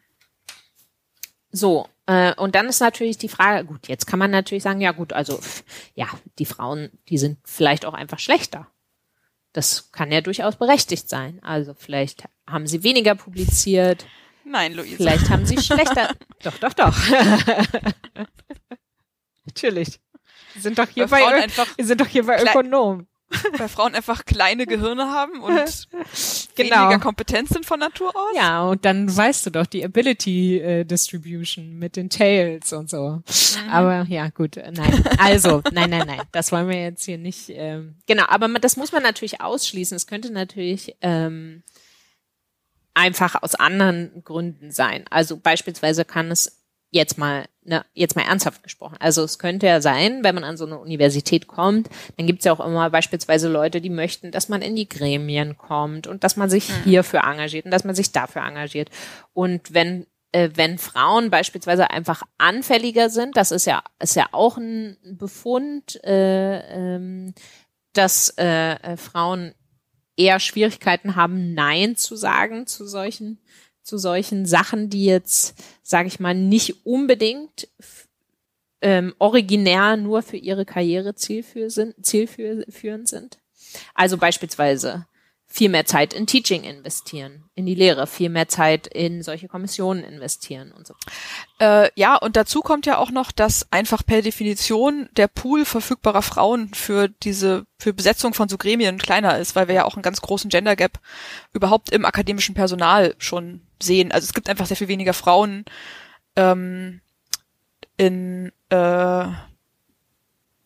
So, 1.53 1.89
äh, 2.07 2.35
und 2.35 2.57
dann 2.57 2.67
ist 2.69 2.81
natürlich 2.81 3.17
die 3.17 3.29
Frage, 3.29 3.65
gut, 3.65 3.87
jetzt 3.87 4.09
kann 4.09 4.19
man 4.19 4.33
natürlich 4.33 4.65
sagen, 4.65 4.81
ja 4.81 4.91
gut, 4.91 5.13
also 5.13 5.39
ja, 5.95 6.09
die 6.41 6.45
Frauen, 6.45 6.91
die 7.09 7.19
sind 7.19 7.39
vielleicht 7.45 7.85
auch 7.85 7.95
einfach 7.95 8.19
schlechter. 8.19 8.67
Das 9.53 9.93
kann 9.93 10.11
ja 10.11 10.23
durchaus 10.23 10.57
berechtigt 10.57 11.09
sein. 11.09 11.41
Also 11.45 11.75
vielleicht 11.75 12.25
haben 12.49 12.67
sie 12.67 12.83
weniger 12.83 13.15
publiziert. 13.15 14.07
Nein, 14.45 14.73
Luise. 14.73 14.97
Vielleicht 14.97 15.31
haben 15.31 15.47
sie 15.47 15.59
schlechter. 15.59 16.17
doch, 16.43 16.59
doch, 16.59 16.73
doch. 16.73 16.97
Natürlich. 19.45 20.01
Wir 20.55 20.63
sind 20.63 20.81
doch 20.81 20.89
hier 20.89 21.07
bei, 21.07 21.47
bei 21.47 21.67
wir 21.77 21.87
sind 21.87 22.01
doch 22.01 22.09
hier 22.09 22.27
bei 22.27 22.43
Ökonomen 22.43 23.07
bei 23.59 23.69
Frauen 23.69 23.95
einfach 23.95 24.25
kleine 24.25 24.67
Gehirne 24.67 25.09
haben 25.09 25.41
und 25.41 25.55
genau. 26.55 26.77
weniger 26.77 26.99
Kompetenz 26.99 27.51
sind 27.51 27.65
von 27.65 27.79
Natur 27.79 28.15
aus. 28.15 28.37
Ja, 28.37 28.63
und 28.65 28.85
dann 28.85 29.15
weißt 29.15 29.47
du 29.47 29.51
doch 29.51 29.67
die 29.67 29.85
Ability 29.85 30.59
äh, 30.59 30.85
Distribution 30.85 31.79
mit 31.79 31.97
den 31.97 32.11
Tails 32.11 32.73
und 32.73 32.91
so. 32.91 33.23
Mhm. 33.27 33.71
Aber 33.71 34.07
ja, 34.09 34.29
gut, 34.31 34.57
nein. 34.57 35.05
Also, 35.19 35.63
nein, 35.73 35.91
nein, 35.91 36.07
nein, 36.07 36.23
das 36.33 36.51
wollen 36.51 36.69
wir 36.69 36.81
jetzt 36.81 37.05
hier 37.05 37.19
nicht. 37.19 37.51
Ähm, 37.51 37.97
genau, 38.07 38.25
aber 38.29 38.49
das 38.59 38.77
muss 38.77 38.93
man 38.93 39.03
natürlich 39.03 39.41
ausschließen. 39.41 39.97
Es 39.97 40.07
könnte 40.07 40.33
natürlich 40.33 40.97
ähm, 41.01 41.63
einfach 42.95 43.43
aus 43.43 43.55
anderen 43.55 44.25
Gründen 44.25 44.73
sein. 44.73 45.05
Also 45.11 45.37
beispielsweise 45.37 46.05
kann 46.05 46.31
es 46.31 46.60
jetzt 46.91 47.19
mal, 47.19 47.47
ne, 47.63 47.85
jetzt 47.95 48.17
mal 48.17 48.23
ernsthaft 48.23 48.63
gesprochen. 48.63 48.97
Also 48.99 49.23
es 49.23 49.39
könnte 49.39 49.67
ja 49.67 49.81
sein, 49.81 50.25
wenn 50.25 50.35
man 50.35 50.45
an 50.45 50.57
so 50.57 50.67
eine 50.67 50.79
Universität 50.79 51.47
kommt, 51.47 51.89
dann 52.17 52.27
gibt's 52.27 52.45
ja 52.45 52.53
auch 52.53 52.65
immer 52.65 52.91
beispielsweise 52.91 53.49
Leute, 53.49 53.81
die 53.81 53.91
möchten, 53.91 54.31
dass 54.33 54.49
man 54.49 54.63
in 54.63 54.77
die 54.77 54.89
Gremien 54.89 55.57
kommt 55.57 56.07
und 56.07 56.25
dass 56.25 56.37
man 56.37 56.51
sich 56.51 56.69
mhm. 56.69 56.83
hierfür 56.85 57.21
engagiert 57.25 57.65
und 57.65 57.71
dass 57.71 57.85
man 57.85 57.95
sich 57.95 58.13
dafür 58.13 58.43
engagiert. 58.43 58.91
Und 59.33 59.73
wenn 59.73 60.07
äh, 60.33 60.51
wenn 60.55 60.79
Frauen 60.79 61.31
beispielsweise 61.31 61.91
einfach 61.91 62.23
anfälliger 62.39 63.11
sind, 63.11 63.37
das 63.37 63.53
ist 63.53 63.67
ja 63.67 63.83
ist 64.01 64.17
ja 64.17 64.27
auch 64.33 64.57
ein 64.57 64.97
Befund, 65.05 66.03
äh, 66.05 66.59
ähm, 66.95 67.35
dass 67.93 68.35
äh, 68.39 68.75
äh 68.75 68.97
Frauen 68.97 69.55
eher 70.17 70.41
Schwierigkeiten 70.41 71.17
haben, 71.17 71.55
Nein 71.55 71.97
zu 71.97 72.15
sagen 72.17 72.67
zu 72.67 72.87
solchen 72.87 73.41
zu 73.91 73.99
solchen 73.99 74.47
Sachen, 74.47 74.89
die 74.89 75.05
jetzt, 75.05 75.55
sage 75.83 76.07
ich 76.07 76.21
mal, 76.21 76.33
nicht 76.33 76.87
unbedingt 76.87 77.69
ähm, 78.81 79.15
originär 79.19 79.97
nur 79.97 80.23
für 80.23 80.37
ihre 80.37 80.65
Karriere 80.65 81.17
zielführend 81.17 83.09
sind. 83.09 83.39
Also 83.95 84.17
beispielsweise 84.17 85.07
viel 85.53 85.69
mehr 85.69 85.85
Zeit 85.85 86.15
in 86.15 86.29
Teaching 86.29 86.63
investieren, 86.63 87.43
in 87.57 87.67
die 87.67 87.75
Lehre, 87.75 88.07
viel 88.07 88.29
mehr 88.29 88.47
Zeit 88.47 88.87
in 88.87 89.25
solche 89.25 89.49
Kommissionen 89.49 90.05
investieren 90.05 90.71
und 90.71 90.87
so. 90.87 90.95
Äh, 91.59 91.91
ja, 91.97 92.15
und 92.15 92.37
dazu 92.37 92.61
kommt 92.61 92.87
ja 92.87 92.99
auch 92.99 93.11
noch, 93.11 93.33
dass 93.33 93.67
einfach 93.73 94.07
per 94.07 94.23
Definition 94.23 95.09
der 95.17 95.27
Pool 95.27 95.65
verfügbarer 95.65 96.23
Frauen 96.23 96.73
für 96.73 97.09
diese, 97.09 97.67
für 97.81 97.93
Besetzung 97.93 98.33
von 98.33 98.49
so 98.49 98.59
Gremien 98.59 98.99
kleiner 98.99 99.39
ist, 99.39 99.57
weil 99.57 99.67
wir 99.67 99.75
ja 99.75 99.85
auch 99.85 99.97
einen 99.97 100.05
ganz 100.05 100.21
großen 100.21 100.51
Gender 100.51 100.77
Gap 100.77 101.01
überhaupt 101.53 101.91
im 101.91 102.05
akademischen 102.05 102.55
Personal 102.55 103.17
schon 103.19 103.63
sehen. 103.83 104.13
Also 104.13 104.27
es 104.27 104.35
gibt 104.35 104.49
einfach 104.49 104.67
sehr 104.67 104.77
viel 104.77 104.89
weniger 104.89 105.15
Frauen 105.15 105.65
ähm, 106.37 107.01
in 107.97 108.53
äh, 108.69 109.27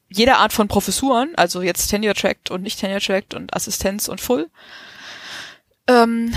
jeder 0.09 0.39
Art 0.39 0.53
von 0.53 0.69
Professuren, 0.69 1.35
also 1.37 1.63
jetzt 1.63 1.89
Tenure-Tracked 1.89 2.51
und 2.51 2.63
nicht 2.63 2.81
Tenure-Tracked 2.81 3.35
und 3.35 3.55
Assistenz 3.55 4.09
und 4.09 4.21
Full. 4.21 4.49
Ähm, 5.89 6.35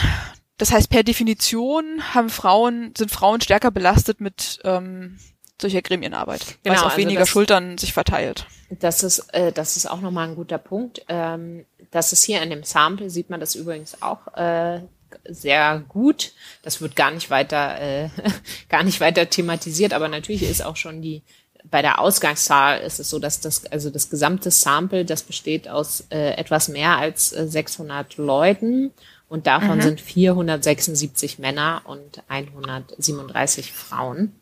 das 0.57 0.72
heißt, 0.72 0.89
per 0.89 1.03
Definition 1.03 2.01
haben 2.13 2.30
Frauen, 2.30 2.93
sind 2.97 3.11
Frauen 3.11 3.41
stärker 3.41 3.72
belastet 3.72 4.20
mit 4.20 4.59
ähm, 4.63 5.20
solcher 5.61 5.82
Gremienarbeit, 5.82 6.57
genau, 6.63 6.65
weil 6.65 6.74
es 6.74 6.80
auf 6.82 6.86
also 6.91 6.97
weniger 6.97 7.22
das, 7.22 7.30
Schultern 7.30 7.78
sich 7.78 7.93
verteilt. 7.93 8.45
Das 8.70 9.03
ist, 9.03 9.20
äh, 9.34 9.51
das 9.51 9.78
ist 9.78 9.89
auch 9.89 10.01
nochmal 10.01 10.28
ein 10.28 10.36
guter 10.36 10.57
Punkt. 10.57 11.03
Ähm, 11.07 11.65
das 11.91 12.13
ist 12.13 12.24
hier 12.24 12.41
in 12.41 12.49
dem 12.49 12.63
Sample, 12.63 13.09
sieht 13.09 13.30
man 13.30 13.39
das 13.39 13.55
übrigens 13.55 14.01
auch 14.01 14.36
äh, 14.36 14.82
sehr 15.26 15.84
gut. 15.88 16.34
Das 16.63 16.82
wird 16.82 16.95
gar 16.95 17.11
nicht 17.11 17.30
weiter, 17.30 17.80
äh, 17.80 18.09
gar 18.70 18.84
nicht 18.84 18.99
weiter 18.99 19.30
thematisiert, 19.30 19.93
aber 19.93 20.07
natürlich 20.07 20.43
ist 20.43 20.63
auch 20.63 20.76
schon 20.76 21.01
die 21.01 21.24
bei 21.70 21.82
der 21.82 21.99
Ausgangszahl 21.99 22.82
ist 22.82 22.99
es 22.99 23.09
so, 23.09 23.20
dass 23.20 23.39
das, 23.39 23.65
also 23.65 23.89
das 23.89 24.09
gesamte 24.09 24.51
Sample, 24.51 25.05
das 25.05 25.24
besteht 25.24 25.68
aus 25.68 26.05
äh, 26.09 26.32
etwas 26.32 26.70
mehr 26.70 26.97
als 26.97 27.34
äh, 27.34 27.47
600 27.47 28.18
Leuten 28.18 28.91
und 29.30 29.47
davon 29.47 29.78
mhm. 29.78 29.82
sind 29.82 30.01
476 30.01 31.39
Männer 31.39 31.82
und 31.86 32.24
137 32.28 33.74
Frauen. 33.74 34.34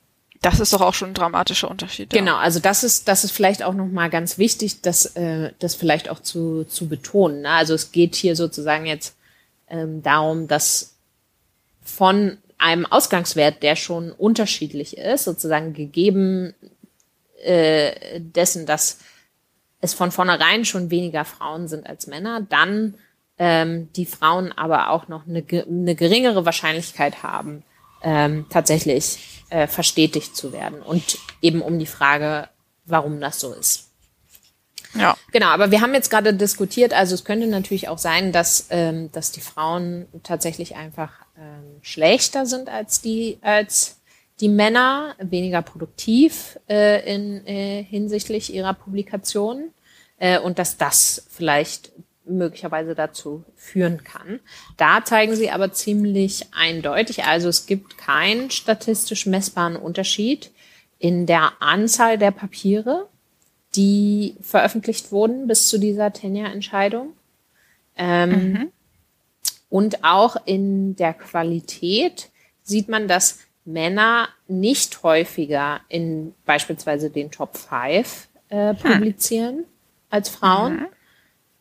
Das 0.41 0.59
ist 0.59 0.73
doch 0.73 0.81
auch 0.81 0.93
schon 0.93 1.09
ein 1.09 1.13
dramatischer 1.15 1.71
Unterschied. 1.71 2.13
Ja. 2.13 2.19
Genau, 2.19 2.35
also 2.35 2.59
das 2.59 2.83
ist, 2.83 3.07
das 3.07 3.23
ist 3.23 3.31
vielleicht 3.31 3.63
auch 3.63 3.73
nochmal 3.73 4.11
ganz 4.11 4.37
wichtig, 4.37 4.81
das, 4.81 5.15
äh, 5.15 5.51
das 5.59 5.73
vielleicht 5.73 6.09
auch 6.09 6.19
zu, 6.19 6.65
zu 6.65 6.87
betonen. 6.87 7.41
Ne? 7.41 7.49
Also 7.49 7.73
es 7.73 7.91
geht 7.91 8.15
hier 8.15 8.35
sozusagen 8.35 8.85
jetzt 8.85 9.15
ähm, 9.69 10.03
darum, 10.03 10.47
dass 10.47 10.93
von 11.83 12.37
einem 12.57 12.85
Ausgangswert, 12.85 13.63
der 13.63 13.75
schon 13.75 14.11
unterschiedlich 14.11 14.97
ist, 14.97 15.23
sozusagen 15.23 15.73
gegeben 15.73 16.53
äh, 17.45 18.19
dessen, 18.19 18.65
dass 18.65 18.99
es 19.81 19.93
von 19.93 20.11
vornherein 20.11 20.65
schon 20.65 20.89
weniger 20.89 21.25
Frauen 21.25 21.67
sind 21.67 21.87
als 21.87 22.07
Männer, 22.07 22.41
dann 22.41 22.95
ähm, 23.37 23.89
die 23.93 24.05
Frauen 24.05 24.51
aber 24.51 24.89
auch 24.89 25.07
noch 25.07 25.27
eine, 25.27 25.43
eine 25.49 25.95
geringere 25.95 26.45
Wahrscheinlichkeit 26.45 27.23
haben, 27.23 27.63
ähm, 28.01 28.45
tatsächlich 28.49 29.43
äh, 29.49 29.67
verstetigt 29.67 30.35
zu 30.35 30.53
werden. 30.53 30.81
Und 30.81 31.17
eben 31.41 31.61
um 31.61 31.79
die 31.79 31.85
Frage, 31.85 32.49
warum 32.85 33.19
das 33.19 33.39
so 33.39 33.53
ist. 33.53 33.89
Ja. 34.93 35.17
Genau, 35.31 35.47
aber 35.47 35.71
wir 35.71 35.81
haben 35.81 35.93
jetzt 35.93 36.09
gerade 36.09 36.33
diskutiert, 36.33 36.93
also 36.93 37.15
es 37.15 37.25
könnte 37.25 37.47
natürlich 37.47 37.89
auch 37.89 37.97
sein, 37.97 38.31
dass, 38.31 38.67
ähm, 38.69 39.11
dass 39.11 39.31
die 39.31 39.41
Frauen 39.41 40.07
tatsächlich 40.23 40.75
einfach 40.75 41.11
ähm, 41.37 41.79
schlechter 41.81 42.45
sind 42.45 42.69
als 42.69 43.01
die, 43.01 43.37
als 43.41 43.97
die 44.41 44.49
Männer 44.49 45.15
weniger 45.19 45.61
produktiv 45.61 46.59
äh, 46.67 47.13
in, 47.13 47.45
äh, 47.47 47.83
hinsichtlich 47.83 48.53
ihrer 48.53 48.73
Publikationen 48.73 49.71
äh, 50.17 50.39
und 50.39 50.59
dass 50.59 50.77
das 50.77 51.25
vielleicht 51.29 51.91
möglicherweise 52.25 52.95
dazu 52.95 53.43
führen 53.55 54.03
kann. 54.03 54.39
Da 54.77 55.05
zeigen 55.05 55.35
sie 55.35 55.51
aber 55.51 55.71
ziemlich 55.71 56.47
eindeutig, 56.53 57.23
also 57.23 57.49
es 57.49 57.65
gibt 57.67 57.97
keinen 57.97 58.49
statistisch 58.49 59.25
messbaren 59.25 59.75
Unterschied 59.75 60.51
in 60.97 61.25
der 61.27 61.53
Anzahl 61.59 62.17
der 62.17 62.31
Papiere, 62.31 63.07
die 63.75 64.35
veröffentlicht 64.41 65.11
wurden 65.11 65.47
bis 65.47 65.67
zu 65.67 65.77
dieser 65.77 66.11
Tenure-Entscheidung. 66.13 67.13
Ähm, 67.97 68.29
mhm. 68.29 68.71
Und 69.69 70.03
auch 70.03 70.37
in 70.45 70.95
der 70.95 71.13
Qualität 71.13 72.29
sieht 72.63 72.89
man, 72.89 73.07
dass 73.07 73.39
Männer 73.65 74.29
nicht 74.47 75.03
häufiger 75.03 75.81
in 75.89 76.33
beispielsweise 76.45 77.09
den 77.09 77.31
Top 77.31 77.57
5 77.57 78.27
äh, 78.49 78.69
hm. 78.69 78.77
publizieren 78.77 79.57
hm. 79.57 79.65
als 80.09 80.29
Frauen. 80.29 80.73
Mhm. 80.73 80.87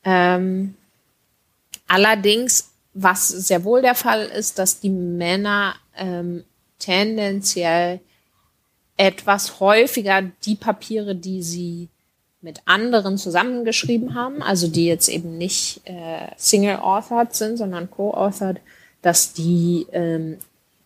Ähm, 0.05 0.75
allerdings, 1.89 2.71
was 2.93 3.29
sehr 3.29 3.65
wohl 3.65 3.83
der 3.83 3.95
Fall 3.95 4.27
ist, 4.27 4.59
dass 4.59 4.81
die 4.81 4.91
Männer 4.91 5.75
ähm, 5.97 6.45
tendenziell 6.79 8.01
etwas 8.97 9.61
häufiger 9.61 10.23
die 10.45 10.55
Papiere, 10.55 11.17
die 11.17 11.43
sie 11.43 11.89
mit 12.43 12.61
anderen 12.67 13.17
zusammengeschrieben 13.17 14.15
haben, 14.15 14.43
also 14.43 14.69
die 14.69 14.87
jetzt 14.87 15.09
eben 15.09 15.39
nicht 15.39 15.81
äh, 15.85 16.29
single-authored 16.37 17.35
sind, 17.35 17.57
sondern 17.57 17.91
co-authored, 17.91 18.61
dass 19.01 19.33
die 19.33 19.87
ähm, 19.93 20.39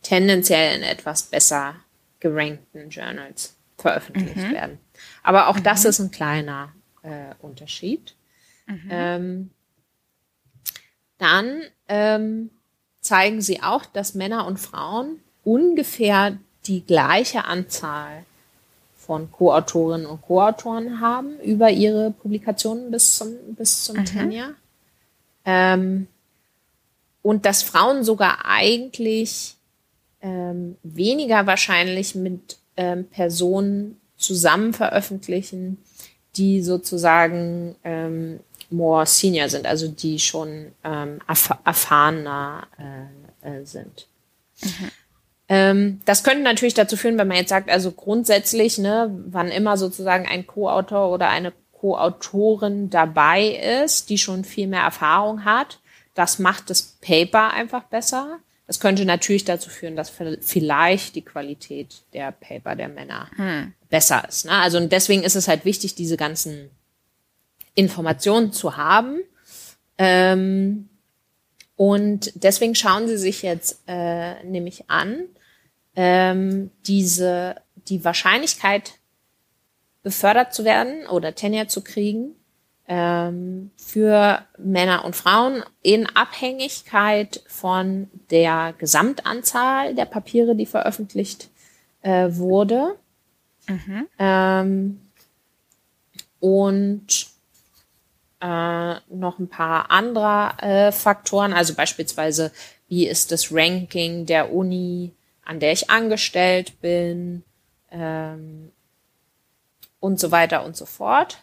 tendenziell 0.08 0.74
in 0.78 0.82
etwas 0.82 1.24
besser 1.24 1.74
gerankten 2.18 2.88
Journals 2.88 3.54
veröffentlicht 3.76 4.36
mhm. 4.36 4.52
werden. 4.52 4.78
Aber 5.22 5.48
auch 5.48 5.56
mhm. 5.56 5.64
das 5.64 5.84
ist 5.84 5.98
ein 5.98 6.10
kleiner 6.10 6.72
äh, 7.02 7.34
Unterschied. 7.40 8.14
Mhm. 8.66 8.88
Ähm, 8.90 9.50
dann 11.18 11.62
ähm, 11.88 12.50
zeigen 13.02 13.42
sie 13.42 13.62
auch, 13.62 13.84
dass 13.84 14.14
Männer 14.14 14.46
und 14.46 14.58
Frauen 14.58 15.20
ungefähr 15.44 16.38
die 16.64 16.84
gleiche 16.84 17.44
Anzahl 17.44 18.24
von 18.96 19.30
Co-Autorinnen 19.30 20.06
und 20.06 20.22
Co-Autoren 20.22 21.00
haben 21.00 21.38
über 21.40 21.70
ihre 21.70 22.12
Publikationen 22.12 22.90
bis 22.90 23.16
zum, 23.16 23.34
bis 23.56 23.84
zum 23.84 23.98
mhm. 23.98 24.04
Tenure. 24.06 24.54
Ähm, 25.44 26.06
und 27.20 27.44
dass 27.44 27.62
Frauen 27.62 28.04
sogar 28.04 28.46
eigentlich 28.46 29.57
ähm, 30.20 30.76
weniger 30.82 31.46
wahrscheinlich 31.46 32.14
mit 32.14 32.58
ähm, 32.76 33.06
Personen 33.06 34.00
zusammen 34.16 34.72
veröffentlichen, 34.72 35.78
die 36.36 36.62
sozusagen 36.62 37.76
ähm, 37.84 38.40
more 38.70 39.06
senior 39.06 39.48
sind, 39.48 39.66
also 39.66 39.88
die 39.88 40.18
schon 40.18 40.72
ähm, 40.84 41.20
erf 41.26 41.50
erfahrener 41.64 42.66
äh, 42.78 43.60
äh, 43.60 43.64
sind. 43.64 44.06
Mhm. 44.62 44.90
Ähm, 45.48 46.00
das 46.04 46.24
könnte 46.24 46.42
natürlich 46.42 46.74
dazu 46.74 46.96
führen, 46.96 47.16
wenn 47.16 47.28
man 47.28 47.38
jetzt 47.38 47.48
sagt, 47.48 47.70
also 47.70 47.92
grundsätzlich, 47.92 48.76
ne, 48.78 49.10
wann 49.28 49.48
immer 49.48 49.78
sozusagen 49.78 50.26
ein 50.26 50.46
Co-Autor 50.46 51.10
oder 51.10 51.30
eine 51.30 51.52
Co-Autorin 51.72 52.90
dabei 52.90 53.46
ist, 53.84 54.10
die 54.10 54.18
schon 54.18 54.44
viel 54.44 54.66
mehr 54.66 54.82
Erfahrung 54.82 55.44
hat, 55.44 55.78
das 56.14 56.38
macht 56.38 56.68
das 56.68 56.82
Paper 57.00 57.52
einfach 57.52 57.84
besser. 57.84 58.40
Das 58.68 58.80
könnte 58.80 59.06
natürlich 59.06 59.44
dazu 59.44 59.70
führen, 59.70 59.96
dass 59.96 60.12
vielleicht 60.42 61.14
die 61.14 61.24
Qualität 61.24 62.02
der 62.12 62.32
Paper 62.32 62.76
der 62.76 62.88
Männer 62.88 63.30
hm. 63.34 63.72
besser 63.88 64.28
ist. 64.28 64.44
Ne? 64.44 64.52
Also 64.52 64.76
und 64.76 64.92
deswegen 64.92 65.22
ist 65.22 65.36
es 65.36 65.48
halt 65.48 65.64
wichtig, 65.64 65.94
diese 65.94 66.18
ganzen 66.18 66.70
Informationen 67.74 68.52
zu 68.52 68.76
haben. 68.76 69.20
Ähm, 69.96 70.90
und 71.76 72.30
deswegen 72.34 72.74
schauen 72.74 73.08
Sie 73.08 73.16
sich 73.16 73.40
jetzt 73.40 73.80
äh, 73.86 74.44
nämlich 74.44 74.90
an, 74.90 75.24
ähm, 75.96 76.70
diese 76.86 77.56
die 77.88 78.04
Wahrscheinlichkeit 78.04 78.98
befördert 80.02 80.52
zu 80.52 80.66
werden 80.66 81.06
oder 81.06 81.34
Tenure 81.34 81.68
zu 81.68 81.82
kriegen 81.82 82.34
ähm, 82.88 83.70
für 83.76 84.42
Männer 84.56 85.04
und 85.04 85.14
Frauen 85.14 85.62
in 85.82 86.06
Abhängigkeit 86.06 87.42
von 87.46 88.10
der 88.30 88.74
Gesamtanzahl 88.78 89.94
der 89.94 90.06
Papiere, 90.06 90.56
die 90.56 90.66
veröffentlicht 90.66 91.50
äh, 92.00 92.28
wurde. 92.30 92.96
Mhm. 93.68 94.08
Ähm, 94.18 95.00
und 96.40 97.26
äh, 98.40 98.94
noch 99.10 99.38
ein 99.38 99.48
paar 99.48 99.90
anderer 99.90 100.62
äh, 100.62 100.92
Faktoren, 100.92 101.52
also 101.52 101.74
beispielsweise, 101.74 102.52
wie 102.88 103.06
ist 103.06 103.32
das 103.32 103.52
Ranking 103.52 104.24
der 104.24 104.52
Uni, 104.54 105.12
an 105.44 105.60
der 105.60 105.72
ich 105.72 105.90
angestellt 105.90 106.80
bin 106.80 107.42
ähm, 107.90 108.70
und 110.00 110.18
so 110.18 110.30
weiter 110.30 110.64
und 110.64 110.74
so 110.76 110.86
fort. 110.86 111.42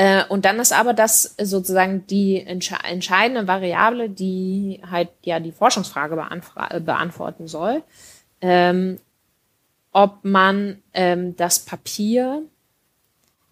Äh, 0.00 0.24
und 0.30 0.46
dann 0.46 0.58
ist 0.60 0.72
aber 0.72 0.94
das 0.94 1.34
sozusagen 1.38 2.06
die 2.06 2.42
entsche 2.42 2.74
entscheidende 2.84 3.46
Variable, 3.46 4.08
die 4.08 4.80
halt 4.90 5.10
ja 5.22 5.40
die 5.40 5.52
Forschungsfrage 5.52 6.16
beantworten 6.80 7.46
soll, 7.46 7.82
ähm, 8.40 8.98
ob 9.92 10.24
man 10.24 10.82
ähm, 10.94 11.36
das 11.36 11.58
Papier, 11.58 12.40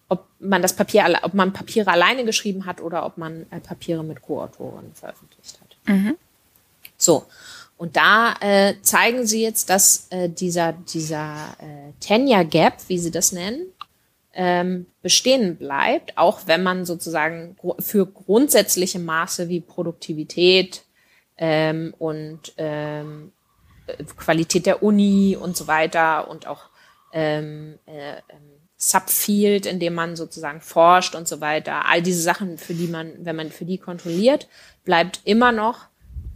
ob 0.09 0.25
man 0.39 0.63
das 0.63 0.75
Papier, 0.75 1.19
ob 1.21 1.35
man 1.35 1.53
Papiere 1.53 1.91
alleine 1.91 2.25
geschrieben 2.25 2.65
hat 2.65 2.81
oder 2.81 3.05
ob 3.05 3.19
man 3.19 3.45
äh, 3.51 3.61
Papiere 3.61 4.03
mit 4.03 4.23
Co-Autoren 4.23 4.93
veröffentlicht 4.95 5.61
hat. 5.61 5.77
Mhm. 5.95 6.17
So. 6.97 7.27
Und 7.77 7.95
da 7.97 8.35
äh, 8.41 8.75
zeigen 8.81 9.27
sie 9.27 9.43
jetzt, 9.43 9.69
dass 9.69 10.07
äh, 10.09 10.31
dieser, 10.31 10.73
dieser 10.73 11.55
äh, 11.59 11.93
Tenure 12.01 12.47
Gap, 12.47 12.79
wie 12.89 12.99
sie 12.99 13.11
das 13.11 13.33
nennen, 13.33 13.67
ähm, 14.41 14.87
bestehen 15.03 15.57
bleibt, 15.57 16.17
auch 16.17 16.43
wenn 16.47 16.63
man 16.63 16.85
sozusagen 16.85 17.57
für 17.81 18.07
grundsätzliche 18.07 19.01
Maße 19.01 19.49
wie 19.49 19.61
Produktivität 19.61 20.85
ähm, 21.37 21.93
und 21.99 22.53
ähm, 22.57 23.33
Qualität 24.17 24.67
der 24.67 24.85
Uni 24.85 25.37
und 25.37 25.57
so 25.57 25.67
weiter 25.67 26.31
und 26.31 26.47
auch 26.47 26.71
ähm, 27.13 27.81
äh, 27.87 28.13
ähm, 28.13 28.59
Subfield, 28.77 29.67
in 29.67 29.81
dem 29.81 29.95
man 29.95 30.15
sozusagen 30.15 30.61
forscht 30.61 31.17
und 31.17 31.27
so 31.27 31.41
weiter, 31.41 31.87
all 31.87 32.01
diese 32.01 32.23
Sachen, 32.23 32.59
für 32.59 32.75
die 32.75 32.87
man, 32.87 33.13
wenn 33.19 33.35
man 33.35 33.51
für 33.51 33.65
die 33.65 33.79
kontrolliert, 33.79 34.47
bleibt 34.85 35.21
immer 35.25 35.51
noch 35.51 35.87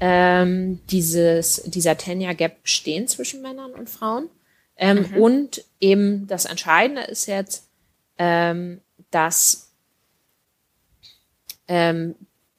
ähm, 0.00 0.80
dieses, 0.90 1.62
dieser 1.66 1.96
Tenure 1.96 2.34
Gap 2.34 2.64
bestehen 2.64 3.06
zwischen 3.06 3.42
Männern 3.42 3.70
und 3.70 3.88
Frauen. 3.88 4.28
Ähm, 4.76 5.06
mhm. 5.08 5.22
Und 5.22 5.64
eben 5.78 6.26
das 6.26 6.46
Entscheidende 6.46 7.02
ist 7.02 7.26
jetzt, 7.26 7.68
ähm, 8.22 8.80
dass 9.10 9.72
ähm, 11.66 12.14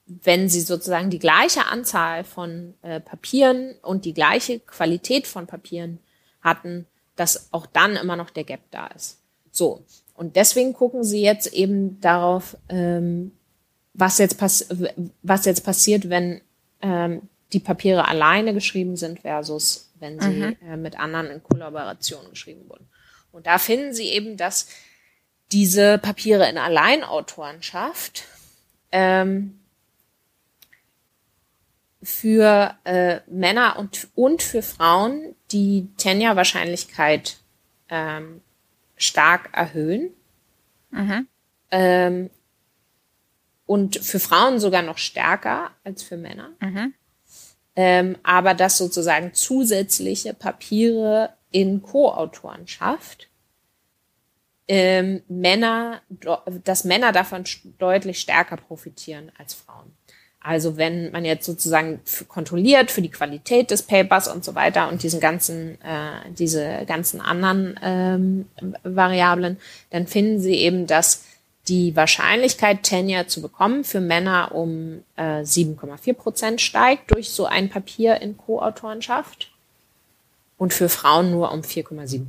wenn 0.05 0.49
sie 0.49 0.59
sozusagen 0.59 1.09
die 1.09 1.19
gleiche 1.19 1.67
Anzahl 1.67 2.25
von 2.25 2.73
äh, 2.81 2.99
Papieren 2.99 3.75
und 3.81 4.03
die 4.03 4.13
gleiche 4.13 4.59
Qualität 4.59 5.25
von 5.25 5.47
Papieren 5.47 5.99
hatten, 6.41 6.85
dass 7.15 7.47
auch 7.51 7.65
dann 7.65 7.95
immer 7.95 8.17
noch 8.17 8.29
der 8.29 8.43
Gap 8.43 8.59
da 8.71 8.87
ist. 8.87 9.19
So. 9.51 9.85
Und 10.13 10.35
deswegen 10.35 10.73
gucken 10.73 11.05
sie 11.05 11.21
jetzt 11.21 11.53
eben 11.53 12.01
darauf, 12.01 12.57
ähm, 12.67 13.31
was 13.93 14.17
jetzt, 14.17 14.37
pass 14.37 14.67
was 15.21 15.45
jetzt 15.45 15.63
passiert, 15.63 16.09
wenn 16.09 16.41
ähm, 16.81 17.21
die 17.53 17.61
Papiere 17.61 18.07
alleine 18.07 18.53
geschrieben 18.53 18.97
sind 18.97 19.21
versus 19.21 19.91
wenn 19.99 20.19
sie 20.19 20.27
mhm. 20.27 20.57
äh, 20.67 20.75
mit 20.75 20.99
anderen 20.99 21.27
in 21.27 21.41
Kollaboration 21.41 22.29
geschrieben 22.29 22.67
wurden. 22.67 22.89
Und 23.31 23.47
da 23.47 23.57
finden 23.57 23.93
sie 23.93 24.09
eben, 24.09 24.37
dass 24.37 24.67
diese 25.53 25.99
Papiere 25.99 26.49
in 26.49 26.57
Alleinautorenschaft 26.57 28.25
ähm, 28.91 29.59
für 32.01 32.75
äh, 32.83 33.19
Männer 33.27 33.77
und, 33.77 34.09
und 34.15 34.41
für 34.41 34.61
Frauen 34.61 35.35
die 35.51 35.87
Tenure-Wahrscheinlichkeit 35.97 37.37
ähm, 37.89 38.41
stark 38.97 39.49
erhöhen. 39.53 40.09
Mhm. 40.91 41.27
Ähm, 41.71 42.29
und 43.65 43.97
für 43.97 44.19
Frauen 44.19 44.59
sogar 44.59 44.81
noch 44.81 44.97
stärker 44.97 45.71
als 45.83 46.03
für 46.03 46.17
Männer. 46.17 46.49
Mhm. 46.59 46.93
Ähm, 47.75 48.17
aber 48.23 48.53
dass 48.53 48.77
sozusagen 48.77 49.33
zusätzliche 49.33 50.33
Papiere 50.33 51.33
in 51.51 51.81
Co-Autorenschaft 51.81 53.29
ähm, 54.67 55.21
Männer, 55.27 56.01
dass 56.63 56.83
Männer 56.83 57.11
davon 57.11 57.43
deutlich 57.79 58.19
stärker 58.19 58.57
profitieren 58.57 59.31
als 59.37 59.53
Frauen. 59.53 59.91
Also 60.43 60.75
wenn 60.75 61.09
man 61.11 61.23
jetzt 61.23 61.45
sozusagen 61.45 62.01
kontrolliert 62.27 62.91
für 62.91 63.01
die 63.01 63.09
Qualität 63.09 63.71
des 63.71 63.81
Papers 63.81 64.27
und 64.27 64.43
so 64.43 64.55
weiter 64.55 64.89
und 64.89 65.01
diesen 65.01 65.21
ganzen, 65.21 65.81
äh, 65.81 66.31
diese 66.37 66.83
ganzen 66.85 67.21
anderen 67.21 67.79
ähm, 67.81 68.45
Variablen, 68.83 69.57
dann 69.89 70.05
finden 70.05 70.41
sie 70.41 70.55
eben, 70.55 70.85
dass 70.85 71.23
die 71.69 71.95
Wahrscheinlichkeit, 71.95 72.83
Tenure 72.83 73.27
zu 73.27 73.41
bekommen, 73.41 73.85
für 73.85 74.01
Männer 74.01 74.53
um 74.53 75.03
äh, 75.15 75.43
7,4 75.43 76.13
Prozent 76.13 76.61
steigt 76.61 77.11
durch 77.15 77.29
so 77.29 77.45
ein 77.45 77.69
Papier 77.69 78.21
in 78.21 78.35
Co-Autorenschaft 78.35 79.49
und 80.57 80.73
für 80.73 80.89
Frauen 80.89 81.31
nur 81.31 81.53
um 81.53 81.61
4,7 81.61 81.85
Prozent. 81.85 82.25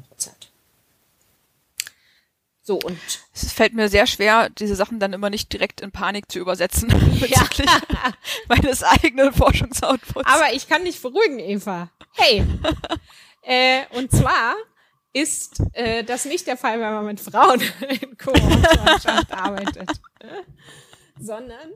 So 2.66 2.78
und 2.78 2.98
es 3.34 3.52
fällt 3.52 3.74
mir 3.74 3.90
sehr 3.90 4.06
schwer, 4.06 4.48
diese 4.48 4.74
Sachen 4.74 4.98
dann 4.98 5.12
immer 5.12 5.28
nicht 5.28 5.52
direkt 5.52 5.82
in 5.82 5.92
Panik 5.92 6.32
zu 6.32 6.38
übersetzen 6.38 6.88
bezüglich 7.20 7.30
ja. 7.30 8.12
meines 8.48 8.82
eigenen 8.82 9.34
Forschungsoutputs. 9.34 10.26
Aber 10.26 10.54
ich 10.54 10.66
kann 10.66 10.82
dich 10.82 11.00
beruhigen, 11.00 11.38
Eva. 11.38 11.90
Hey, 12.12 12.42
äh, 13.42 13.82
und 13.98 14.10
zwar 14.10 14.54
ist 15.12 15.62
äh, 15.74 16.04
das 16.04 16.24
nicht 16.24 16.46
der 16.46 16.56
Fall, 16.56 16.80
wenn 16.80 16.94
man 16.94 17.04
mit 17.04 17.20
Frauen 17.20 17.60
in 18.00 18.16
Co-Autorschaft 18.16 19.30
arbeitet, 19.30 19.90
sondern 21.20 21.70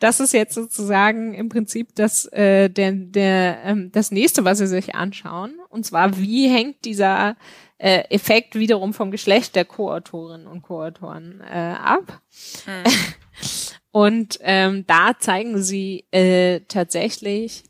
das 0.00 0.20
ist 0.20 0.34
jetzt 0.34 0.54
sozusagen 0.54 1.32
im 1.32 1.48
Prinzip 1.48 1.94
das 1.94 2.26
äh, 2.26 2.68
der 2.68 2.92
der 2.92 3.64
ähm, 3.64 3.90
das 3.90 4.10
nächste, 4.10 4.44
was 4.44 4.58
Sie 4.58 4.66
sich 4.66 4.94
anschauen, 4.94 5.58
und 5.70 5.86
zwar 5.86 6.18
wie 6.18 6.48
hängt 6.48 6.84
dieser 6.84 7.36
äh, 7.84 8.08
Effekt 8.08 8.54
wiederum 8.54 8.94
vom 8.94 9.10
Geschlecht 9.10 9.54
der 9.56 9.66
Co-Autorinnen 9.66 10.46
und 10.46 10.62
Co-Autoren 10.62 11.42
äh, 11.42 11.74
ab. 11.78 12.22
Mhm. 12.66 12.90
Und 13.90 14.38
ähm, 14.40 14.86
da 14.86 15.18
zeigen 15.20 15.62
sie 15.62 16.06
äh, 16.10 16.60
tatsächlich, 16.66 17.62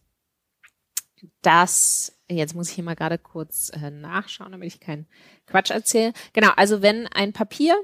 dass, 1.43 2.17
jetzt 2.31 2.55
muss 2.55 2.69
ich 2.69 2.77
hier 2.77 2.85
mal 2.85 2.95
gerade 2.95 3.19
kurz 3.19 3.71
äh, 3.71 3.91
nachschauen, 3.91 4.53
damit 4.53 4.69
ich 4.69 4.81
keinen 4.81 5.07
Quatsch 5.47 5.71
erzähle. 5.71 6.15
Genau, 6.33 6.51
also 6.57 6.81
wenn 6.81 7.09
ein 7.09 7.35
Papier 7.35 7.77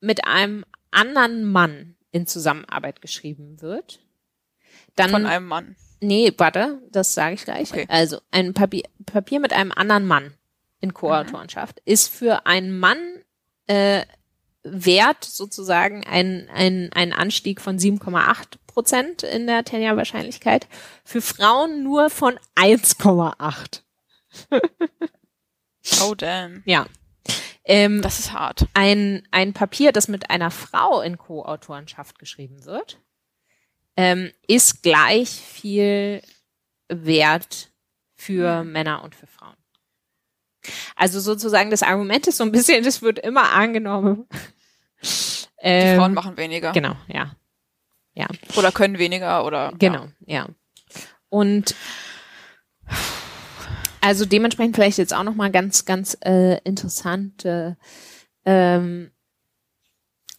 mit 0.00 0.24
einem 0.24 0.64
anderen 0.92 1.44
Mann 1.44 1.96
in 2.12 2.26
Zusammenarbeit 2.26 3.02
geschrieben 3.02 3.60
wird, 3.60 4.00
dann. 4.94 5.10
Von 5.10 5.26
einem 5.26 5.46
Mann. 5.46 5.76
Nee, 6.00 6.32
warte, 6.38 6.80
das 6.90 7.12
sage 7.12 7.34
ich 7.34 7.44
gleich. 7.44 7.70
Okay. 7.72 7.86
Also 7.88 8.20
ein 8.30 8.54
Papier, 8.54 8.84
Papier 9.04 9.40
mit 9.40 9.52
einem 9.52 9.72
anderen 9.72 10.06
Mann 10.06 10.34
in 10.82 10.92
Co-Autorenschaft, 10.92 11.80
ist 11.84 12.08
für 12.08 12.44
einen 12.44 12.78
Mann 12.78 12.98
äh, 13.68 14.02
wert 14.64 15.24
sozusagen 15.24 16.04
ein, 16.04 16.48
ein, 16.52 16.90
ein 16.92 17.12
Anstieg 17.12 17.60
von 17.60 17.78
7,8 17.78 18.58
Prozent 18.66 19.22
in 19.22 19.46
der 19.46 19.64
Tenure-Wahrscheinlichkeit, 19.64 20.66
für 21.04 21.22
Frauen 21.22 21.82
nur 21.82 22.10
von 22.10 22.38
1,8. 22.56 23.82
oh 26.02 26.14
damn. 26.14 26.62
Ja. 26.66 26.86
Ähm, 27.64 28.02
das 28.02 28.18
ist 28.18 28.32
hart. 28.32 28.66
Ein, 28.74 29.26
ein 29.30 29.52
Papier, 29.52 29.92
das 29.92 30.08
mit 30.08 30.30
einer 30.30 30.50
Frau 30.50 31.00
in 31.00 31.16
Co-Autorenschaft 31.16 32.18
geschrieben 32.18 32.64
wird, 32.64 32.98
ähm, 33.96 34.32
ist 34.48 34.82
gleich 34.82 35.28
viel 35.30 36.22
wert 36.88 37.70
für 38.14 38.64
mhm. 38.64 38.72
Männer 38.72 39.04
und 39.04 39.14
für 39.14 39.26
Frauen. 39.26 39.61
Also 40.96 41.20
sozusagen 41.20 41.70
das 41.70 41.82
Argument 41.82 42.26
ist 42.26 42.38
so 42.38 42.44
ein 42.44 42.52
bisschen, 42.52 42.84
das 42.84 43.02
wird 43.02 43.18
immer 43.18 43.52
angenommen. 43.52 44.26
Die 45.02 45.96
Frauen 45.96 46.10
ähm, 46.10 46.14
machen 46.14 46.36
weniger. 46.36 46.72
Genau, 46.72 46.96
ja. 47.08 47.36
Ja. 48.14 48.26
Oder 48.56 48.72
können 48.72 48.98
weniger 48.98 49.44
oder. 49.44 49.72
Genau, 49.78 50.08
ja. 50.26 50.46
ja. 50.46 50.48
Und 51.28 51.74
also 54.00 54.26
dementsprechend 54.26 54.74
vielleicht 54.74 54.98
jetzt 54.98 55.14
auch 55.14 55.22
nochmal 55.22 55.50
ganz, 55.50 55.84
ganz 55.84 56.18
äh, 56.24 56.58
interessante 56.64 57.78
ähm, 58.44 59.12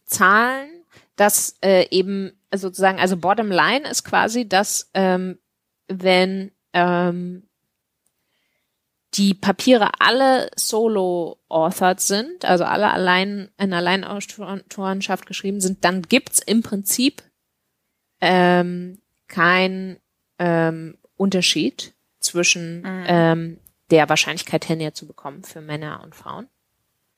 Zahlen, 0.06 0.70
dass 1.16 1.56
äh, 1.64 1.88
eben 1.90 2.34
sozusagen, 2.54 3.00
also 3.00 3.18
Bottom 3.18 3.50
Line 3.50 3.88
ist 3.90 4.04
quasi, 4.04 4.48
dass 4.48 4.92
ähm, 4.94 5.40
wenn 5.88 6.52
ähm, 6.74 7.48
die 9.16 9.34
Papiere 9.34 9.92
alle 10.00 10.50
solo-authored 10.56 12.00
sind, 12.00 12.46
also 12.46 12.64
alle 12.64 12.92
allein 12.92 13.50
in 13.60 13.74
Alleinautorenschaft 13.74 15.26
geschrieben 15.26 15.62
sind, 15.62 15.86
dann 15.86 16.02
gibt's 16.02 16.40
im 16.40 16.64
Prinzip 16.64 17.22
ähm, 18.22 19.00
kein 19.28 20.00
ähm, 20.40 20.98
Unterschied 21.16 21.94
zwischen 22.20 22.82
mhm. 22.82 23.04
ähm, 23.08 23.60
der 23.92 24.10
Wahrscheinlichkeit, 24.10 24.64
Tenure 24.64 24.94
zu 24.94 25.06
bekommen 25.06 25.44
für 25.44 25.62
Männer 25.62 26.02
und 26.04 26.16
Frauen. 26.16 26.48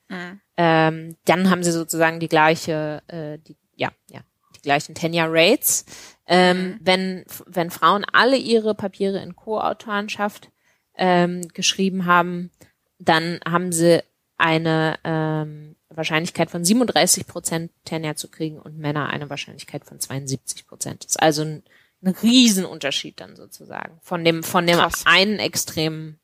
Mhm. 0.08 0.40
Ähm, 0.56 1.16
dann 1.24 1.50
haben 1.50 1.62
sie 1.62 1.72
sozusagen 1.72 2.20
die 2.20 2.28
gleiche, 2.28 3.02
äh, 3.06 3.38
die, 3.38 3.56
ja, 3.74 3.90
ja, 4.10 4.20
die 4.54 4.60
gleichen 4.60 4.94
Tenure 4.94 5.28
Rates. 5.30 5.86
Ähm, 6.26 6.58
mhm. 6.58 6.78
Wenn 6.80 7.24
wenn 7.46 7.70
Frauen 7.70 8.04
alle 8.12 8.36
ihre 8.36 8.74
Papiere 8.74 9.18
in 9.20 9.34
Co-Autorenschaft 9.34 10.50
ähm, 10.96 11.48
geschrieben 11.48 12.06
haben, 12.06 12.50
dann 12.98 13.40
haben 13.44 13.72
sie 13.72 14.02
eine 14.38 14.98
ähm, 15.04 15.76
Wahrscheinlichkeit 15.88 16.50
von 16.50 16.64
37 16.64 17.26
Prozent 17.26 17.72
Tenure 17.84 18.16
zu 18.16 18.28
kriegen 18.28 18.58
und 18.58 18.78
Männer 18.78 19.08
eine 19.08 19.30
Wahrscheinlichkeit 19.30 19.84
von 19.84 20.00
72 20.00 20.66
Prozent. 20.66 21.04
Das 21.04 21.12
ist 21.12 21.22
also 21.22 21.42
ein, 21.42 21.62
ein 22.02 22.14
Riesenunterschied 22.22 23.20
dann 23.20 23.36
sozusagen 23.36 23.98
von 24.02 24.24
dem 24.24 24.42
von 24.42 24.66
dem 24.66 24.76
Krass. 24.76 25.04
einen 25.06 25.38
Extrem 25.38 26.18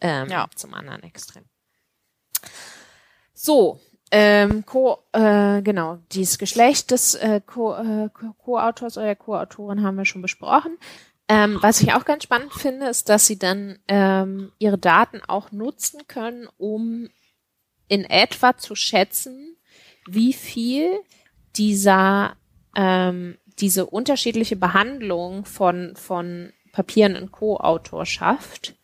ähm, 0.00 0.28
ja. 0.28 0.48
zum 0.54 0.74
anderen 0.74 1.02
Extrem. 1.02 1.44
So, 3.34 3.80
ähm, 4.10 4.64
Co, 4.64 5.04
äh, 5.12 5.62
genau, 5.62 5.98
dieses 6.12 6.38
Geschlecht 6.38 6.90
des 6.90 7.14
äh, 7.14 7.40
Co-Autors 7.44 8.96
äh, 8.96 9.00
Co 9.00 9.02
oder 9.02 9.16
Co-Autorin 9.16 9.82
haben 9.82 9.96
wir 9.96 10.04
schon 10.04 10.22
besprochen. 10.22 10.78
Ähm, 11.28 11.58
was 11.60 11.80
ich 11.80 11.92
auch 11.92 12.04
ganz 12.04 12.22
spannend 12.22 12.52
finde, 12.52 12.86
ist, 12.86 13.08
dass 13.08 13.26
sie 13.26 13.38
dann 13.38 13.78
ähm, 13.88 14.52
ihre 14.58 14.78
Daten 14.78 15.20
auch 15.26 15.50
nutzen 15.50 16.06
können, 16.06 16.48
um 16.56 17.08
in 17.88 18.04
etwa 18.04 18.56
zu 18.56 18.74
schätzen, 18.76 19.56
wie 20.06 20.32
viel 20.32 21.00
dieser 21.56 22.36
ähm, 22.76 23.38
diese 23.58 23.86
unterschiedliche 23.86 24.56
Behandlung 24.56 25.44
von 25.44 25.96
von 25.96 26.52
Papieren 26.72 27.16
in 27.16 27.32
Co-Autorschaft 27.32 28.74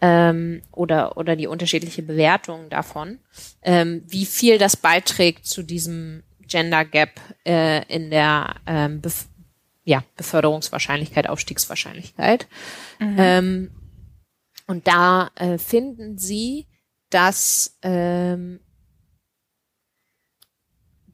ähm, 0.00 0.62
oder 0.72 1.16
oder 1.16 1.36
die 1.36 1.46
unterschiedliche 1.46 2.02
Bewertung 2.02 2.70
davon, 2.70 3.18
ähm, 3.62 4.02
wie 4.08 4.26
viel 4.26 4.58
das 4.58 4.76
beiträgt 4.76 5.46
zu 5.46 5.62
diesem 5.62 6.24
Gender 6.40 6.84
Gap 6.84 7.20
äh, 7.46 7.86
in 7.86 8.10
der 8.10 8.56
ähm, 8.66 9.00
Bef 9.00 9.26
ja, 9.84 10.04
Beförderungswahrscheinlichkeit, 10.16 11.28
Aufstiegswahrscheinlichkeit. 11.28 12.46
Mhm. 12.98 13.16
Ähm, 13.18 13.70
und 14.66 14.86
da 14.86 15.30
äh, 15.34 15.58
finden 15.58 16.18
Sie, 16.18 16.66
dass 17.10 17.78
ähm, 17.82 18.60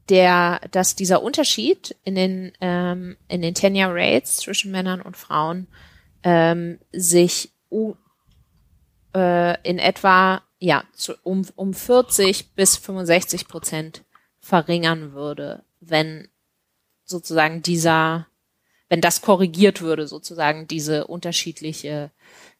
der, 0.09 0.61
dass 0.71 0.95
dieser 0.95 1.21
Unterschied 1.21 1.95
in 2.03 2.15
den, 2.15 2.51
ähm, 2.61 3.17
in 3.27 3.41
den 3.41 3.53
Tenure 3.53 3.93
Rates 3.93 4.37
zwischen 4.37 4.71
Männern 4.71 5.01
und 5.01 5.17
Frauen 5.17 5.67
ähm, 6.23 6.79
sich 6.91 7.51
uh, 7.71 7.95
äh, 9.15 9.61
in 9.67 9.79
etwa 9.79 10.41
ja 10.59 10.83
zu, 10.93 11.13
um, 11.23 11.45
um 11.55 11.73
40 11.73 12.55
bis 12.55 12.75
65 12.77 13.47
Prozent 13.47 14.03
verringern 14.39 15.13
würde, 15.13 15.63
wenn 15.79 16.27
sozusagen 17.05 17.61
dieser, 17.61 18.27
wenn 18.89 19.01
das 19.01 19.21
korrigiert 19.21 19.81
würde, 19.81 20.07
sozusagen 20.07 20.67
diese 20.67 21.07
unterschiedliche 21.07 22.11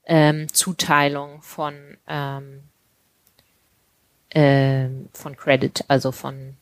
ähm, 0.06 0.52
Zuteilung 0.54 1.42
von 1.42 1.98
ähm, 2.08 2.64
ähm, 4.32 5.10
von 5.14 5.36
Credit, 5.36 5.84
also 5.88 6.12
von 6.12 6.56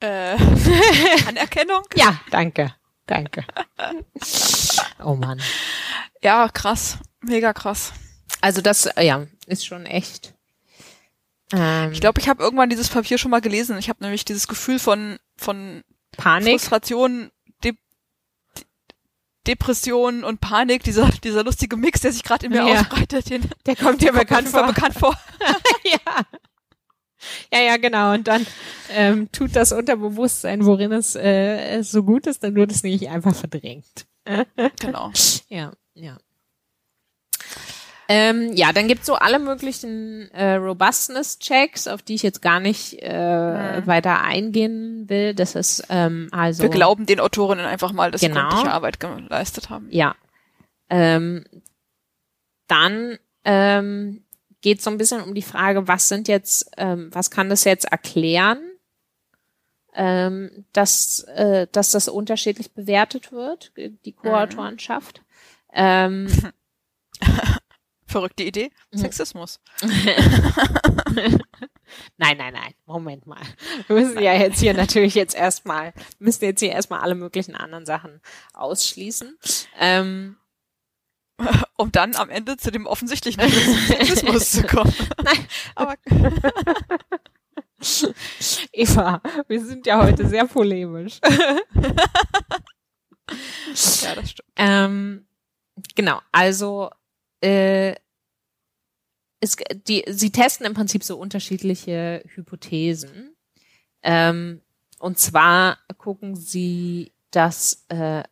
Äh, 0.00 0.36
Anerkennung? 1.28 1.82
Ja, 1.94 2.20
danke. 2.30 2.74
Danke. 3.06 3.44
oh 5.02 5.14
Mann. 5.14 5.40
Ja, 6.22 6.48
krass. 6.48 6.98
Mega 7.20 7.52
krass. 7.52 7.92
Also 8.40 8.60
das, 8.60 8.88
ja, 9.00 9.26
ist 9.46 9.64
schon 9.64 9.86
echt. 9.86 10.34
Ähm, 11.52 11.92
ich 11.92 12.00
glaube, 12.00 12.20
ich 12.20 12.28
habe 12.28 12.42
irgendwann 12.42 12.68
dieses 12.68 12.88
Papier 12.88 13.16
schon 13.16 13.30
mal 13.30 13.40
gelesen. 13.40 13.78
Ich 13.78 13.88
habe 13.88 14.02
nämlich 14.02 14.24
dieses 14.24 14.48
Gefühl 14.48 14.78
von 14.78 15.18
von 15.36 15.82
Panik, 16.16 16.60
Frustration, 16.60 17.30
De 17.62 17.74
Depression 19.46 20.24
und 20.24 20.40
Panik, 20.40 20.82
dieser 20.82 21.08
dieser 21.08 21.44
lustige 21.44 21.76
Mix, 21.76 22.00
der 22.00 22.12
sich 22.12 22.22
gerade 22.22 22.46
in 22.46 22.52
mir 22.52 22.66
ja. 22.66 22.80
ausbreitet, 22.80 23.30
den, 23.30 23.48
der 23.66 23.76
kommt 23.76 24.00
dir 24.00 24.12
bekannt 24.12 24.48
vor. 24.48 24.66
bekannt 24.66 24.94
vor. 24.94 25.18
ja. 25.84 26.22
Ja, 27.52 27.60
ja, 27.60 27.76
genau. 27.78 28.12
Und 28.12 28.28
dann 28.28 28.46
ähm, 28.90 29.30
tut 29.32 29.56
das 29.56 29.72
Unterbewusstsein, 29.72 30.64
worin 30.66 30.92
es 30.92 31.16
äh, 31.16 31.82
so 31.82 32.02
gut 32.02 32.26
ist, 32.26 32.44
dann 32.44 32.54
wird 32.54 32.70
es 32.70 32.82
nicht 32.82 33.08
einfach 33.08 33.34
verdrängt. 33.34 34.06
genau. 34.80 35.10
Ja, 35.48 35.72
ja. 35.94 36.18
Ähm, 38.08 38.52
ja, 38.52 38.72
dann 38.72 38.88
gibt's 38.88 39.06
so 39.06 39.14
alle 39.14 39.38
möglichen 39.38 40.30
äh, 40.32 40.54
Robustness-Checks, 40.54 41.88
auf 41.88 42.02
die 42.02 42.14
ich 42.14 42.22
jetzt 42.22 42.42
gar 42.42 42.60
nicht 42.60 42.98
äh, 43.00 43.80
mhm. 43.80 43.86
weiter 43.86 44.20
eingehen 44.20 45.08
will. 45.08 45.34
Das 45.34 45.54
ist 45.54 45.84
ähm, 45.88 46.28
also. 46.30 46.62
Wir 46.62 46.70
glauben 46.70 47.06
den 47.06 47.20
Autorinnen 47.20 47.64
einfach 47.64 47.92
mal, 47.92 48.10
dass 48.10 48.20
genau. 48.20 48.34
sie 48.34 48.40
gründliche 48.40 48.72
Arbeit 48.72 49.00
geleistet 49.00 49.70
haben. 49.70 49.88
Ja. 49.90 50.14
Ähm, 50.90 51.44
dann 52.66 53.18
ähm, 53.44 54.24
geht 54.60 54.82
so 54.82 54.90
ein 54.90 54.98
bisschen 54.98 55.22
um 55.22 55.34
die 55.34 55.42
Frage, 55.42 55.88
was 55.88 56.08
sind 56.08 56.28
jetzt, 56.28 56.70
ähm, 56.76 57.10
was 57.12 57.30
kann 57.30 57.48
das 57.48 57.64
jetzt 57.64 57.84
erklären, 57.84 58.58
ähm, 59.94 60.64
dass, 60.72 61.20
äh, 61.34 61.66
dass 61.70 61.90
das 61.92 62.08
unterschiedlich 62.08 62.72
bewertet 62.72 63.32
wird, 63.32 63.72
die 63.76 64.12
Co-Autorenschaft. 64.12 65.18
Mhm. 65.18 65.74
Ähm, 65.74 66.52
Verrückte 68.14 68.44
Idee. 68.44 68.70
Mhm. 68.92 68.98
Sexismus. 68.98 69.58
nein, 72.16 72.36
nein, 72.36 72.52
nein. 72.52 72.74
Moment 72.86 73.26
mal. 73.26 73.40
Wir 73.88 73.96
müssen 73.96 74.22
ja 74.22 74.34
jetzt 74.34 74.60
hier 74.60 74.72
natürlich 74.72 75.16
jetzt 75.16 75.34
erstmal, 75.34 75.92
müssen 76.20 76.44
jetzt 76.44 76.60
hier 76.60 76.70
erstmal 76.70 77.00
alle 77.00 77.16
möglichen 77.16 77.56
anderen 77.56 77.86
Sachen 77.86 78.20
ausschließen. 78.52 79.36
Ähm, 79.80 80.36
um 81.76 81.90
dann 81.90 82.14
am 82.14 82.30
Ende 82.30 82.56
zu 82.56 82.70
dem 82.70 82.86
offensichtlichen 82.86 83.42
Sexismus 83.88 84.52
zu 84.52 84.62
kommen. 84.62 84.94
Nein, 85.24 85.48
aber 85.74 85.96
Eva, 88.70 89.22
wir 89.48 89.64
sind 89.66 89.88
ja 89.88 90.00
heute 90.00 90.28
sehr 90.28 90.46
polemisch. 90.46 91.18
ja, 94.02 94.14
das 94.14 94.30
stimmt. 94.30 94.48
Ähm, 94.54 95.26
genau, 95.96 96.20
also 96.30 96.90
äh, 97.44 97.96
es, 99.44 99.56
die, 99.86 100.04
sie 100.08 100.30
testen 100.30 100.66
im 100.66 100.74
Prinzip 100.74 101.04
so 101.04 101.16
unterschiedliche 101.16 102.22
Hypothesen. 102.34 103.34
Ähm, 104.02 104.60
und 104.98 105.18
zwar 105.18 105.78
gucken 105.98 106.36
sie, 106.36 107.12
dass 107.30 107.84
äh, 107.88 108.22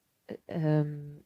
ähm, 0.49 1.25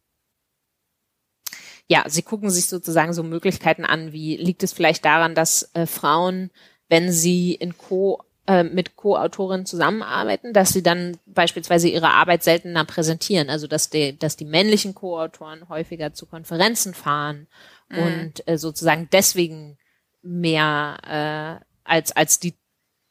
ja, 1.89 2.05
sie 2.09 2.23
gucken 2.23 2.51
sich 2.51 2.67
sozusagen 2.67 3.13
so 3.13 3.23
Möglichkeiten 3.23 3.85
an, 3.85 4.13
wie 4.13 4.37
liegt 4.37 4.63
es 4.63 4.73
vielleicht 4.73 5.05
daran, 5.05 5.35
dass 5.35 5.71
äh, 5.75 5.87
Frauen, 5.87 6.51
wenn 6.89 7.13
sie 7.13 7.55
in 7.55 7.79
Co 7.79 8.23
äh, 8.47 8.65
mit 8.65 8.97
Co-Autorinnen 8.97 9.67
zusammenarbeiten, 9.67 10.53
dass 10.53 10.71
sie 10.71 10.83
dann 10.83 11.19
beispielsweise 11.27 11.89
ihre 11.89 12.11
Arbeit 12.11 12.43
seltener 12.43 12.85
präsentieren, 12.85 13.51
also 13.51 13.67
dass 13.67 13.91
die, 13.91 14.19
dass 14.19 14.37
die 14.37 14.45
männlichen 14.45 14.95
Co-Autoren 14.95 15.69
häufiger 15.69 16.13
zu 16.13 16.27
Konferenzen 16.27 16.95
fahren 16.95 17.47
mhm. 17.89 17.99
und 17.99 18.49
äh, 18.49 18.59
sozusagen 18.59 19.09
deswegen 19.13 19.79
mehr 20.23 21.61
äh, 21.63 21.65
als 21.85 22.13
als 22.13 22.41
die 22.41 22.55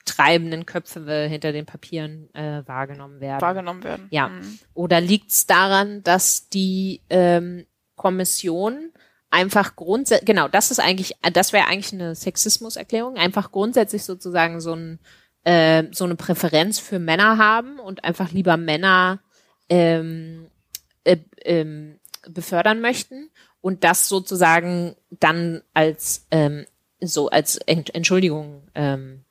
treibenden 0.05 0.65
Köpfe 0.65 1.25
hinter 1.27 1.51
den 1.51 1.65
Papieren 1.65 2.33
äh, 2.33 2.61
wahrgenommen 2.67 3.19
werden. 3.19 3.41
Wahrgenommen 3.41 3.83
werden. 3.83 4.07
Ja. 4.11 4.29
Mhm. 4.29 4.59
Oder 4.73 5.01
liegt 5.01 5.31
es 5.31 5.47
daran, 5.47 6.03
dass 6.03 6.49
die 6.49 7.01
ähm, 7.09 7.65
Kommission 7.95 8.91
einfach 9.31 9.75
grundsätzlich, 9.75 10.27
genau, 10.27 10.47
das 10.47 10.71
ist 10.71 10.79
eigentlich, 10.79 11.15
das 11.33 11.53
wäre 11.53 11.67
eigentlich 11.67 11.93
eine 11.93 12.13
Sexismuserklärung, 12.13 13.17
einfach 13.17 13.51
grundsätzlich 13.51 14.03
sozusagen 14.03 14.61
so 14.61 14.73
ein 14.75 14.99
äh, 15.43 15.83
so 15.91 16.05
eine 16.05 16.15
Präferenz 16.15 16.79
für 16.79 16.99
Männer 16.99 17.37
haben 17.37 17.79
und 17.79 18.03
einfach 18.03 18.31
lieber 18.31 18.57
Männer 18.57 19.19
ähm, 19.69 20.47
äh, 21.03 21.17
ähm, 21.43 21.99
befördern 22.27 22.81
möchten 22.81 23.29
und 23.65 23.83
das 23.83 24.07
sozusagen 24.07 24.95
dann 25.09 25.63
als 25.73 26.27
ähm, 26.29 26.67
so 26.99 27.29
als 27.29 27.55
Entschuldigung 27.57 28.61
ähm, 28.75 29.25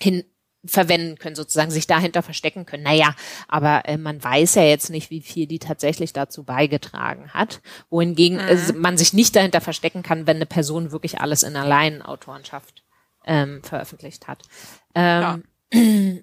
hin 0.00 0.22
verwenden 0.64 1.18
können, 1.18 1.34
sozusagen 1.34 1.72
sich 1.72 1.88
dahinter 1.88 2.22
verstecken 2.22 2.64
können. 2.64 2.84
Naja, 2.84 3.16
aber 3.48 3.88
äh, 3.88 3.96
man 3.96 4.22
weiß 4.22 4.54
ja 4.54 4.62
jetzt 4.62 4.90
nicht, 4.90 5.10
wie 5.10 5.20
viel 5.20 5.48
die 5.48 5.58
tatsächlich 5.58 6.12
dazu 6.12 6.44
beigetragen 6.44 7.34
hat. 7.34 7.60
Wohingegen 7.90 8.36
mhm. 8.36 8.48
äh, 8.48 8.72
man 8.74 8.96
sich 8.96 9.12
nicht 9.12 9.34
dahinter 9.34 9.60
verstecken 9.60 10.04
kann, 10.04 10.28
wenn 10.28 10.36
eine 10.36 10.46
Person 10.46 10.92
wirklich 10.92 11.20
alles 11.20 11.42
in 11.42 11.56
Alleinautorenschaft 11.56 12.84
ähm, 13.24 13.64
veröffentlicht 13.64 14.28
hat. 14.28 14.44
Ähm, 14.94 15.42
ja. 15.72 16.20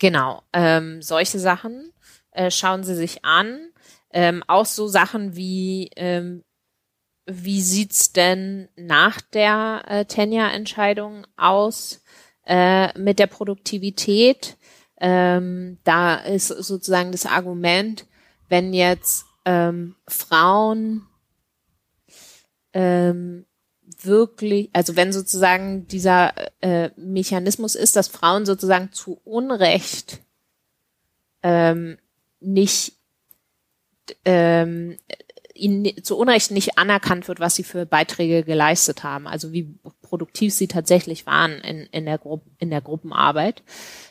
Genau, 0.00 0.42
ähm, 0.52 1.02
solche 1.02 1.40
Sachen 1.40 1.92
äh, 2.30 2.52
schauen 2.52 2.84
Sie 2.84 2.94
sich 2.94 3.24
an. 3.24 3.67
Ähm, 4.12 4.42
auch 4.46 4.66
so 4.66 4.88
Sachen 4.88 5.36
wie 5.36 5.90
ähm, 5.96 6.44
wie 7.26 7.60
sieht's 7.60 8.12
denn 8.12 8.68
nach 8.76 9.20
der 9.20 9.84
äh, 9.86 10.04
Tenja-Entscheidung 10.06 11.26
aus? 11.36 12.00
äh, 12.48 12.98
mit 12.98 13.18
der 13.18 13.26
Produktivität. 13.26 14.56
Ähm, 15.00 15.78
da 15.84 16.16
ist 16.16 16.48
sozusagen 16.48 17.12
das 17.12 17.26
Argument, 17.26 18.06
wenn 18.48 18.72
jetzt 18.72 19.26
ähm, 19.44 19.94
Frauen 20.08 21.06
ähm, 22.72 23.44
wirklich, 24.00 24.70
also 24.72 24.96
wenn 24.96 25.12
sozusagen 25.12 25.86
dieser 25.86 26.32
äh, 26.60 26.90
Mechanismus 26.96 27.74
ist, 27.74 27.94
dass 27.94 28.08
Frauen 28.08 28.44
sozusagen 28.44 28.92
zu 28.92 29.20
Unrecht 29.24 30.20
ähm, 31.42 31.98
nicht 32.40 32.97
ähm, 34.24 34.96
ihnen 35.58 36.02
zu 36.02 36.16
Unrecht 36.16 36.50
nicht 36.50 36.78
anerkannt 36.78 37.28
wird, 37.28 37.40
was 37.40 37.54
sie 37.54 37.64
für 37.64 37.84
Beiträge 37.84 38.44
geleistet 38.44 39.02
haben, 39.02 39.26
also 39.26 39.52
wie 39.52 39.74
produktiv 40.02 40.54
sie 40.54 40.68
tatsächlich 40.68 41.26
waren 41.26 41.52
in, 41.58 41.80
in, 41.86 42.06
der, 42.06 42.18
Gru 42.18 42.40
in 42.58 42.70
der 42.70 42.80
Gruppenarbeit, 42.80 43.62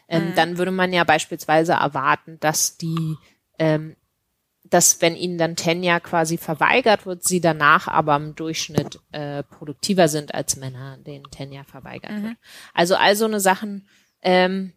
ähm, 0.07 0.29
mhm. 0.29 0.35
dann 0.35 0.57
würde 0.57 0.71
man 0.71 0.93
ja 0.93 1.03
beispielsweise 1.03 1.73
erwarten, 1.73 2.37
dass 2.39 2.77
die, 2.77 3.15
ähm, 3.59 3.95
dass 4.63 5.01
wenn 5.01 5.15
ihnen 5.15 5.37
dann 5.37 5.55
Tenja 5.55 5.99
quasi 5.99 6.37
verweigert 6.37 7.05
wird, 7.05 7.23
sie 7.23 7.39
danach 7.39 7.87
aber 7.87 8.17
im 8.17 8.35
Durchschnitt 8.35 8.99
äh, 9.11 9.43
produktiver 9.43 10.09
sind 10.09 10.33
als 10.35 10.57
Männer, 10.57 10.97
denen 10.97 11.29
Tenja 11.31 11.63
verweigert 11.63 12.11
mhm. 12.11 12.23
wird. 12.23 12.37
Also 12.73 12.95
all 12.95 13.15
so 13.15 13.25
eine 13.25 13.39
Sachen 13.39 13.87
ähm, 14.21 14.73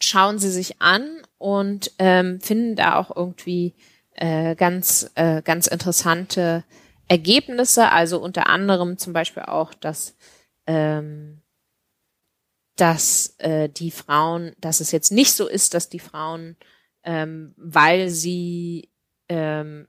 schauen 0.00 0.38
sie 0.38 0.50
sich 0.50 0.82
an 0.82 1.22
und 1.38 1.92
ähm, 1.98 2.40
finden 2.40 2.74
da 2.74 2.96
auch 2.96 3.14
irgendwie 3.14 3.74
äh, 4.14 4.54
ganz, 4.54 5.10
äh, 5.14 5.42
ganz 5.42 5.66
interessante 5.66 6.64
Ergebnisse, 7.08 7.90
also 7.90 8.20
unter 8.20 8.48
anderem 8.48 8.98
zum 8.98 9.12
Beispiel 9.12 9.42
auch, 9.42 9.74
dass, 9.74 10.16
ähm, 10.66 11.42
dass 12.76 13.34
äh, 13.38 13.68
die 13.68 13.90
Frauen, 13.90 14.54
dass 14.58 14.80
es 14.80 14.90
jetzt 14.90 15.12
nicht 15.12 15.32
so 15.32 15.46
ist, 15.46 15.74
dass 15.74 15.88
die 15.88 15.98
Frauen, 15.98 16.56
ähm, 17.02 17.54
weil 17.56 18.08
sie 18.08 18.90
ähm, 19.28 19.86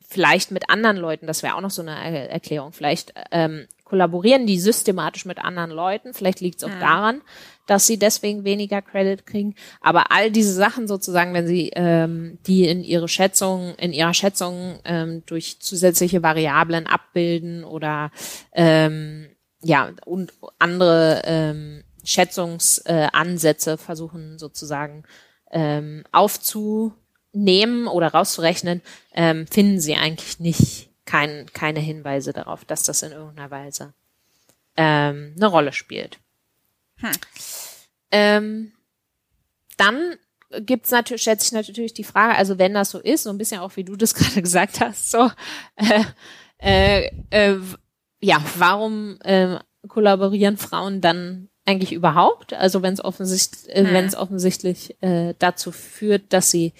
vielleicht 0.00 0.50
mit 0.50 0.68
anderen 0.70 0.96
Leuten, 0.96 1.26
das 1.26 1.42
wäre 1.42 1.56
auch 1.56 1.60
noch 1.60 1.70
so 1.70 1.82
eine 1.82 2.28
Erklärung, 2.28 2.72
vielleicht 2.72 3.14
ähm, 3.30 3.66
kollaborieren 3.84 4.46
die 4.46 4.58
systematisch 4.58 5.24
mit 5.24 5.38
anderen 5.38 5.70
Leuten. 5.70 6.14
Vielleicht 6.14 6.40
liegt 6.40 6.58
es 6.58 6.64
auch 6.64 6.74
mhm. 6.74 6.80
daran, 6.80 7.22
dass 7.66 7.86
sie 7.86 7.98
deswegen 7.98 8.44
weniger 8.44 8.82
Credit 8.82 9.24
kriegen. 9.26 9.54
Aber 9.80 10.10
all 10.12 10.30
diese 10.30 10.52
Sachen 10.52 10.86
sozusagen, 10.86 11.34
wenn 11.34 11.46
sie 11.46 11.70
ähm, 11.74 12.38
die 12.46 12.68
in 12.68 12.84
ihre 12.84 13.08
Schätzung, 13.08 13.74
in 13.76 13.92
ihrer 13.92 14.14
Schätzung 14.14 14.80
ähm, 14.84 15.22
durch 15.26 15.60
zusätzliche 15.60 16.22
Variablen 16.22 16.86
abbilden 16.86 17.64
oder 17.64 18.10
ähm, 18.52 19.28
ja 19.62 19.90
und 20.04 20.32
andere 20.58 21.22
ähm, 21.24 21.84
Schätzungsansätze 22.04 23.72
äh, 23.72 23.76
versuchen 23.76 24.38
sozusagen 24.38 25.04
ähm, 25.50 26.04
aufzunehmen 26.12 27.86
oder 27.86 28.08
rauszurechnen, 28.08 28.82
ähm, 29.14 29.46
finden 29.46 29.80
sie 29.80 29.94
eigentlich 29.94 30.38
nicht 30.40 30.90
kein, 31.06 31.46
keine 31.52 31.80
Hinweise 31.80 32.32
darauf, 32.32 32.64
dass 32.64 32.82
das 32.84 33.02
in 33.02 33.12
irgendeiner 33.12 33.50
Weise 33.50 33.94
ähm, 34.76 35.34
eine 35.36 35.46
Rolle 35.46 35.72
spielt. 35.72 36.18
Hm. 36.96 37.10
Ähm, 38.10 38.72
dann 39.76 40.16
gibt's 40.60 40.90
natürlich, 40.90 41.22
schätze 41.22 41.46
ich 41.46 41.52
natürlich 41.52 41.94
die 41.94 42.04
Frage, 42.04 42.36
also 42.36 42.58
wenn 42.58 42.74
das 42.74 42.90
so 42.90 42.98
ist, 43.00 43.24
so 43.24 43.30
ein 43.30 43.38
bisschen 43.38 43.60
auch 43.60 43.76
wie 43.76 43.84
du 43.84 43.96
das 43.96 44.14
gerade 44.14 44.42
gesagt 44.42 44.80
hast, 44.80 45.10
so 45.10 45.30
äh, 45.76 46.04
äh, 46.58 47.10
äh, 47.30 47.58
ja, 48.20 48.42
warum 48.56 49.18
äh, 49.22 49.58
kollaborieren 49.88 50.56
Frauen 50.56 51.00
dann 51.00 51.48
eigentlich 51.66 51.92
überhaupt? 51.92 52.54
Also 52.54 52.82
wenn 52.82 52.94
es 52.94 53.04
offensichtlich, 53.04 53.74
äh, 53.74 53.84
hm. 53.84 53.92
wenn 53.92 54.04
es 54.06 54.16
offensichtlich 54.16 54.96
äh, 55.02 55.34
dazu 55.38 55.72
führt, 55.72 56.32
dass 56.32 56.50
sie 56.50 56.72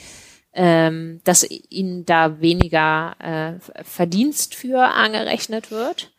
ähm, 0.55 1.21
dass 1.25 1.49
ihnen 1.51 2.07
da 2.07 2.41
weniger 2.41 3.17
äh, 3.19 3.83
Verdienst 3.83 4.55
für 4.55 4.79
angerechnet 4.85 5.71
wird. 5.71 6.13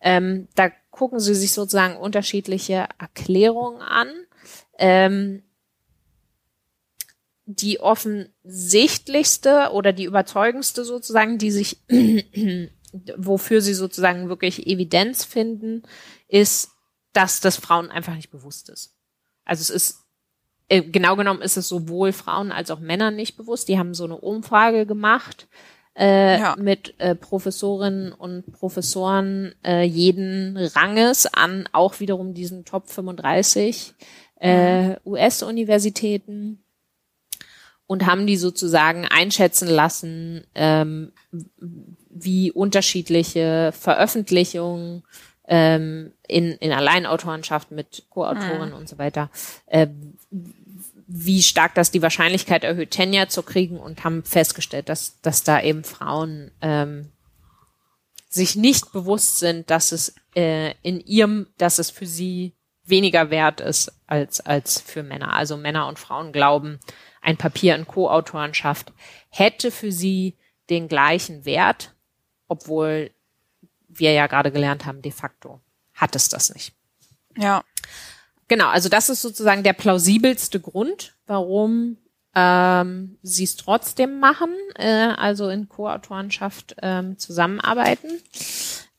Ähm, 0.00 0.48
da 0.54 0.70
gucken 1.00 1.18
sie 1.18 1.34
sich 1.34 1.52
sozusagen 1.52 1.96
unterschiedliche 1.96 2.86
Erklärungen 2.98 3.80
an. 3.80 4.08
Ähm, 4.76 5.42
die 7.46 7.80
offensichtlichste 7.80 9.70
oder 9.72 9.94
die 9.94 10.04
überzeugendste 10.04 10.84
sozusagen, 10.84 11.38
die 11.38 11.52
sich, 11.52 11.78
wofür 13.16 13.62
sie 13.62 13.72
sozusagen 13.72 14.28
wirklich 14.28 14.66
Evidenz 14.66 15.24
finden, 15.24 15.84
ist, 16.28 16.72
dass 17.14 17.40
das 17.40 17.56
Frauen 17.56 17.90
einfach 17.90 18.14
nicht 18.14 18.30
bewusst 18.30 18.68
ist. 18.68 18.94
Also 19.46 19.62
es 19.62 19.70
ist 19.70 20.04
äh, 20.68 20.82
genau 20.82 21.16
genommen 21.16 21.40
ist 21.40 21.56
es 21.56 21.66
sowohl 21.66 22.12
Frauen 22.12 22.52
als 22.52 22.70
auch 22.70 22.78
Männern 22.78 23.16
nicht 23.16 23.38
bewusst. 23.38 23.68
Die 23.68 23.78
haben 23.78 23.94
so 23.94 24.04
eine 24.04 24.18
Umfrage 24.18 24.84
gemacht 24.84 25.48
äh, 26.00 26.40
ja. 26.40 26.56
mit 26.58 26.94
äh, 26.98 27.14
Professorinnen 27.14 28.12
und 28.12 28.50
Professoren 28.52 29.54
äh, 29.62 29.82
jeden 29.82 30.56
Ranges 30.56 31.26
an 31.26 31.68
auch 31.72 32.00
wiederum 32.00 32.32
diesen 32.32 32.64
Top 32.64 32.88
35 32.88 33.94
äh, 34.36 34.96
US-Universitäten 35.04 36.64
und 37.86 38.06
haben 38.06 38.26
die 38.26 38.38
sozusagen 38.38 39.04
einschätzen 39.04 39.68
lassen, 39.68 40.46
ähm, 40.54 41.12
wie 42.08 42.50
unterschiedliche 42.50 43.72
Veröffentlichungen 43.78 45.02
ähm, 45.46 46.12
in, 46.26 46.52
in 46.52 46.72
Alleinautorenschaft 46.72 47.72
mit 47.72 48.04
Co-Autoren 48.08 48.70
mhm. 48.70 48.76
und 48.76 48.88
so 48.88 48.96
weiter, 48.96 49.28
äh, 49.66 49.88
wie 51.12 51.42
stark 51.42 51.74
das 51.74 51.90
die 51.90 52.02
Wahrscheinlichkeit 52.02 52.62
erhöht, 52.62 52.92
Tenure 52.92 53.26
zu 53.26 53.42
kriegen 53.42 53.80
und 53.80 54.04
haben 54.04 54.22
festgestellt, 54.22 54.88
dass, 54.88 55.20
dass 55.22 55.42
da 55.42 55.60
eben 55.60 55.82
Frauen 55.82 56.52
ähm, 56.60 57.10
sich 58.28 58.54
nicht 58.54 58.92
bewusst 58.92 59.38
sind, 59.38 59.70
dass 59.70 59.90
es 59.90 60.14
äh, 60.36 60.72
in 60.82 61.00
ihrem, 61.00 61.48
dass 61.58 61.80
es 61.80 61.90
für 61.90 62.06
sie 62.06 62.54
weniger 62.84 63.30
wert 63.30 63.60
ist 63.60 63.92
als, 64.06 64.40
als 64.40 64.80
für 64.80 65.02
Männer. 65.02 65.32
Also 65.32 65.56
Männer 65.56 65.88
und 65.88 65.98
Frauen 65.98 66.32
glauben, 66.32 66.78
ein 67.20 67.36
Papier 67.36 67.74
in 67.74 67.88
Co-Autorenschaft 67.88 68.92
hätte 69.30 69.72
für 69.72 69.90
sie 69.90 70.36
den 70.70 70.86
gleichen 70.86 71.44
Wert, 71.44 71.92
obwohl 72.46 73.10
wir 73.88 74.12
ja 74.12 74.28
gerade 74.28 74.52
gelernt 74.52 74.86
haben, 74.86 75.02
de 75.02 75.10
facto 75.10 75.60
hat 75.92 76.14
es 76.14 76.28
das 76.28 76.54
nicht. 76.54 76.72
Ja. 77.36 77.64
Genau, 78.50 78.66
also 78.66 78.88
das 78.88 79.08
ist 79.08 79.22
sozusagen 79.22 79.62
der 79.62 79.74
plausibelste 79.74 80.58
Grund, 80.58 81.14
warum 81.28 81.98
ähm, 82.34 83.16
sie 83.22 83.44
es 83.44 83.54
trotzdem 83.54 84.18
machen, 84.18 84.50
äh, 84.74 85.14
also 85.16 85.48
in 85.48 85.68
Co-Autorenschaft 85.68 86.74
ähm, 86.82 87.16
zusammenarbeiten. 87.16 88.10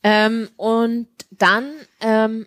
Ähm, 0.02 0.48
und 0.56 1.08
dann 1.30 1.70
ähm, 2.00 2.46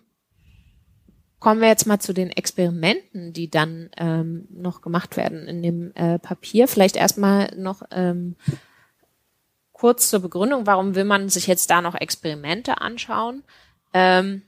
kommen 1.38 1.62
wir 1.62 1.68
jetzt 1.68 1.86
mal 1.86 2.00
zu 2.00 2.12
den 2.12 2.32
Experimenten, 2.32 3.34
die 3.34 3.52
dann 3.52 3.92
ähm, 3.98 4.48
noch 4.50 4.82
gemacht 4.82 5.16
werden 5.16 5.48
in 5.48 5.62
dem 5.62 5.92
äh, 5.94 6.18
Papier. 6.18 6.68
Vielleicht 6.68 6.96
erstmal 6.96 7.56
noch 7.56 7.84
ähm, 7.92 8.36
kurz 9.74 10.10
zur 10.10 10.22
Begründung, 10.22 10.66
warum 10.66 10.96
will 10.96 11.06
man 11.06 11.30
sich 11.30 11.46
jetzt 11.46 11.70
da 11.70 11.84
noch 11.84 11.94
Experimente 11.94 12.82
anschauen? 12.82 13.44
Ähm, 13.94 14.42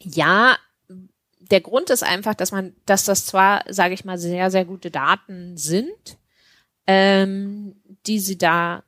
ja, 0.00 0.56
der 1.50 1.60
Grund 1.60 1.90
ist 1.90 2.02
einfach, 2.02 2.34
dass 2.34 2.52
man, 2.52 2.74
dass 2.86 3.04
das 3.04 3.26
zwar, 3.26 3.64
sage 3.68 3.94
ich 3.94 4.04
mal, 4.04 4.18
sehr, 4.18 4.50
sehr 4.50 4.64
gute 4.64 4.90
Daten 4.90 5.56
sind, 5.56 6.18
ähm, 6.86 7.76
die 8.06 8.18
sie 8.18 8.38
da 8.38 8.82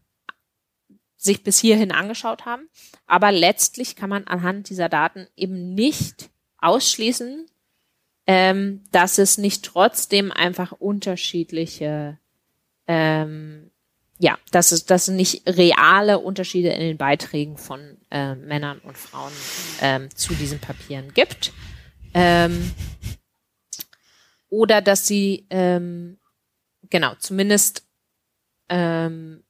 sich 1.16 1.42
bis 1.42 1.58
hierhin 1.58 1.92
angeschaut 1.92 2.46
haben, 2.46 2.68
aber 3.06 3.30
letztlich 3.30 3.94
kann 3.94 4.08
man 4.08 4.24
anhand 4.24 4.70
dieser 4.70 4.88
Daten 4.88 5.26
eben 5.36 5.74
nicht 5.74 6.30
ausschließen, 6.58 7.46
ähm, 8.26 8.82
dass 8.90 9.18
es 9.18 9.36
nicht 9.36 9.64
trotzdem 9.64 10.32
einfach 10.32 10.72
unterschiedliche, 10.72 12.18
ähm, 12.86 13.70
ja, 14.18 14.38
dass 14.50 14.72
es, 14.72 14.86
dass 14.86 15.08
es 15.08 15.14
nicht 15.14 15.42
reale 15.46 16.20
Unterschiede 16.20 16.70
in 16.70 16.80
den 16.80 16.96
Beiträgen 16.96 17.58
von 17.58 17.98
äh, 18.10 18.34
Männern 18.34 18.78
und 18.78 18.96
Frauen 18.96 19.32
ähm, 19.82 20.08
zu 20.14 20.34
diesen 20.34 20.58
Papieren 20.58 21.12
gibt. 21.12 21.52
Ähm, 22.14 22.72
oder 24.48 24.82
dass 24.82 25.06
sie, 25.06 25.46
ähm, 25.50 26.18
genau, 26.88 27.14
zumindest 27.18 27.86
ähm, 28.68 29.44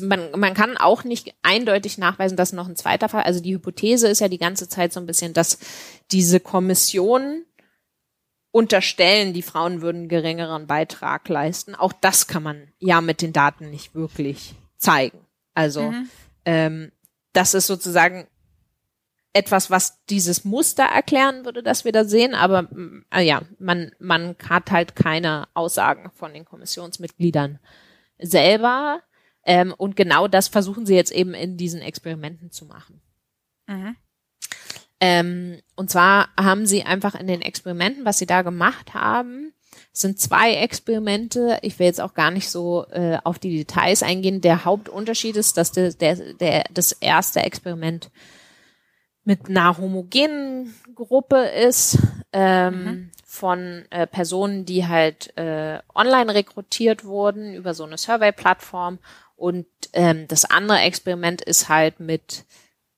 man, 0.00 0.30
man 0.36 0.54
kann 0.54 0.76
auch 0.76 1.04
nicht 1.04 1.34
eindeutig 1.42 1.98
nachweisen, 1.98 2.36
dass 2.36 2.52
noch 2.52 2.68
ein 2.68 2.76
zweiter 2.76 3.08
Fall, 3.08 3.24
also 3.24 3.40
die 3.40 3.54
Hypothese 3.54 4.08
ist 4.08 4.20
ja 4.20 4.28
die 4.28 4.38
ganze 4.38 4.68
Zeit 4.68 4.92
so 4.92 5.00
ein 5.00 5.06
bisschen, 5.06 5.32
dass 5.32 5.58
diese 6.10 6.40
Kommission 6.40 7.44
unterstellen, 8.50 9.34
die 9.34 9.42
Frauen 9.42 9.82
würden 9.82 10.08
geringeren 10.08 10.66
Beitrag 10.66 11.28
leisten. 11.28 11.74
Auch 11.74 11.92
das 11.92 12.26
kann 12.26 12.42
man 12.42 12.68
ja 12.78 13.02
mit 13.02 13.20
den 13.20 13.34
Daten 13.34 13.70
nicht 13.70 13.94
wirklich 13.94 14.54
zeigen. 14.78 15.18
Also 15.52 15.90
mhm. 15.90 16.08
ähm, 16.46 16.92
das 17.34 17.52
ist 17.52 17.66
sozusagen 17.66 18.26
etwas, 19.36 19.70
was 19.70 20.04
dieses 20.06 20.44
Muster 20.44 20.84
erklären 20.84 21.44
würde, 21.44 21.62
das 21.62 21.84
wir 21.84 21.92
da 21.92 22.04
sehen, 22.04 22.34
aber 22.34 22.68
äh, 23.14 23.22
ja, 23.22 23.42
man, 23.58 23.92
man 23.98 24.34
hat 24.48 24.70
halt 24.70 24.96
keine 24.96 25.46
Aussagen 25.54 26.10
von 26.14 26.32
den 26.32 26.44
Kommissionsmitgliedern 26.44 27.58
selber. 28.18 29.02
Ähm, 29.44 29.74
und 29.76 29.94
genau 29.94 30.26
das 30.26 30.48
versuchen 30.48 30.86
sie 30.86 30.96
jetzt 30.96 31.12
eben 31.12 31.34
in 31.34 31.56
diesen 31.56 31.80
Experimenten 31.80 32.50
zu 32.50 32.64
machen. 32.64 33.00
Mhm. 33.66 33.96
Ähm, 35.00 35.60
und 35.76 35.90
zwar 35.90 36.30
haben 36.40 36.66
sie 36.66 36.82
einfach 36.82 37.14
in 37.14 37.26
den 37.26 37.42
Experimenten, 37.42 38.04
was 38.04 38.18
sie 38.18 38.26
da 38.26 38.40
gemacht 38.42 38.94
haben, 38.94 39.52
sind 39.92 40.18
zwei 40.18 40.54
Experimente. 40.54 41.58
Ich 41.60 41.78
will 41.78 41.86
jetzt 41.86 42.00
auch 42.00 42.14
gar 42.14 42.30
nicht 42.30 42.48
so 42.48 42.86
äh, 42.90 43.18
auf 43.22 43.38
die 43.38 43.56
Details 43.56 44.02
eingehen. 44.02 44.40
Der 44.40 44.64
Hauptunterschied 44.64 45.36
ist, 45.36 45.58
dass 45.58 45.72
der, 45.72 45.92
der, 45.92 46.16
der, 46.34 46.64
das 46.72 46.92
erste 46.92 47.40
Experiment 47.40 48.10
mit 49.26 49.48
einer 49.48 49.76
homogenen 49.76 50.72
Gruppe 50.94 51.46
ist 51.46 51.98
ähm, 52.32 52.84
mhm. 52.84 53.10
von 53.24 53.84
äh, 53.90 54.06
Personen, 54.06 54.64
die 54.64 54.86
halt 54.86 55.36
äh, 55.36 55.80
online 55.94 56.32
rekrutiert 56.32 57.04
wurden 57.04 57.52
über 57.52 57.74
so 57.74 57.84
eine 57.84 57.98
Survey-Plattform. 57.98 59.00
Und 59.34 59.66
ähm, 59.94 60.28
das 60.28 60.44
andere 60.44 60.78
Experiment 60.78 61.42
ist 61.42 61.68
halt 61.68 61.98
mit 61.98 62.44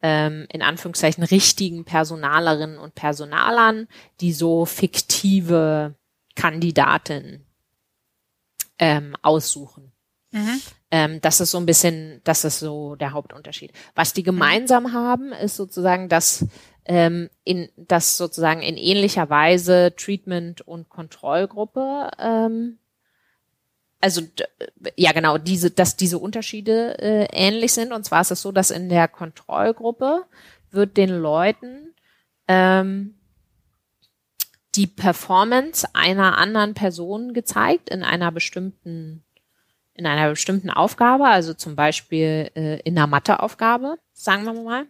ähm, 0.03 0.47
in 0.53 0.61
Anführungszeichen 0.61 1.25
richtigen 1.25 1.87
Personalerinnen 1.87 2.79
und 2.79 2.95
Personalern, 2.95 3.89
die 4.21 4.35
so 4.35 4.67
fiktive 4.67 5.95
Kandidaten 6.37 7.47
ähm, 8.79 9.17
aussuchen. 9.23 9.93
Mhm. 10.31 10.61
Ähm, 10.91 11.21
das 11.21 11.41
ist 11.41 11.51
so 11.51 11.59
ein 11.59 11.67
bisschen, 11.67 12.21
das 12.25 12.45
ist 12.45 12.61
so 12.61 12.97
der 12.97 13.13
Hauptunterschied. 13.13 13.73
Was 13.95 14.15
die 14.15 14.23
gemeinsam 14.23 14.93
haben, 14.93 15.33
ist 15.33 15.57
sozusagen, 15.57 16.09
dass 16.09 16.47
ähm, 16.89 17.29
in 17.45 17.69
das 17.77 18.17
sozusagen 18.17 18.63
in 18.63 18.77
ähnlicher 18.77 19.29
Weise 19.29 19.95
Treatment 19.95 20.63
und 20.63 20.89
Kontrollgruppe 20.89 22.11
ähm, 22.19 22.79
also 24.01 24.23
ja 24.97 25.13
genau 25.13 25.39
diese 25.39 25.71
dass 25.71 25.97
diese 25.97 26.19
Unterschiede 26.19 26.99
äh, 26.99 27.27
ähnlich 27.33 27.75
sind 27.75 27.93
und 27.93 28.05
zwar 28.05 28.23
ist 28.23 28.31
es 28.31 28.41
so 28.41 28.53
dass 28.53 28.71
in 28.71 28.89
der 28.89 29.07
Kontrollgruppe 29.07 30.25
wird 30.71 30.97
den 30.97 31.11
Leuten 31.11 31.95
ähm, 32.47 33.19
die 34.75 34.87
Performance 34.87 35.87
einer 35.93 36.39
anderen 36.39 36.73
Person 36.73 37.35
gezeigt 37.35 37.91
in 37.91 38.03
einer 38.03 38.33
bestimmten 38.33 39.25
in 39.99 40.07
einer 40.07 40.31
bestimmten 40.31 40.71
Aufgabe, 40.71 41.27
also 41.27 41.55
zum 41.55 41.75
Beispiel 41.75 42.51
äh, 42.55 42.81
in 42.83 42.97
einer 42.97 43.09
Matheaufgabe, 43.09 43.99
sagen 44.13 44.45
wir 44.45 44.55
mal. 44.55 44.87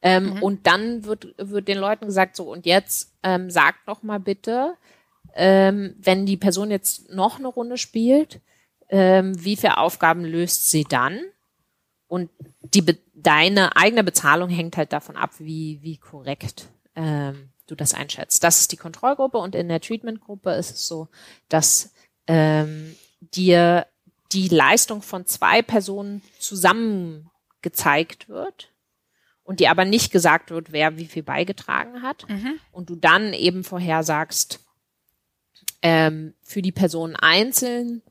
Ähm, 0.00 0.30
mhm. 0.30 0.42
Und 0.42 0.66
dann 0.66 1.04
wird, 1.04 1.34
wird 1.36 1.68
den 1.68 1.76
Leuten 1.76 2.06
gesagt, 2.06 2.36
so, 2.36 2.50
und 2.50 2.64
jetzt 2.64 3.14
ähm, 3.22 3.50
sagt 3.50 3.86
noch 3.86 4.02
mal 4.02 4.18
bitte, 4.18 4.76
ähm, 5.34 5.94
wenn 5.98 6.24
die 6.24 6.38
Person 6.38 6.70
jetzt 6.70 7.10
noch 7.10 7.38
eine 7.38 7.48
Runde 7.48 7.76
spielt, 7.76 8.40
ähm, 8.88 9.32
wie 9.44 9.56
viele 9.56 9.76
Aufgaben 9.76 10.24
löst 10.24 10.70
sie 10.70 10.84
dann? 10.84 11.20
Und 12.08 12.30
die, 12.62 12.82
deine 13.14 13.76
eigene 13.76 14.02
Bezahlung 14.02 14.48
hängt 14.48 14.78
halt 14.78 14.94
davon 14.94 15.16
ab, 15.16 15.32
wie, 15.38 15.80
wie 15.82 15.98
korrekt 15.98 16.70
ähm, 16.96 17.50
du 17.66 17.74
das 17.74 17.92
einschätzt. 17.92 18.42
Das 18.42 18.60
ist 18.60 18.72
die 18.72 18.78
Kontrollgruppe 18.78 19.36
und 19.36 19.54
in 19.54 19.68
der 19.68 19.82
Treatmentgruppe 19.82 20.52
ist 20.52 20.70
es 20.70 20.86
so, 20.88 21.08
dass 21.50 21.92
ähm, 22.26 22.96
dir 23.20 23.86
die 24.32 24.48
Leistung 24.48 25.02
von 25.02 25.26
zwei 25.26 25.62
Personen 25.62 26.22
zusammen 26.38 27.30
gezeigt 27.62 28.28
wird 28.28 28.72
und 29.42 29.60
dir 29.60 29.70
aber 29.70 29.84
nicht 29.84 30.12
gesagt 30.12 30.50
wird, 30.50 30.72
wer 30.72 30.96
wie 30.96 31.06
viel 31.06 31.22
beigetragen 31.22 32.02
hat 32.02 32.28
mhm. 32.28 32.58
und 32.70 32.90
du 32.90 32.96
dann 32.96 33.32
eben 33.32 33.64
vorher 33.64 34.02
sagst, 34.02 34.60
ähm, 35.82 36.34
für 36.42 36.62
die 36.62 36.72
Person 36.72 37.16
einzeln 37.16 38.02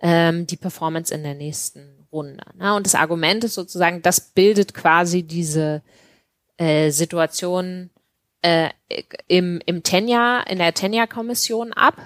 ähm, 0.00 0.46
die 0.46 0.56
Performance 0.56 1.12
in 1.12 1.22
der 1.22 1.34
nächsten 1.34 2.06
Runde. 2.12 2.44
Ne? 2.56 2.74
Und 2.74 2.86
das 2.86 2.94
Argument 2.94 3.44
ist 3.44 3.54
sozusagen, 3.54 4.02
das 4.02 4.32
bildet 4.32 4.74
quasi 4.74 5.22
diese 5.24 5.82
äh, 6.56 6.90
Situation 6.90 7.90
äh, 8.42 8.70
im, 9.26 9.60
im 9.66 9.82
Tenja, 9.82 10.40
in 10.40 10.58
der 10.58 10.74
Tenja-Kommission 10.74 11.72
ab, 11.72 11.96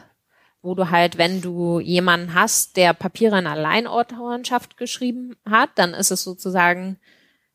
wo 0.63 0.75
du 0.75 0.91
halt, 0.91 1.19
wenn 1.19 1.41
du 1.41 1.81
jemanden 1.81 2.35
hast, 2.35 2.77
der 2.77 2.95
Papiere 2.95 3.39
in 3.39 3.47
Alleinautorenschaft 3.47 4.77
geschrieben 4.77 5.37
hat, 5.49 5.71
dann 5.75 5.93
ist 5.93 6.13
es 6.13 6.23
sozusagen 6.23 6.99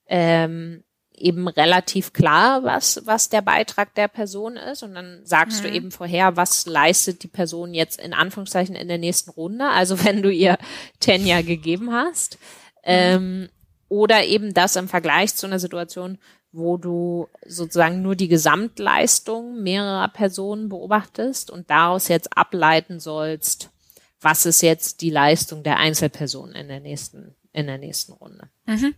ähm, 0.08 0.84
eben 1.18 1.48
relativ 1.48 2.14
klar, 2.14 2.64
was, 2.64 3.02
was 3.06 3.30
der 3.30 3.42
Beitrag 3.42 3.96
der 3.96 4.08
Person 4.08 4.58
ist. 4.58 4.84
Und 4.84 4.94
dann 4.94 5.22
sagst 5.24 5.64
mhm. 5.64 5.68
du 5.68 5.74
eben 5.74 5.92
vorher, 5.92 6.36
was 6.36 6.66
leistet 6.66 7.24
die 7.24 7.28
Person 7.28 7.74
jetzt 7.74 8.00
in 8.00 8.14
Anführungszeichen 8.14 8.76
in 8.76 8.88
der 8.88 8.98
nächsten 8.98 9.32
Runde. 9.32 9.66
Also 9.70 10.04
wenn 10.06 10.22
du 10.22 10.30
ihr 10.30 10.58
Tenja 11.00 11.42
gegeben 11.42 11.92
hast. 11.94 12.38
Mhm. 12.84 12.84
Ähm, 12.84 13.50
oder 13.90 14.26
eben 14.26 14.54
das 14.54 14.76
im 14.76 14.90
Vergleich 14.90 15.34
zu 15.36 15.48
einer 15.48 15.60
Situation, 15.60 16.18
wo 16.58 16.78
du 16.78 17.28
sozusagen 17.46 18.02
nur 18.02 18.16
die 18.16 18.28
Gesamtleistung 18.28 19.62
mehrerer 19.62 20.08
Personen 20.10 20.70
beobachtest 20.70 21.52
und 21.52 21.70
daraus 21.70 22.08
jetzt 22.08 22.36
ableiten 22.36 23.00
sollst, 23.00 23.70
was 24.20 24.46
ist 24.46 24.62
jetzt 24.62 25.02
die 25.02 25.12
Leistung 25.12 25.64
der 25.64 25.78
Einzelperson 25.78 26.54
in 26.54 26.68
der 26.68 26.80
nächsten, 26.80 27.36
in 27.54 27.68
der 27.68 27.78
nächsten 27.78 28.14
Runde. 28.14 28.50
Mhm. 28.66 28.96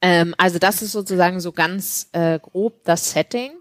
Ähm, 0.00 0.34
also 0.38 0.58
das 0.58 0.82
ist 0.82 0.92
sozusagen 0.92 1.40
so 1.40 1.52
ganz 1.52 2.08
äh, 2.12 2.38
grob 2.38 2.84
das 2.84 3.10
Setting. 3.10 3.52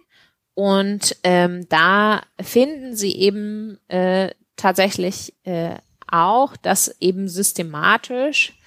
Und 0.53 1.15
ähm, 1.23 1.69
da 1.69 2.23
finden 2.41 2.95
sie 2.95 3.15
eben 3.15 3.79
äh, 3.87 4.31
tatsächlich 4.55 5.33
äh, 5.43 5.75
auch, 6.07 6.57
dass 6.57 6.95
eben 6.99 7.27
systematisch 7.27 8.59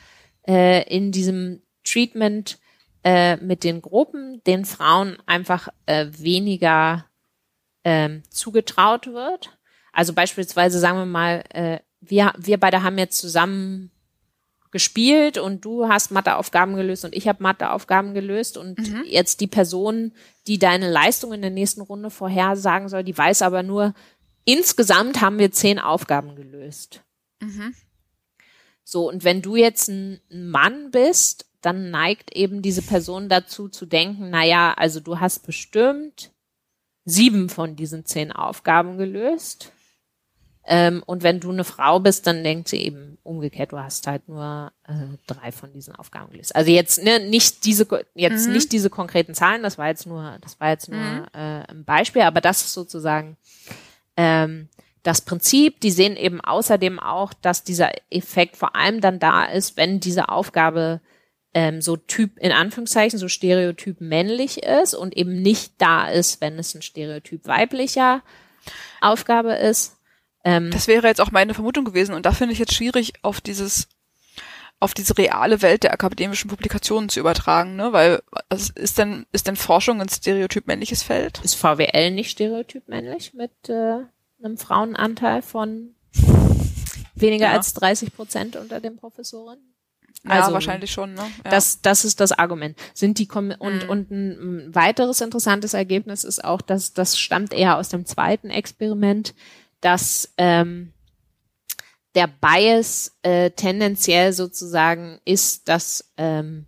äh, 0.47 0.89
in 0.89 1.13
diesem 1.13 1.63
Treatment 1.85 2.59
äh, 3.05 3.37
mit 3.37 3.65
den 3.65 3.83
Gruppen 3.83 4.43
den 4.45 4.65
Frauen 4.65 5.17
einfach 5.27 5.69
äh, 5.87 6.07
weniger 6.11 7.07
ähm, 7.85 8.23
zugetraut 8.31 9.07
wird. 9.09 9.59
Also 9.93 10.13
beispielsweise 10.13 10.79
sagen 10.79 10.99
wir 10.99 11.07
mal, 11.07 11.45
äh, 11.51 11.79
wir, 12.01 12.33
wir 12.39 12.59
beide 12.59 12.83
haben 12.83 12.99
jetzt 12.99 13.19
zusammen 13.19 13.91
gespielt 14.71 15.37
und 15.37 15.65
du 15.65 15.89
hast 15.89 16.11
Matheaufgaben 16.13 16.77
gelöst 16.77 17.05
und 17.05 17.15
ich 17.15 17.27
habe 17.27 17.43
Matheaufgaben 17.43 18.15
gelöst 18.15 18.57
und 18.57 18.79
mhm. 18.79 19.03
jetzt 19.05 19.41
die 19.41 19.49
Person, 19.49 20.13
die 20.47 20.59
deine 20.59 20.91
Leistung 20.91 21.33
in 21.33 21.43
der 21.43 21.51
nächsten 21.51 21.81
Runde 21.81 22.11
vorhersagen 22.11 22.89
soll, 22.89 23.03
die 23.03 23.17
weiß 23.17 23.43
aber 23.43 23.63
nur, 23.63 23.95
insgesamt 24.45 25.21
haben 25.21 25.39
wir 25.39 25.51
zehn 25.51 25.79
Aufgaben 25.79 26.37
gelöst. 26.37 27.03
Mhm. 27.41 27.75
So, 28.85 29.09
und 29.09 29.25
wenn 29.25 29.43
du 29.43 29.57
jetzt 29.57 29.89
ein 29.89 30.21
Mann 30.31 30.91
bist 30.91 31.50
dann 31.61 31.91
neigt 31.91 32.35
eben 32.35 32.63
diese 32.63 32.83
Person 32.83 33.29
dazu 33.29 33.69
zu 33.69 33.87
denken, 33.87 34.31
na 34.31 34.45
ja, 34.45 34.73
also 34.75 35.01
du 35.01 35.21
hast 35.21 35.47
bestimmt 35.47 36.31
sieben 37.05 37.49
von 37.49 37.77
diesen 37.77 38.05
zehn 38.05 38.33
Aufgaben 38.33 38.99
gelöst. 38.99 39.73
Ähm, 40.65 41.03
und 41.07 41.23
wenn 41.23 41.41
du 41.41 41.51
eine 41.51 41.65
Frau 41.65 42.01
bist, 42.01 42.27
dann 42.27 42.45
denkt 42.45 42.69
sie 42.69 42.79
eben 42.79 43.19
umgekehrt, 43.23 43.73
du 43.73 43.79
hast 43.79 44.07
halt 44.07 44.29
nur 44.29 44.73
äh, 44.87 44.93
drei 45.27 45.53
von 45.53 45.73
diesen 45.73 45.95
Aufgaben 45.95 46.31
gelöst. 46.31 46.55
Also 46.55 46.71
jetzt 46.71 47.03
ne, 47.03 47.19
nicht 47.19 47.65
diese 47.65 47.89
jetzt 48.15 48.47
mhm. 48.47 48.53
nicht 48.53 48.71
diese 48.71 48.91
konkreten 48.91 49.35
Zahlen, 49.35 49.63
das 49.63 49.79
war 49.79 49.89
jetzt 49.89 50.07
nur 50.07 50.39
das 50.43 50.61
war 50.61 50.69
jetzt 50.69 50.89
nur 50.89 51.01
mhm. 51.01 51.27
äh, 51.33 51.63
ein 51.71 51.85
Beispiel, 51.85 52.23
aber 52.23 52.41
das 52.41 52.61
ist 52.61 52.75
sozusagen 52.75 53.37
ähm, 54.17 54.69
das 55.03 55.23
Prinzip. 55.23 55.81
Die 55.81 55.91
sehen 55.91 56.17
eben 56.17 56.41
außerdem 56.41 57.01
auch, 57.01 57.33
dass 57.33 57.65
dieser 57.65 57.91
Effekt 58.11 58.57
vor 58.57 58.77
allem 58.77 59.01
dann 59.01 59.19
da 59.19 59.45
ist, 59.45 59.77
wenn 59.77 59.99
diese 59.99 60.29
Aufgabe 60.29 61.01
ähm, 61.55 61.81
so 61.83 61.97
Typ, 61.97 62.39
in 62.39 62.53
Anführungszeichen, 62.53 63.19
so 63.19 63.29
Stereotyp 63.29 64.01
männlich 64.01 64.63
ist 64.63 64.95
und 64.95 65.17
eben 65.17 65.43
nicht 65.43 65.75
da 65.79 66.09
ist, 66.09 66.41
wenn 66.41 66.59
es 66.59 66.75
ein 66.75 66.83
Stereotyp 66.83 67.47
weiblicher 67.47 68.23
Aufgabe 69.01 69.55
ist. 69.55 69.97
Ähm, 70.45 70.71
das 70.71 70.87
wäre 70.87 71.09
jetzt 71.09 71.21
auch 71.21 71.33
meine 71.33 71.55
Vermutung 71.55 71.85
gewesen 71.85 72.15
und 72.15 72.25
da 72.25 72.33
finde 72.33 72.53
ich 72.53 72.59
jetzt 72.59 72.75
schwierig, 72.75 73.15
auf 73.23 73.41
dieses 73.41 73.89
auf 74.83 74.95
diese 74.95 75.19
reale 75.19 75.61
Welt 75.61 75.83
der 75.83 75.93
akademischen 75.93 76.49
Publikationen 76.49 77.11
zu 77.11 77.21
übertragen, 77.21 77.77
ne? 77.77 77.93
Weil 77.93 78.23
also 78.49 78.73
ist 78.75 78.97
denn 78.97 79.27
ist 79.31 79.47
denn 79.47 79.57
Forschung 79.57 80.01
ein 80.01 80.09
stereotyp 80.09 80.67
männliches 80.67 81.03
Feld? 81.03 81.41
Ist 81.45 81.55
VWL 81.55 82.11
nicht 82.13 82.31
stereotyp 82.31 82.89
männlich 82.89 83.35
mit 83.35 83.69
äh, 83.69 83.99
einem 84.43 84.57
Frauenanteil 84.57 85.43
von 85.43 85.95
weniger 87.15 87.47
ja. 87.47 87.53
als 87.53 87.75
30 87.75 88.15
Prozent 88.15 88.57
unter 88.57 88.81
den 88.81 88.97
Professoren? 88.97 89.59
Ja, 90.25 90.33
also, 90.33 90.53
wahrscheinlich 90.53 90.91
schon. 90.91 91.15
Ne? 91.15 91.23
Ja. 91.45 91.51
Das, 91.51 91.81
das 91.81 92.05
ist 92.05 92.21
das 92.21 92.33
Argument. 92.33 92.77
Sind 92.93 93.19
die 93.19 93.27
Kom 93.27 93.55
und 93.59 93.85
mhm. 93.85 93.91
und 93.91 94.11
ein 94.11 94.75
weiteres 94.75 95.21
interessantes 95.21 95.73
Ergebnis 95.75 96.25
ist 96.25 96.45
auch, 96.45 96.61
dass 96.61 96.93
das 96.93 97.19
stammt 97.19 97.55
eher 97.55 97.79
aus 97.79 97.89
dem 97.89 98.05
zweiten 98.05 98.51
Experiment, 98.51 99.35
dass 99.81 100.33
ähm, 100.37 100.93
der 102.15 102.27
Bias 102.27 103.17
äh, 103.23 103.51
tendenziell 103.51 104.33
sozusagen 104.33 105.21
ist, 105.25 105.69
dass 105.69 106.13
ähm, 106.17 106.67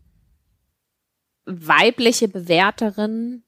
weibliche 1.44 2.28
Bewerterinnen 2.28 3.44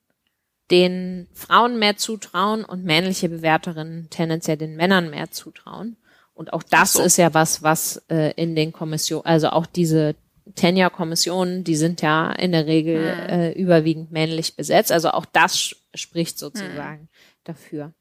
den 0.71 1.29
Frauen 1.33 1.79
mehr 1.79 1.97
zutrauen 1.97 2.65
und 2.65 2.85
männliche 2.85 3.29
Bewerterinnen 3.29 4.09
tendenziell 4.11 4.57
den 4.57 4.77
Männern 4.77 5.11
mehr 5.11 5.31
zutrauen. 5.31 5.97
Und 6.35 6.53
auch 6.53 6.63
das 6.65 6.95
so. 6.95 7.03
ist 7.03 7.17
ja 7.17 7.33
was, 7.33 7.63
was 7.63 8.03
äh, 8.09 8.33
in 8.33 8.57
den 8.57 8.73
Kommissionen, 8.73 9.25
also 9.25 9.51
auch 9.51 9.67
diese 9.67 10.17
Tenure-Kommissionen, 10.57 11.65
die 11.65 11.77
sind 11.77 12.03
ja 12.03 12.31
in 12.33 12.53
der 12.53 12.67
Regel 12.67 13.15
mhm. 13.15 13.29
äh, 13.31 13.53
überwiegend 13.53 14.13
männlich 14.13 14.57
besetzt. 14.57 14.93
Also 14.93 15.11
auch 15.11 15.25
das 15.25 15.75
spricht 15.95 16.39
sozusagen 16.39 17.03
mhm. 17.03 17.09
dafür. 17.45 17.93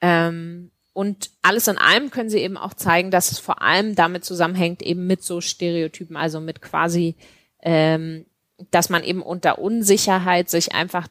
Ähm, 0.00 0.70
und 0.92 1.30
alles 1.42 1.68
in 1.68 1.78
allem 1.78 2.10
können 2.10 2.30
sie 2.30 2.38
eben 2.38 2.56
auch 2.56 2.74
zeigen, 2.74 3.10
dass 3.10 3.30
es 3.30 3.38
vor 3.38 3.62
allem 3.62 3.94
damit 3.94 4.24
zusammenhängt, 4.24 4.82
eben 4.82 5.06
mit 5.06 5.22
so 5.22 5.40
Stereotypen, 5.40 6.16
also 6.16 6.40
mit 6.40 6.60
quasi, 6.60 7.16
ähm, 7.62 8.26
dass 8.70 8.88
man 8.88 9.04
eben 9.04 9.22
unter 9.22 9.58
Unsicherheit 9.58 10.50
sich 10.50 10.74
einfach 10.74 11.06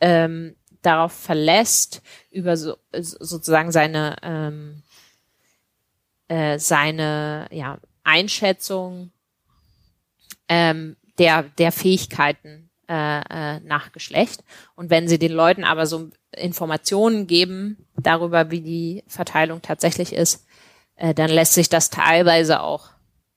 ähm, 0.00 0.54
darauf 0.82 1.12
verlässt, 1.12 2.02
über 2.30 2.56
so, 2.56 2.76
sozusagen 2.92 3.72
seine 3.72 4.16
ähm, 4.22 4.82
äh, 6.28 6.58
seine 6.58 7.48
ja, 7.50 7.78
Einschätzung 8.04 9.10
ähm, 10.48 10.96
der, 11.18 11.44
der 11.44 11.72
Fähigkeiten 11.72 12.70
äh, 12.88 13.20
äh, 13.56 13.60
nach 13.60 13.92
Geschlecht. 13.92 14.44
Und 14.74 14.90
wenn 14.90 15.08
sie 15.08 15.18
den 15.18 15.32
Leuten 15.32 15.64
aber 15.64 15.86
so 15.86 16.10
Informationen 16.36 17.26
geben 17.26 17.86
darüber, 17.96 18.50
wie 18.50 18.60
die 18.60 19.04
Verteilung 19.08 19.62
tatsächlich 19.62 20.12
ist, 20.12 20.46
äh, 20.96 21.14
dann 21.14 21.30
lässt 21.30 21.54
sich 21.54 21.68
das 21.68 21.90
teilweise 21.90 22.60
auch 22.60 22.90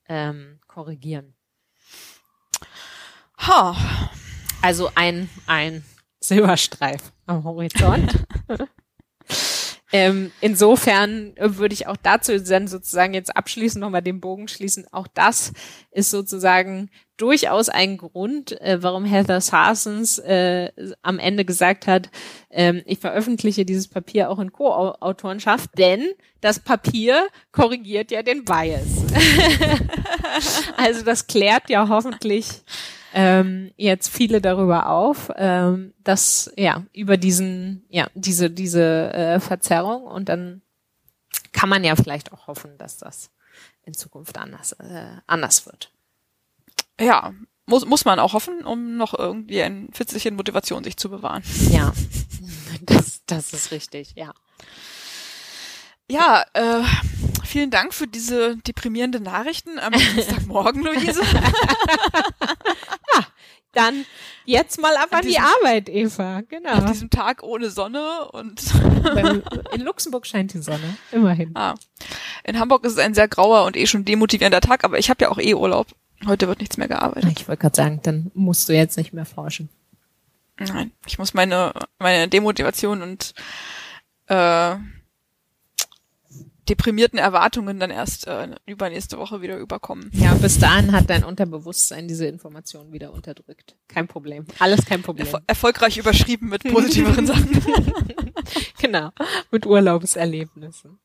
ähm, 0.08 0.60
korrigieren. 0.66 1.34
Ha. 3.38 3.76
Also 4.62 4.90
ein, 4.94 5.30
ein 5.46 5.84
Silberstreif 6.20 7.12
am 7.26 7.44
Horizont. 7.44 8.24
Ähm, 9.92 10.30
insofern 10.40 11.34
würde 11.36 11.74
ich 11.74 11.86
auch 11.86 11.96
dazu 11.96 12.38
dann 12.38 12.68
sozusagen 12.68 13.14
jetzt 13.14 13.36
abschließend 13.36 13.80
nochmal 13.80 14.02
den 14.02 14.20
Bogen 14.20 14.46
schließen. 14.46 14.86
Auch 14.92 15.08
das 15.08 15.52
ist 15.90 16.10
sozusagen 16.10 16.90
durchaus 17.16 17.68
einen 17.68 17.98
Grund, 17.98 18.58
äh, 18.60 18.82
warum 18.82 19.04
Heather 19.04 19.40
Sarsons 19.40 20.18
äh, 20.18 20.70
am 21.02 21.18
Ende 21.18 21.44
gesagt 21.44 21.86
hat, 21.86 22.10
ähm, 22.50 22.82
ich 22.86 22.98
veröffentliche 22.98 23.64
dieses 23.64 23.88
Papier 23.88 24.30
auch 24.30 24.38
in 24.38 24.52
Co-Autorenschaft, 24.52 25.70
denn 25.76 26.06
das 26.40 26.60
Papier 26.60 27.26
korrigiert 27.52 28.10
ja 28.10 28.22
den 28.22 28.44
Bias. 28.44 29.04
also 30.76 31.04
das 31.04 31.26
klärt 31.26 31.68
ja 31.68 31.88
hoffentlich 31.88 32.62
ähm, 33.12 33.72
jetzt 33.76 34.08
viele 34.08 34.40
darüber 34.40 34.88
auf, 34.88 35.30
ähm, 35.36 35.94
dass 36.02 36.50
ja 36.56 36.84
über 36.92 37.16
diesen 37.16 37.84
ja 37.88 38.08
diese 38.14 38.50
diese 38.50 39.12
äh, 39.12 39.40
Verzerrung 39.40 40.04
und 40.04 40.28
dann 40.28 40.62
kann 41.52 41.68
man 41.68 41.84
ja 41.84 41.96
vielleicht 41.96 42.32
auch 42.32 42.46
hoffen, 42.46 42.78
dass 42.78 42.98
das 42.98 43.30
in 43.84 43.94
Zukunft 43.94 44.38
anders 44.38 44.72
äh, 44.72 45.16
anders 45.26 45.66
wird. 45.66 45.90
Ja, 47.00 47.32
muss, 47.66 47.86
muss 47.86 48.04
man 48.04 48.18
auch 48.18 48.34
hoffen, 48.34 48.64
um 48.64 48.96
noch 48.96 49.18
irgendwie 49.18 49.62
ein 49.62 49.88
Fitzchen 49.92 50.36
Motivation 50.36 50.84
sich 50.84 50.96
zu 50.96 51.08
bewahren. 51.08 51.42
Ja, 51.70 51.92
das, 52.82 53.22
das 53.26 53.52
ist 53.52 53.70
richtig, 53.70 54.12
ja. 54.16 54.32
Ja, 56.10 56.44
äh, 56.54 56.82
vielen 57.50 57.70
Dank 57.70 57.92
für 57.92 58.06
diese 58.06 58.56
deprimierende 58.56 59.20
Nachrichten 59.20 59.78
am 59.78 59.92
Dienstagmorgen, 59.92 60.82
Luise. 60.84 61.20
ja, 63.14 63.26
dann 63.72 64.06
jetzt 64.44 64.80
mal 64.80 64.96
ab 64.96 65.08
an, 65.10 65.18
an 65.18 65.26
diesem, 65.26 65.42
die 65.42 65.66
Arbeit, 65.66 65.88
Eva. 65.88 66.42
Genau. 66.48 66.70
An 66.70 66.86
diesem 66.86 67.10
Tag 67.10 67.42
ohne 67.42 67.70
Sonne 67.70 68.30
und 68.32 68.62
in 69.72 69.80
Luxemburg 69.80 70.26
scheint 70.26 70.54
die 70.54 70.62
Sonne, 70.62 70.96
immerhin. 71.12 71.50
Ah. 71.54 71.74
In 72.44 72.58
Hamburg 72.58 72.84
ist 72.84 72.92
es 72.92 72.98
ein 72.98 73.14
sehr 73.14 73.28
grauer 73.28 73.64
und 73.64 73.76
eh 73.76 73.86
schon 73.86 74.04
demotivierender 74.04 74.60
Tag, 74.60 74.84
aber 74.84 74.98
ich 74.98 75.10
habe 75.10 75.24
ja 75.24 75.30
auch 75.30 75.38
eh 75.38 75.54
Urlaub. 75.54 75.88
Heute 76.26 76.48
wird 76.48 76.60
nichts 76.60 76.76
mehr 76.76 76.88
gearbeitet. 76.88 77.32
Ich 77.38 77.48
wollte 77.48 77.62
gerade 77.62 77.76
sagen, 77.76 78.00
dann 78.02 78.30
musst 78.34 78.68
du 78.68 78.74
jetzt 78.74 78.96
nicht 78.96 79.12
mehr 79.12 79.24
forschen. 79.24 79.68
Nein, 80.58 80.92
ich 81.06 81.18
muss 81.18 81.32
meine 81.32 81.72
meine 81.98 82.28
Demotivation 82.28 83.00
und 83.00 83.32
äh, 84.26 84.76
deprimierten 86.70 87.18
Erwartungen 87.18 87.80
dann 87.80 87.90
erst 87.90 88.28
äh, 88.28 88.48
übernächste 88.64 89.18
Woche 89.18 89.42
wieder 89.42 89.56
überkommen. 89.58 90.10
Ja, 90.14 90.34
bis 90.34 90.60
dahin 90.60 90.92
hat 90.92 91.10
dein 91.10 91.24
Unterbewusstsein 91.24 92.06
diese 92.06 92.26
Informationen 92.26 92.92
wieder 92.92 93.12
unterdrückt. 93.12 93.74
Kein 93.88 94.06
Problem. 94.06 94.46
Alles 94.60 94.86
kein 94.86 95.02
Problem. 95.02 95.26
Erfol 95.26 95.40
erfolgreich 95.48 95.98
überschrieben 95.98 96.48
mit 96.48 96.62
positiveren 96.72 97.26
Sachen. 97.26 97.50
genau, 98.80 99.10
mit 99.50 99.66
Urlaubserlebnissen. 99.66 101.00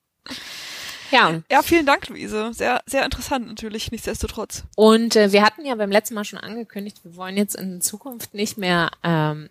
Ja. 1.12 1.42
Ja, 1.50 1.62
vielen 1.64 1.86
Dank, 1.86 2.10
Luise. 2.10 2.52
Sehr, 2.54 2.82
sehr 2.86 3.04
interessant 3.04 3.48
natürlich, 3.48 3.92
nichtsdestotrotz. 3.92 4.64
Und 4.76 5.16
äh, 5.16 5.32
wir 5.32 5.44
hatten 5.44 5.66
ja 5.66 5.74
beim 5.76 5.92
letzten 5.92 6.14
Mal 6.14 6.26
schon 6.26 6.40
angekündigt, 6.40 7.04
wir 7.04 7.16
wollen 7.16 7.38
jetzt 7.38 7.56
in 7.56 7.82
Zukunft 7.82 8.34
nicht 8.36 8.58
mehr 8.58 8.92
ähm, 9.04 9.50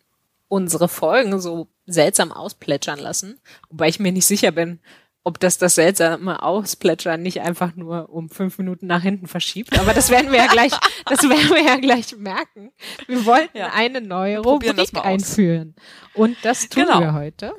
unsere 0.48 0.88
Folgen 0.88 1.40
so 1.40 1.68
seltsam 1.86 2.30
ausplätschern 2.30 2.98
lassen. 2.98 3.40
Wobei 3.70 3.88
ich 3.88 3.98
mir 3.98 4.12
nicht 4.12 4.26
sicher 4.26 4.52
bin, 4.52 4.78
ob 5.24 5.40
das 5.40 5.56
das 5.56 5.74
seltsame 5.74 6.42
Ausplätschern 6.42 7.22
nicht 7.22 7.40
einfach 7.40 7.74
nur 7.74 8.10
um 8.10 8.28
fünf 8.28 8.58
Minuten 8.58 8.86
nach 8.86 9.02
hinten 9.02 9.26
verschiebt. 9.26 9.78
Aber 9.78 9.94
das 9.94 10.10
werden 10.10 10.30
wir 10.30 10.38
ja 10.38 10.46
gleich, 10.46 10.72
das 11.06 11.22
werden 11.22 11.50
wir 11.50 11.62
ja 11.62 11.76
gleich 11.76 12.14
merken. 12.16 12.72
Wir 13.06 13.24
wollten 13.24 13.56
ja. 13.56 13.72
eine 13.72 14.02
neue 14.02 14.38
Rubrik 14.38 14.76
einführen. 15.02 15.74
Und 16.12 16.36
das 16.42 16.68
tun 16.68 16.84
genau. 16.84 17.00
wir 17.00 17.14
heute. 17.14 17.54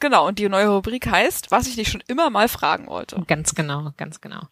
Genau, 0.00 0.26
und 0.26 0.38
die 0.38 0.48
neue 0.48 0.68
Rubrik 0.68 1.06
heißt, 1.06 1.50
was 1.50 1.66
ich 1.66 1.76
dich 1.76 1.88
schon 1.88 2.02
immer 2.08 2.28
mal 2.28 2.48
fragen 2.48 2.88
wollte. 2.88 3.22
Ganz 3.26 3.54
genau, 3.54 3.92
ganz 3.96 4.20
genau. 4.20 4.42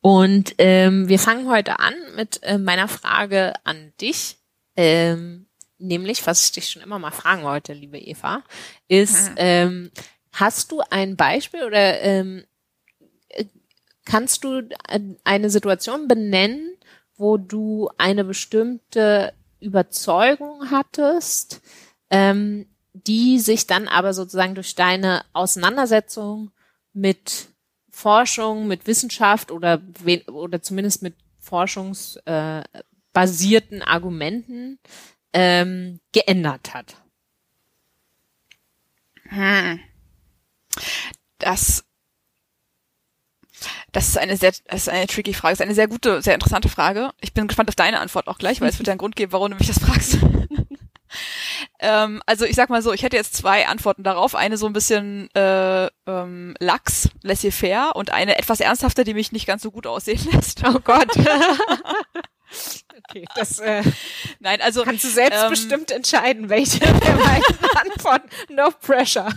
Und 0.00 0.54
ähm, 0.58 1.08
wir 1.08 1.18
fangen 1.18 1.48
heute 1.48 1.80
an 1.80 1.94
mit 2.14 2.42
äh, 2.42 2.58
meiner 2.58 2.88
Frage 2.88 3.54
an 3.64 3.92
dich. 4.00 4.38
Ähm, 4.76 5.46
nämlich, 5.78 6.26
was 6.26 6.44
ich 6.44 6.52
dich 6.52 6.68
schon 6.68 6.82
immer 6.82 6.98
mal 6.98 7.10
fragen 7.10 7.42
wollte, 7.42 7.72
liebe 7.72 7.98
Eva, 7.98 8.44
ist, 8.86 9.30
mhm. 9.30 9.36
ähm, 9.38 9.90
Hast 10.32 10.72
du 10.72 10.80
ein 10.90 11.16
Beispiel 11.16 11.64
oder 11.64 12.00
ähm, 12.00 12.44
kannst 14.04 14.44
du 14.44 14.68
eine 15.24 15.50
Situation 15.50 16.08
benennen, 16.08 16.76
wo 17.16 17.36
du 17.36 17.90
eine 17.98 18.24
bestimmte 18.24 19.32
Überzeugung 19.60 20.70
hattest, 20.70 21.60
ähm, 22.10 22.66
die 22.92 23.38
sich 23.38 23.66
dann 23.66 23.88
aber 23.88 24.14
sozusagen 24.14 24.54
durch 24.54 24.74
deine 24.74 25.24
Auseinandersetzung 25.32 26.50
mit 26.92 27.48
Forschung, 27.90 28.66
mit 28.66 28.86
Wissenschaft 28.86 29.50
oder, 29.50 29.80
oder 30.32 30.62
zumindest 30.62 31.02
mit 31.02 31.14
forschungsbasierten 31.38 33.80
äh, 33.80 33.84
Argumenten 33.84 34.78
ähm, 35.32 36.00
geändert 36.12 36.74
hat? 36.74 36.96
Hm. 39.24 39.80
Das 41.38 41.84
das 43.92 44.08
ist 44.08 44.18
eine 44.18 44.36
sehr, 44.36 44.52
das 44.66 44.82
ist 44.82 44.88
eine 44.88 45.06
tricky 45.06 45.34
Frage. 45.34 45.52
Das 45.52 45.60
ist 45.60 45.66
eine 45.66 45.74
sehr 45.74 45.88
gute, 45.88 46.22
sehr 46.22 46.34
interessante 46.34 46.68
Frage. 46.68 47.10
Ich 47.20 47.32
bin 47.32 47.48
gespannt 47.48 47.68
auf 47.68 47.74
deine 47.74 48.00
Antwort 48.00 48.28
auch 48.28 48.38
gleich, 48.38 48.60
weil 48.60 48.68
es 48.68 48.78
wird 48.78 48.86
ja 48.86 48.92
einen 48.92 48.98
Grund 48.98 49.16
geben, 49.16 49.32
warum 49.32 49.50
du 49.50 49.56
mich 49.56 49.66
das 49.66 49.78
fragst. 49.78 50.18
ähm, 51.80 52.22
also 52.26 52.44
ich 52.44 52.54
sag 52.54 52.70
mal 52.70 52.82
so, 52.82 52.92
ich 52.92 53.02
hätte 53.02 53.16
jetzt 53.16 53.34
zwei 53.34 53.66
Antworten 53.66 54.02
darauf. 54.02 54.34
Eine 54.34 54.56
so 54.56 54.66
ein 54.66 54.72
bisschen 54.72 55.34
äh, 55.34 55.88
ähm, 56.06 56.54
lax, 56.60 57.08
laissez-faire 57.22 57.96
und 57.96 58.10
eine 58.10 58.38
etwas 58.38 58.60
ernsthafter, 58.60 59.04
die 59.04 59.14
mich 59.14 59.32
nicht 59.32 59.46
ganz 59.46 59.62
so 59.62 59.70
gut 59.70 59.86
aussehen 59.86 60.26
lässt. 60.32 60.62
Oh 60.66 60.80
Gott. 60.80 61.08
Okay, 63.10 63.24
das 63.34 63.58
äh, 63.58 63.82
Nein, 64.40 64.60
also 64.60 64.82
kannst 64.82 65.04
du 65.04 65.08
selbstbestimmt 65.08 65.90
ähm, 65.90 65.98
entscheiden, 65.98 66.48
welche 66.48 66.78
der 66.80 66.94
beiden 66.94 67.58
Antworten. 67.74 68.28
No 68.48 68.70
pressure. 68.70 69.28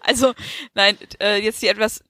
also 0.00 0.34
nein, 0.74 0.96
äh, 1.20 1.40
jetzt 1.40 1.62
die 1.62 1.68
etwas 1.68 2.02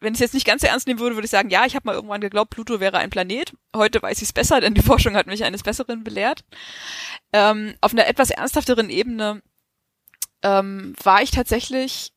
wenn 0.00 0.12
ich 0.12 0.18
es 0.18 0.26
jetzt 0.26 0.34
nicht 0.34 0.46
ganz 0.46 0.60
so 0.60 0.68
ernst 0.68 0.86
nehmen 0.86 1.00
würde, 1.00 1.16
würde 1.16 1.24
ich 1.24 1.30
sagen, 1.30 1.50
ja, 1.50 1.64
ich 1.64 1.74
habe 1.74 1.86
mal 1.86 1.94
irgendwann 1.94 2.20
geglaubt, 2.20 2.50
Pluto 2.50 2.80
wäre 2.80 2.98
ein 2.98 3.10
Planet. 3.10 3.54
Heute 3.74 4.02
weiß 4.02 4.18
ich 4.18 4.24
es 4.24 4.32
besser, 4.32 4.60
denn 4.60 4.74
die 4.74 4.82
Forschung 4.82 5.16
hat 5.16 5.26
mich 5.26 5.42
eines 5.42 5.62
Besseren 5.62 6.04
belehrt. 6.04 6.44
Ähm, 7.32 7.74
auf 7.80 7.92
einer 7.92 8.06
etwas 8.06 8.30
ernsthafteren 8.30 8.90
Ebene 8.90 9.42
ähm, 10.42 10.94
war 11.02 11.22
ich 11.22 11.30
tatsächlich, 11.30 12.12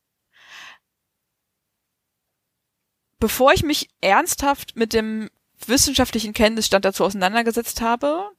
bevor 3.20 3.54
ich 3.54 3.64
mich 3.64 3.90
ernsthaft 4.02 4.76
mit 4.76 4.94
dem 4.94 5.30
wissenschaftlichen 5.68 6.34
Kenntnisstand 6.34 6.86
dazu 6.86 7.04
auseinandergesetzt 7.04 7.82
habe, 7.82 8.30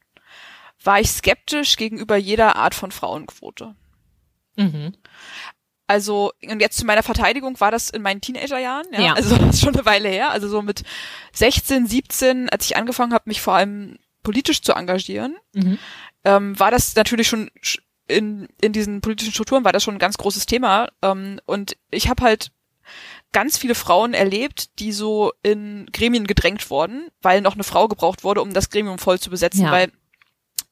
war 0.82 1.00
ich 1.00 1.10
skeptisch 1.10 1.76
gegenüber 1.76 2.16
jeder 2.16 2.56
Art 2.56 2.74
von 2.74 2.90
Frauenquote. 2.90 3.74
Mhm. 4.56 4.94
Also, 5.86 6.32
und 6.48 6.60
jetzt 6.60 6.78
zu 6.78 6.86
meiner 6.86 7.02
Verteidigung 7.02 7.58
war 7.58 7.72
das 7.72 7.90
in 7.90 8.02
meinen 8.02 8.20
Teenagerjahren, 8.20 8.86
ja, 8.92 9.00
ja. 9.00 9.14
also 9.14 9.36
das 9.38 9.56
ist 9.56 9.60
schon 9.62 9.74
eine 9.74 9.84
Weile 9.84 10.08
her, 10.08 10.30
also 10.30 10.48
so 10.48 10.62
mit 10.62 10.84
16, 11.32 11.86
17, 11.86 12.48
als 12.48 12.64
ich 12.66 12.76
angefangen 12.76 13.12
habe, 13.12 13.24
mich 13.26 13.40
vor 13.40 13.54
allem 13.54 13.98
politisch 14.22 14.62
zu 14.62 14.72
engagieren, 14.72 15.36
mhm. 15.52 15.78
ähm, 16.24 16.58
war 16.58 16.70
das 16.70 16.94
natürlich 16.94 17.28
schon 17.28 17.50
in, 18.10 18.48
in 18.60 18.72
diesen 18.72 19.00
politischen 19.00 19.32
Strukturen 19.32 19.64
war 19.64 19.72
das 19.72 19.84
schon 19.84 19.94
ein 19.94 20.00
ganz 20.00 20.18
großes 20.18 20.46
Thema. 20.46 20.88
Ähm, 21.02 21.40
und 21.46 21.76
ich 21.90 22.08
habe 22.08 22.22
halt 22.22 22.50
ganz 23.32 23.56
viele 23.56 23.74
Frauen 23.74 24.14
erlebt, 24.14 24.78
die 24.78 24.92
so 24.92 25.32
in 25.42 25.86
Gremien 25.92 26.26
gedrängt 26.26 26.70
wurden, 26.70 27.08
weil 27.22 27.40
noch 27.40 27.54
eine 27.54 27.64
Frau 27.64 27.88
gebraucht 27.88 28.24
wurde, 28.24 28.42
um 28.42 28.52
das 28.52 28.70
Gremium 28.70 28.98
voll 28.98 29.20
zu 29.20 29.30
besetzen, 29.30 29.64
ja. 29.64 29.72
weil 29.72 29.92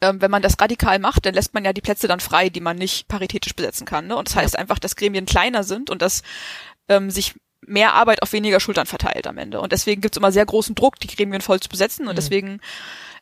ähm, 0.00 0.20
wenn 0.20 0.30
man 0.30 0.42
das 0.42 0.60
radikal 0.60 0.98
macht, 0.98 1.26
dann 1.26 1.34
lässt 1.34 1.54
man 1.54 1.64
ja 1.64 1.72
die 1.72 1.80
Plätze 1.80 2.08
dann 2.08 2.20
frei, 2.20 2.48
die 2.48 2.60
man 2.60 2.76
nicht 2.76 3.08
paritätisch 3.08 3.54
besetzen 3.54 3.84
kann. 3.84 4.06
Ne? 4.06 4.16
Und 4.16 4.28
das 4.28 4.36
heißt 4.36 4.58
einfach, 4.58 4.78
dass 4.78 4.96
Gremien 4.96 5.26
kleiner 5.26 5.64
sind 5.64 5.90
und 5.90 6.02
dass 6.02 6.22
ähm, 6.88 7.10
sich 7.10 7.34
mehr 7.66 7.94
Arbeit 7.94 8.22
auf 8.22 8.32
weniger 8.32 8.60
Schultern 8.60 8.86
verteilt 8.86 9.26
am 9.26 9.38
Ende. 9.38 9.60
Und 9.60 9.72
deswegen 9.72 10.00
gibt's 10.00 10.16
immer 10.16 10.32
sehr 10.32 10.46
großen 10.46 10.74
Druck, 10.74 11.00
die 11.00 11.08
Gremien 11.08 11.40
voll 11.40 11.60
zu 11.60 11.68
besetzen. 11.68 12.06
Und 12.06 12.12
mhm. 12.12 12.16
deswegen 12.16 12.60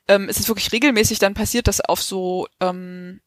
ähm, 0.09 0.29
ist 0.29 0.39
es 0.39 0.49
wirklich 0.49 0.73
regelmäßig 0.73 1.19
dann 1.19 1.35
passiert, 1.35 1.67
dass 1.67 1.81
auf 1.81 2.03
so 2.03 2.47
ähm, 2.61 3.21
äh, 3.21 3.26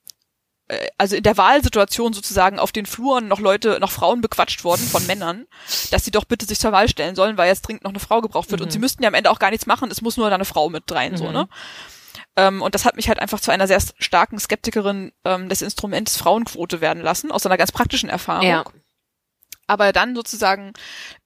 also 0.98 1.16
in 1.16 1.24
der 1.24 1.38
Wahlsituation 1.38 2.14
sozusagen 2.14 2.60
auf 2.60 2.72
den 2.72 2.86
Fluren 2.86 3.28
noch 3.28 3.40
Leute, 3.40 3.80
noch 3.80 3.92
Frauen 3.92 4.22
bequatscht 4.22 4.64
worden 4.64 4.86
von 4.86 5.06
Männern, 5.08 5.46
dass 5.92 6.06
sie 6.06 6.12
doch 6.12 6.26
bitte 6.26 6.46
sich 6.46 6.60
zur 6.60 6.72
Wahl 6.72 6.88
stellen 6.88 7.16
sollen, 7.16 7.38
weil 7.38 7.48
jetzt 7.48 7.62
dringend 7.62 7.84
noch 7.84 7.92
eine 7.92 8.00
Frau 8.00 8.22
gebraucht 8.22 8.52
wird. 8.52 8.62
Mhm. 8.62 8.66
Und 8.66 8.72
sie 8.72 8.80
müssten 8.80 9.04
ja 9.04 9.08
am 9.08 9.16
Ende 9.16 9.32
auch 9.32 9.40
gar 9.40 9.50
nichts 9.50 9.66
machen, 9.66 9.90
es 9.92 10.02
muss 10.02 10.18
nur 10.18 10.30
da 10.30 10.36
eine 10.36 10.46
Frau 10.46 10.70
mit 10.70 10.92
rein, 10.92 11.14
mhm. 11.14 11.18
so, 11.18 11.32
ne? 11.32 11.50
Ähm, 12.36 12.62
und 12.62 12.76
das 12.76 12.86
hat 12.86 12.96
mich 12.96 13.10
halt 13.10 13.20
einfach 13.20 13.40
zu 13.40 13.52
einer 13.52 13.68
sehr 13.68 13.82
starken 13.98 14.40
Skeptikerin 14.40 15.12
ähm, 15.26 15.50
des 15.50 15.62
Instruments 15.62 16.18
Frauenquote 16.18 16.80
werden 16.82 17.04
lassen, 17.04 17.32
aus 17.32 17.46
einer 17.46 17.58
ganz 17.58 17.72
praktischen 17.72 18.10
Erfahrung. 18.10 18.48
Ja. 18.48 18.64
Aber 19.68 19.92
dann 19.92 20.16
sozusagen 20.16 20.74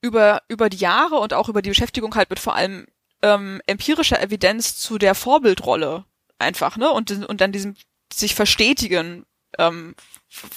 über, 0.02 0.42
über 0.48 0.70
die 0.70 0.78
Jahre 0.78 1.20
und 1.20 1.34
auch 1.34 1.50
über 1.50 1.62
die 1.62 1.70
Beschäftigung 1.70 2.16
halt 2.16 2.30
mit 2.30 2.40
vor 2.40 2.56
allem 2.56 2.88
ähm, 3.22 3.62
empirischer 3.68 4.22
Evidenz 4.22 4.78
zu 4.78 4.98
der 4.98 5.16
Vorbildrolle 5.16 6.06
einfach, 6.40 6.78
ne? 6.78 6.90
Und, 6.90 7.12
und 7.12 7.42
dann 7.42 7.52
diesem 7.52 7.76
sich 8.12 8.36
verstetigen 8.36 9.26
ähm, 9.60 9.96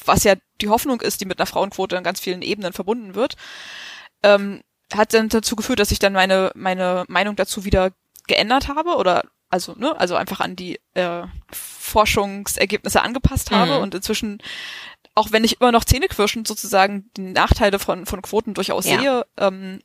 was 0.04 0.24
ja 0.24 0.34
die 0.60 0.68
Hoffnung 0.68 1.00
ist, 1.00 1.20
die 1.20 1.26
mit 1.26 1.38
einer 1.38 1.46
Frauenquote 1.46 1.96
an 1.98 2.04
ganz 2.04 2.20
vielen 2.20 2.42
Ebenen 2.42 2.72
verbunden 2.72 3.14
wird, 3.14 3.36
ähm, 4.22 4.62
hat 4.94 5.12
dann 5.14 5.28
dazu 5.28 5.56
geführt, 5.56 5.80
dass 5.80 5.90
ich 5.90 5.98
dann 5.98 6.12
meine, 6.12 6.52
meine 6.54 7.04
Meinung 7.08 7.36
dazu 7.36 7.64
wieder 7.64 7.90
geändert 8.26 8.68
habe 8.68 8.96
oder 8.96 9.24
also 9.48 9.74
ne, 9.76 9.98
also 10.00 10.16
einfach 10.16 10.40
an 10.40 10.56
die 10.56 10.80
äh, 10.94 11.22
Forschungsergebnisse 11.52 13.02
angepasst 13.02 13.50
habe 13.50 13.76
Mhm. 13.76 13.82
und 13.82 13.94
inzwischen, 13.94 14.38
auch 15.14 15.30
wenn 15.32 15.44
ich 15.44 15.60
immer 15.60 15.72
noch 15.72 15.84
zähneknirschend 15.84 16.46
sozusagen 16.48 17.10
die 17.16 17.22
Nachteile 17.22 17.78
von 17.78 18.06
von 18.06 18.22
Quoten 18.22 18.54
durchaus 18.54 18.86
Ja. 18.86 18.98
sehe, 18.98 19.26
ähm, 19.36 19.80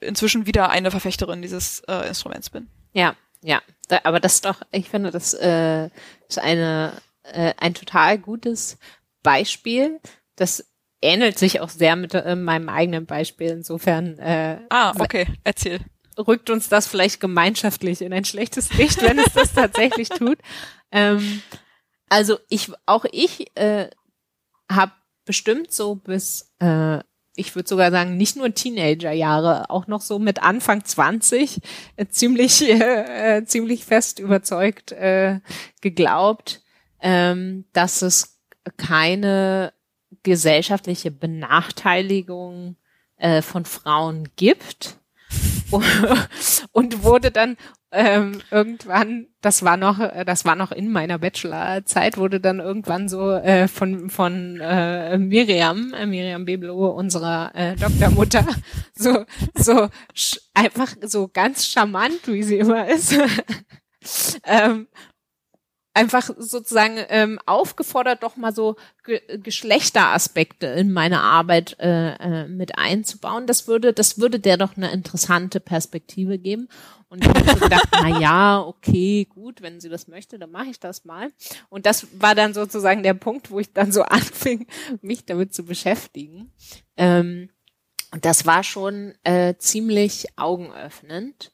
inzwischen 0.00 0.46
wieder 0.46 0.70
eine 0.70 0.90
Verfechterin 0.90 1.42
dieses 1.42 1.80
äh, 1.88 2.08
Instruments 2.08 2.50
bin. 2.50 2.68
Ja, 2.92 3.14
ja. 3.42 3.60
Da, 3.88 4.00
aber 4.04 4.20
das 4.20 4.34
ist 4.34 4.44
doch, 4.44 4.60
ich 4.70 4.88
finde, 4.88 5.10
das 5.10 5.34
äh, 5.34 5.88
ist 6.28 6.38
eine, 6.38 6.92
äh, 7.32 7.54
ein 7.58 7.74
total 7.74 8.18
gutes 8.18 8.78
Beispiel. 9.22 10.00
Das 10.36 10.64
ähnelt 11.00 11.38
sich 11.38 11.60
auch 11.60 11.68
sehr 11.68 11.96
mit 11.96 12.14
äh, 12.14 12.36
meinem 12.36 12.68
eigenen 12.68 13.06
Beispiel. 13.06 13.48
Insofern 13.48 14.18
äh, 14.18 14.58
Ah, 14.70 14.92
okay, 14.98 15.26
erzähl. 15.44 15.80
rückt 16.18 16.50
uns 16.50 16.68
das 16.68 16.86
vielleicht 16.86 17.20
gemeinschaftlich 17.20 18.02
in 18.02 18.12
ein 18.12 18.24
schlechtes 18.24 18.72
Licht, 18.74 19.02
wenn 19.02 19.18
es 19.18 19.32
das 19.34 19.52
tatsächlich 19.52 20.08
tut. 20.10 20.38
Ähm, 20.92 21.42
also 22.08 22.38
ich, 22.48 22.70
auch 22.86 23.04
ich 23.10 23.56
äh, 23.56 23.88
habe 24.70 24.92
bestimmt 25.24 25.72
so 25.72 25.94
bis, 25.96 26.52
äh, 26.60 26.98
ich 27.34 27.54
würde 27.54 27.68
sogar 27.68 27.90
sagen, 27.90 28.16
nicht 28.18 28.36
nur 28.36 28.52
Teenagerjahre, 28.54 29.70
auch 29.70 29.86
noch 29.86 30.02
so 30.02 30.18
mit 30.18 30.42
Anfang 30.42 30.84
20 30.84 31.60
äh, 31.96 32.06
ziemlich, 32.06 32.62
äh, 32.68 33.36
äh, 33.38 33.44
ziemlich 33.44 33.84
fest 33.84 34.18
überzeugt 34.18 34.92
äh, 34.92 35.40
geglaubt, 35.80 36.61
ähm, 37.02 37.66
dass 37.72 38.02
es 38.02 38.38
keine 38.76 39.72
gesellschaftliche 40.22 41.10
Benachteiligung 41.10 42.76
äh, 43.16 43.42
von 43.42 43.64
Frauen 43.64 44.28
gibt. 44.36 44.98
Und 46.72 47.02
wurde 47.02 47.30
dann 47.30 47.56
ähm, 47.92 48.40
irgendwann, 48.50 49.28
das 49.40 49.62
war 49.64 49.76
noch, 49.76 50.00
äh, 50.00 50.24
das 50.24 50.44
war 50.44 50.56
noch 50.56 50.72
in 50.72 50.90
meiner 50.90 51.18
Bachelorzeit, 51.18 52.16
wurde 52.16 52.40
dann 52.40 52.58
irgendwann 52.58 53.08
so 53.08 53.32
äh, 53.32 53.68
von 53.68 54.08
von 54.08 54.60
äh, 54.60 55.18
Miriam, 55.18 55.92
äh, 55.94 56.06
Miriam 56.06 56.46
Beblo, 56.46 56.88
unserer 56.88 57.52
äh, 57.54 57.76
Doktormutter, 57.76 58.46
so 58.94 59.24
so 59.54 59.88
einfach 60.54 60.94
so 61.02 61.28
ganz 61.28 61.66
charmant, 61.66 62.26
wie 62.26 62.42
sie 62.42 62.58
immer 62.58 62.88
ist, 62.88 63.14
ähm, 64.44 64.88
einfach 65.94 66.30
sozusagen 66.38 66.98
ähm, 67.08 67.38
aufgefordert, 67.46 68.22
doch 68.22 68.36
mal 68.36 68.54
so 68.54 68.76
Ge 69.04 69.20
Geschlechteraspekte 69.38 70.66
in 70.66 70.92
meine 70.92 71.20
Arbeit 71.20 71.76
äh, 71.80 72.14
äh, 72.14 72.48
mit 72.48 72.78
einzubauen. 72.78 73.46
Das 73.46 73.66
würde, 73.66 73.92
das 73.92 74.18
würde 74.18 74.40
der 74.40 74.56
doch 74.56 74.76
eine 74.76 74.92
interessante 74.92 75.60
Perspektive 75.60 76.38
geben. 76.38 76.68
Und 77.08 77.24
ich 77.24 77.28
habe 77.28 77.44
so 77.46 77.56
gedacht, 77.56 77.88
na 77.92 78.20
ja, 78.20 78.60
okay, 78.60 79.26
gut, 79.28 79.60
wenn 79.60 79.80
sie 79.80 79.90
das 79.90 80.08
möchte, 80.08 80.38
dann 80.38 80.50
mache 80.50 80.70
ich 80.70 80.80
das 80.80 81.04
mal. 81.04 81.30
Und 81.68 81.84
das 81.84 82.06
war 82.18 82.34
dann 82.34 82.54
sozusagen 82.54 83.02
der 83.02 83.12
Punkt, 83.12 83.50
wo 83.50 83.60
ich 83.60 83.72
dann 83.72 83.92
so 83.92 84.02
anfing, 84.02 84.66
mich 85.02 85.26
damit 85.26 85.52
zu 85.52 85.64
beschäftigen. 85.64 86.52
Ähm, 86.96 87.50
und 88.12 88.24
das 88.24 88.46
war 88.46 88.62
schon 88.62 89.14
äh, 89.24 89.56
ziemlich 89.58 90.26
augenöffnend. 90.36 91.52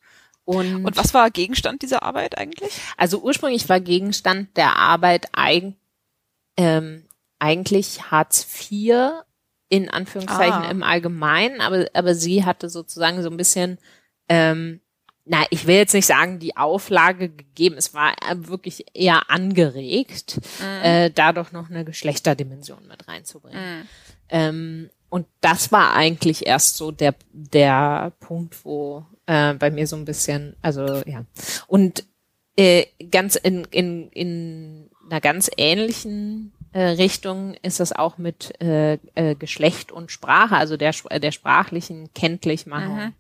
Und, 0.48 0.86
Und 0.86 0.96
was 0.96 1.12
war 1.12 1.30
Gegenstand 1.30 1.82
dieser 1.82 2.02
Arbeit 2.02 2.38
eigentlich? 2.38 2.72
also 2.96 3.20
ursprünglich 3.20 3.68
war 3.68 3.80
Gegenstand 3.80 4.56
der 4.56 4.76
Arbeit 4.76 5.26
eig 5.32 5.74
ähm, 6.56 7.04
eigentlich 7.38 8.10
Hartz 8.10 8.46
IV 8.70 9.10
in 9.68 9.90
Anführungszeichen 9.90 10.62
Ah. 10.64 10.70
im 10.70 10.82
Allgemeinen, 10.82 11.60
aber, 11.60 11.86
aber 11.92 12.14
sie 12.14 12.46
hatte 12.46 12.70
sozusagen 12.70 13.22
so 13.22 13.28
ein 13.28 13.36
bisschen, 13.36 13.76
ähm, 14.30 14.80
na, 15.26 15.44
ich 15.50 15.66
will 15.66 15.76
jetzt 15.76 15.92
nicht 15.92 16.06
sagen, 16.06 16.38
die 16.38 16.56
Auflage 16.56 17.28
gegeben, 17.28 17.76
es 17.76 17.92
war 17.92 18.12
äh, 18.12 18.34
wirklich 18.48 18.86
eher 18.94 19.28
angeregt, 19.30 20.40
äh, 20.82 21.10
da 21.10 21.34
doch 21.34 21.52
noch 21.52 21.68
eine 21.68 21.84
Geschlechterdimension 21.84 22.86
mit 22.88 23.06
reinzubringen. 23.06 23.86
Ähm, 24.30 24.88
und 25.10 25.26
das 25.40 25.72
war 25.72 25.94
eigentlich 25.94 26.47
erst 26.47 26.76
so 26.76 26.90
der, 26.90 27.14
der 27.32 28.12
Punkt, 28.20 28.64
wo 28.64 29.06
äh, 29.26 29.55
bei 29.55 29.70
mir 29.70 29.86
so 29.86 29.97
ein 29.97 30.05
bisschen, 30.05 30.56
also 30.62 31.02
ja. 31.06 31.24
Und 31.66 32.05
äh, 32.56 32.86
ganz 33.10 33.36
in, 33.36 33.64
in, 33.70 34.09
in 34.10 34.90
einer 35.09 35.20
ganz 35.20 35.51
ähnlichen 35.56 36.52
äh, 36.72 36.82
Richtung 36.82 37.55
ist 37.62 37.80
es 37.80 37.93
auch 37.93 38.18
mit 38.18 38.60
äh, 38.60 38.98
äh, 39.14 39.35
Geschlecht 39.35 39.93
und 39.93 40.10
Sprache, 40.10 40.56
also 40.56 40.76
der, 40.76 40.90
Sp- 40.93 41.09
der 41.20 41.32
sprachlichen 41.32 42.12
Kenntlichmachung 42.14 43.14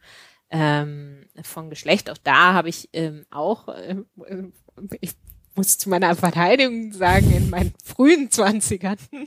ähm, 0.50 1.26
von 1.42 1.70
Geschlecht. 1.70 2.10
Auch 2.10 2.18
da 2.22 2.52
habe 2.52 2.68
ich 2.68 2.90
ähm, 2.92 3.24
auch, 3.30 3.68
äh, 3.68 3.96
äh, 4.26 4.44
ich 5.00 5.12
muss 5.58 5.76
zu 5.76 5.90
meiner 5.90 6.14
Verteidigung 6.14 6.92
sagen, 6.92 7.32
in 7.32 7.50
meinen 7.50 7.74
frühen 7.84 8.30
Zwanzigern 8.30 8.96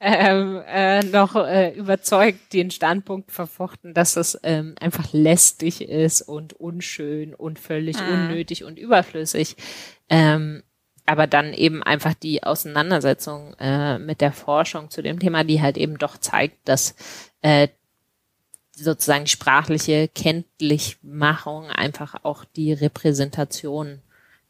ähm, 0.00 0.62
äh, 0.68 1.02
noch 1.04 1.34
äh, 1.36 1.70
überzeugt 1.70 2.52
den 2.52 2.70
Standpunkt 2.70 3.32
verfochten, 3.32 3.94
dass 3.94 4.16
es 4.16 4.38
ähm, 4.42 4.74
einfach 4.78 5.10
lästig 5.12 5.80
ist 5.80 6.20
und 6.20 6.52
unschön 6.52 7.34
und 7.34 7.58
völlig 7.58 7.96
unnötig 7.96 8.64
und 8.64 8.78
überflüssig. 8.78 9.56
Ähm, 10.10 10.62
aber 11.06 11.26
dann 11.26 11.54
eben 11.54 11.82
einfach 11.82 12.12
die 12.12 12.42
Auseinandersetzung 12.42 13.54
äh, 13.58 13.98
mit 13.98 14.20
der 14.20 14.32
Forschung 14.32 14.90
zu 14.90 15.02
dem 15.02 15.18
Thema, 15.18 15.44
die 15.44 15.62
halt 15.62 15.78
eben 15.78 15.96
doch 15.96 16.18
zeigt, 16.18 16.68
dass 16.68 16.94
äh, 17.40 17.68
sozusagen 18.74 19.26
sprachliche 19.26 20.08
Kenntlichmachung 20.08 21.70
einfach 21.70 22.16
auch 22.22 22.44
die 22.44 22.74
Repräsentation 22.74 24.02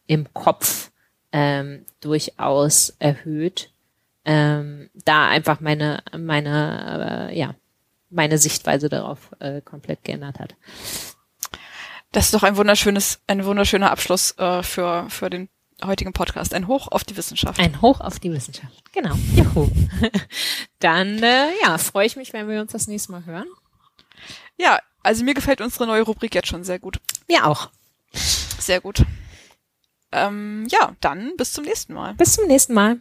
im 0.06 0.32
Kopf 0.32 0.90
ähm, 1.32 1.84
durchaus 2.00 2.90
erhöht. 2.98 3.70
Ähm, 4.24 4.90
da 4.94 5.28
einfach 5.28 5.60
meine 5.60 6.02
meine 6.16 7.30
äh, 7.30 7.38
ja 7.38 7.54
meine 8.10 8.38
Sichtweise 8.38 8.88
darauf 8.88 9.30
äh, 9.38 9.60
komplett 9.60 10.04
geändert 10.04 10.38
hat. 10.38 10.54
Das 12.12 12.26
ist 12.26 12.34
doch 12.34 12.42
ein 12.42 12.56
wunderschönes, 12.56 13.20
ein 13.26 13.44
wunderschöner 13.44 13.90
Abschluss 13.90 14.32
äh, 14.38 14.62
für, 14.62 15.06
für 15.10 15.28
den 15.28 15.48
heutigen 15.84 16.12
Podcast. 16.12 16.54
Ein 16.54 16.66
Hoch 16.66 16.88
auf 16.88 17.04
die 17.04 17.16
Wissenschaft. 17.16 17.60
Ein 17.60 17.82
Hoch 17.82 18.00
auf 18.00 18.18
die 18.18 18.32
Wissenschaft. 18.32 18.82
Genau. 18.92 19.14
Juhu. 19.34 19.70
Dann 20.78 21.22
äh, 21.22 21.48
ja 21.62 21.76
freue 21.78 22.06
ich 22.06 22.16
mich, 22.16 22.32
wenn 22.32 22.48
wir 22.48 22.60
uns 22.60 22.72
das 22.72 22.86
nächste 22.86 23.12
Mal 23.12 23.26
hören. 23.26 23.48
Ja, 24.56 24.78
also 25.02 25.24
mir 25.24 25.34
gefällt 25.34 25.60
unsere 25.60 25.86
neue 25.86 26.02
Rubrik 26.02 26.34
jetzt 26.34 26.48
schon 26.48 26.64
sehr 26.64 26.78
gut. 26.78 27.00
Mir 27.28 27.46
auch. 27.46 27.68
Sehr 28.12 28.80
gut. 28.80 29.04
Ähm, 30.12 30.66
ja, 30.70 30.94
dann 31.00 31.32
bis 31.36 31.52
zum 31.52 31.64
nächsten 31.64 31.94
Mal. 31.94 32.14
Bis 32.14 32.34
zum 32.34 32.46
nächsten 32.46 32.74
Mal. 32.74 33.00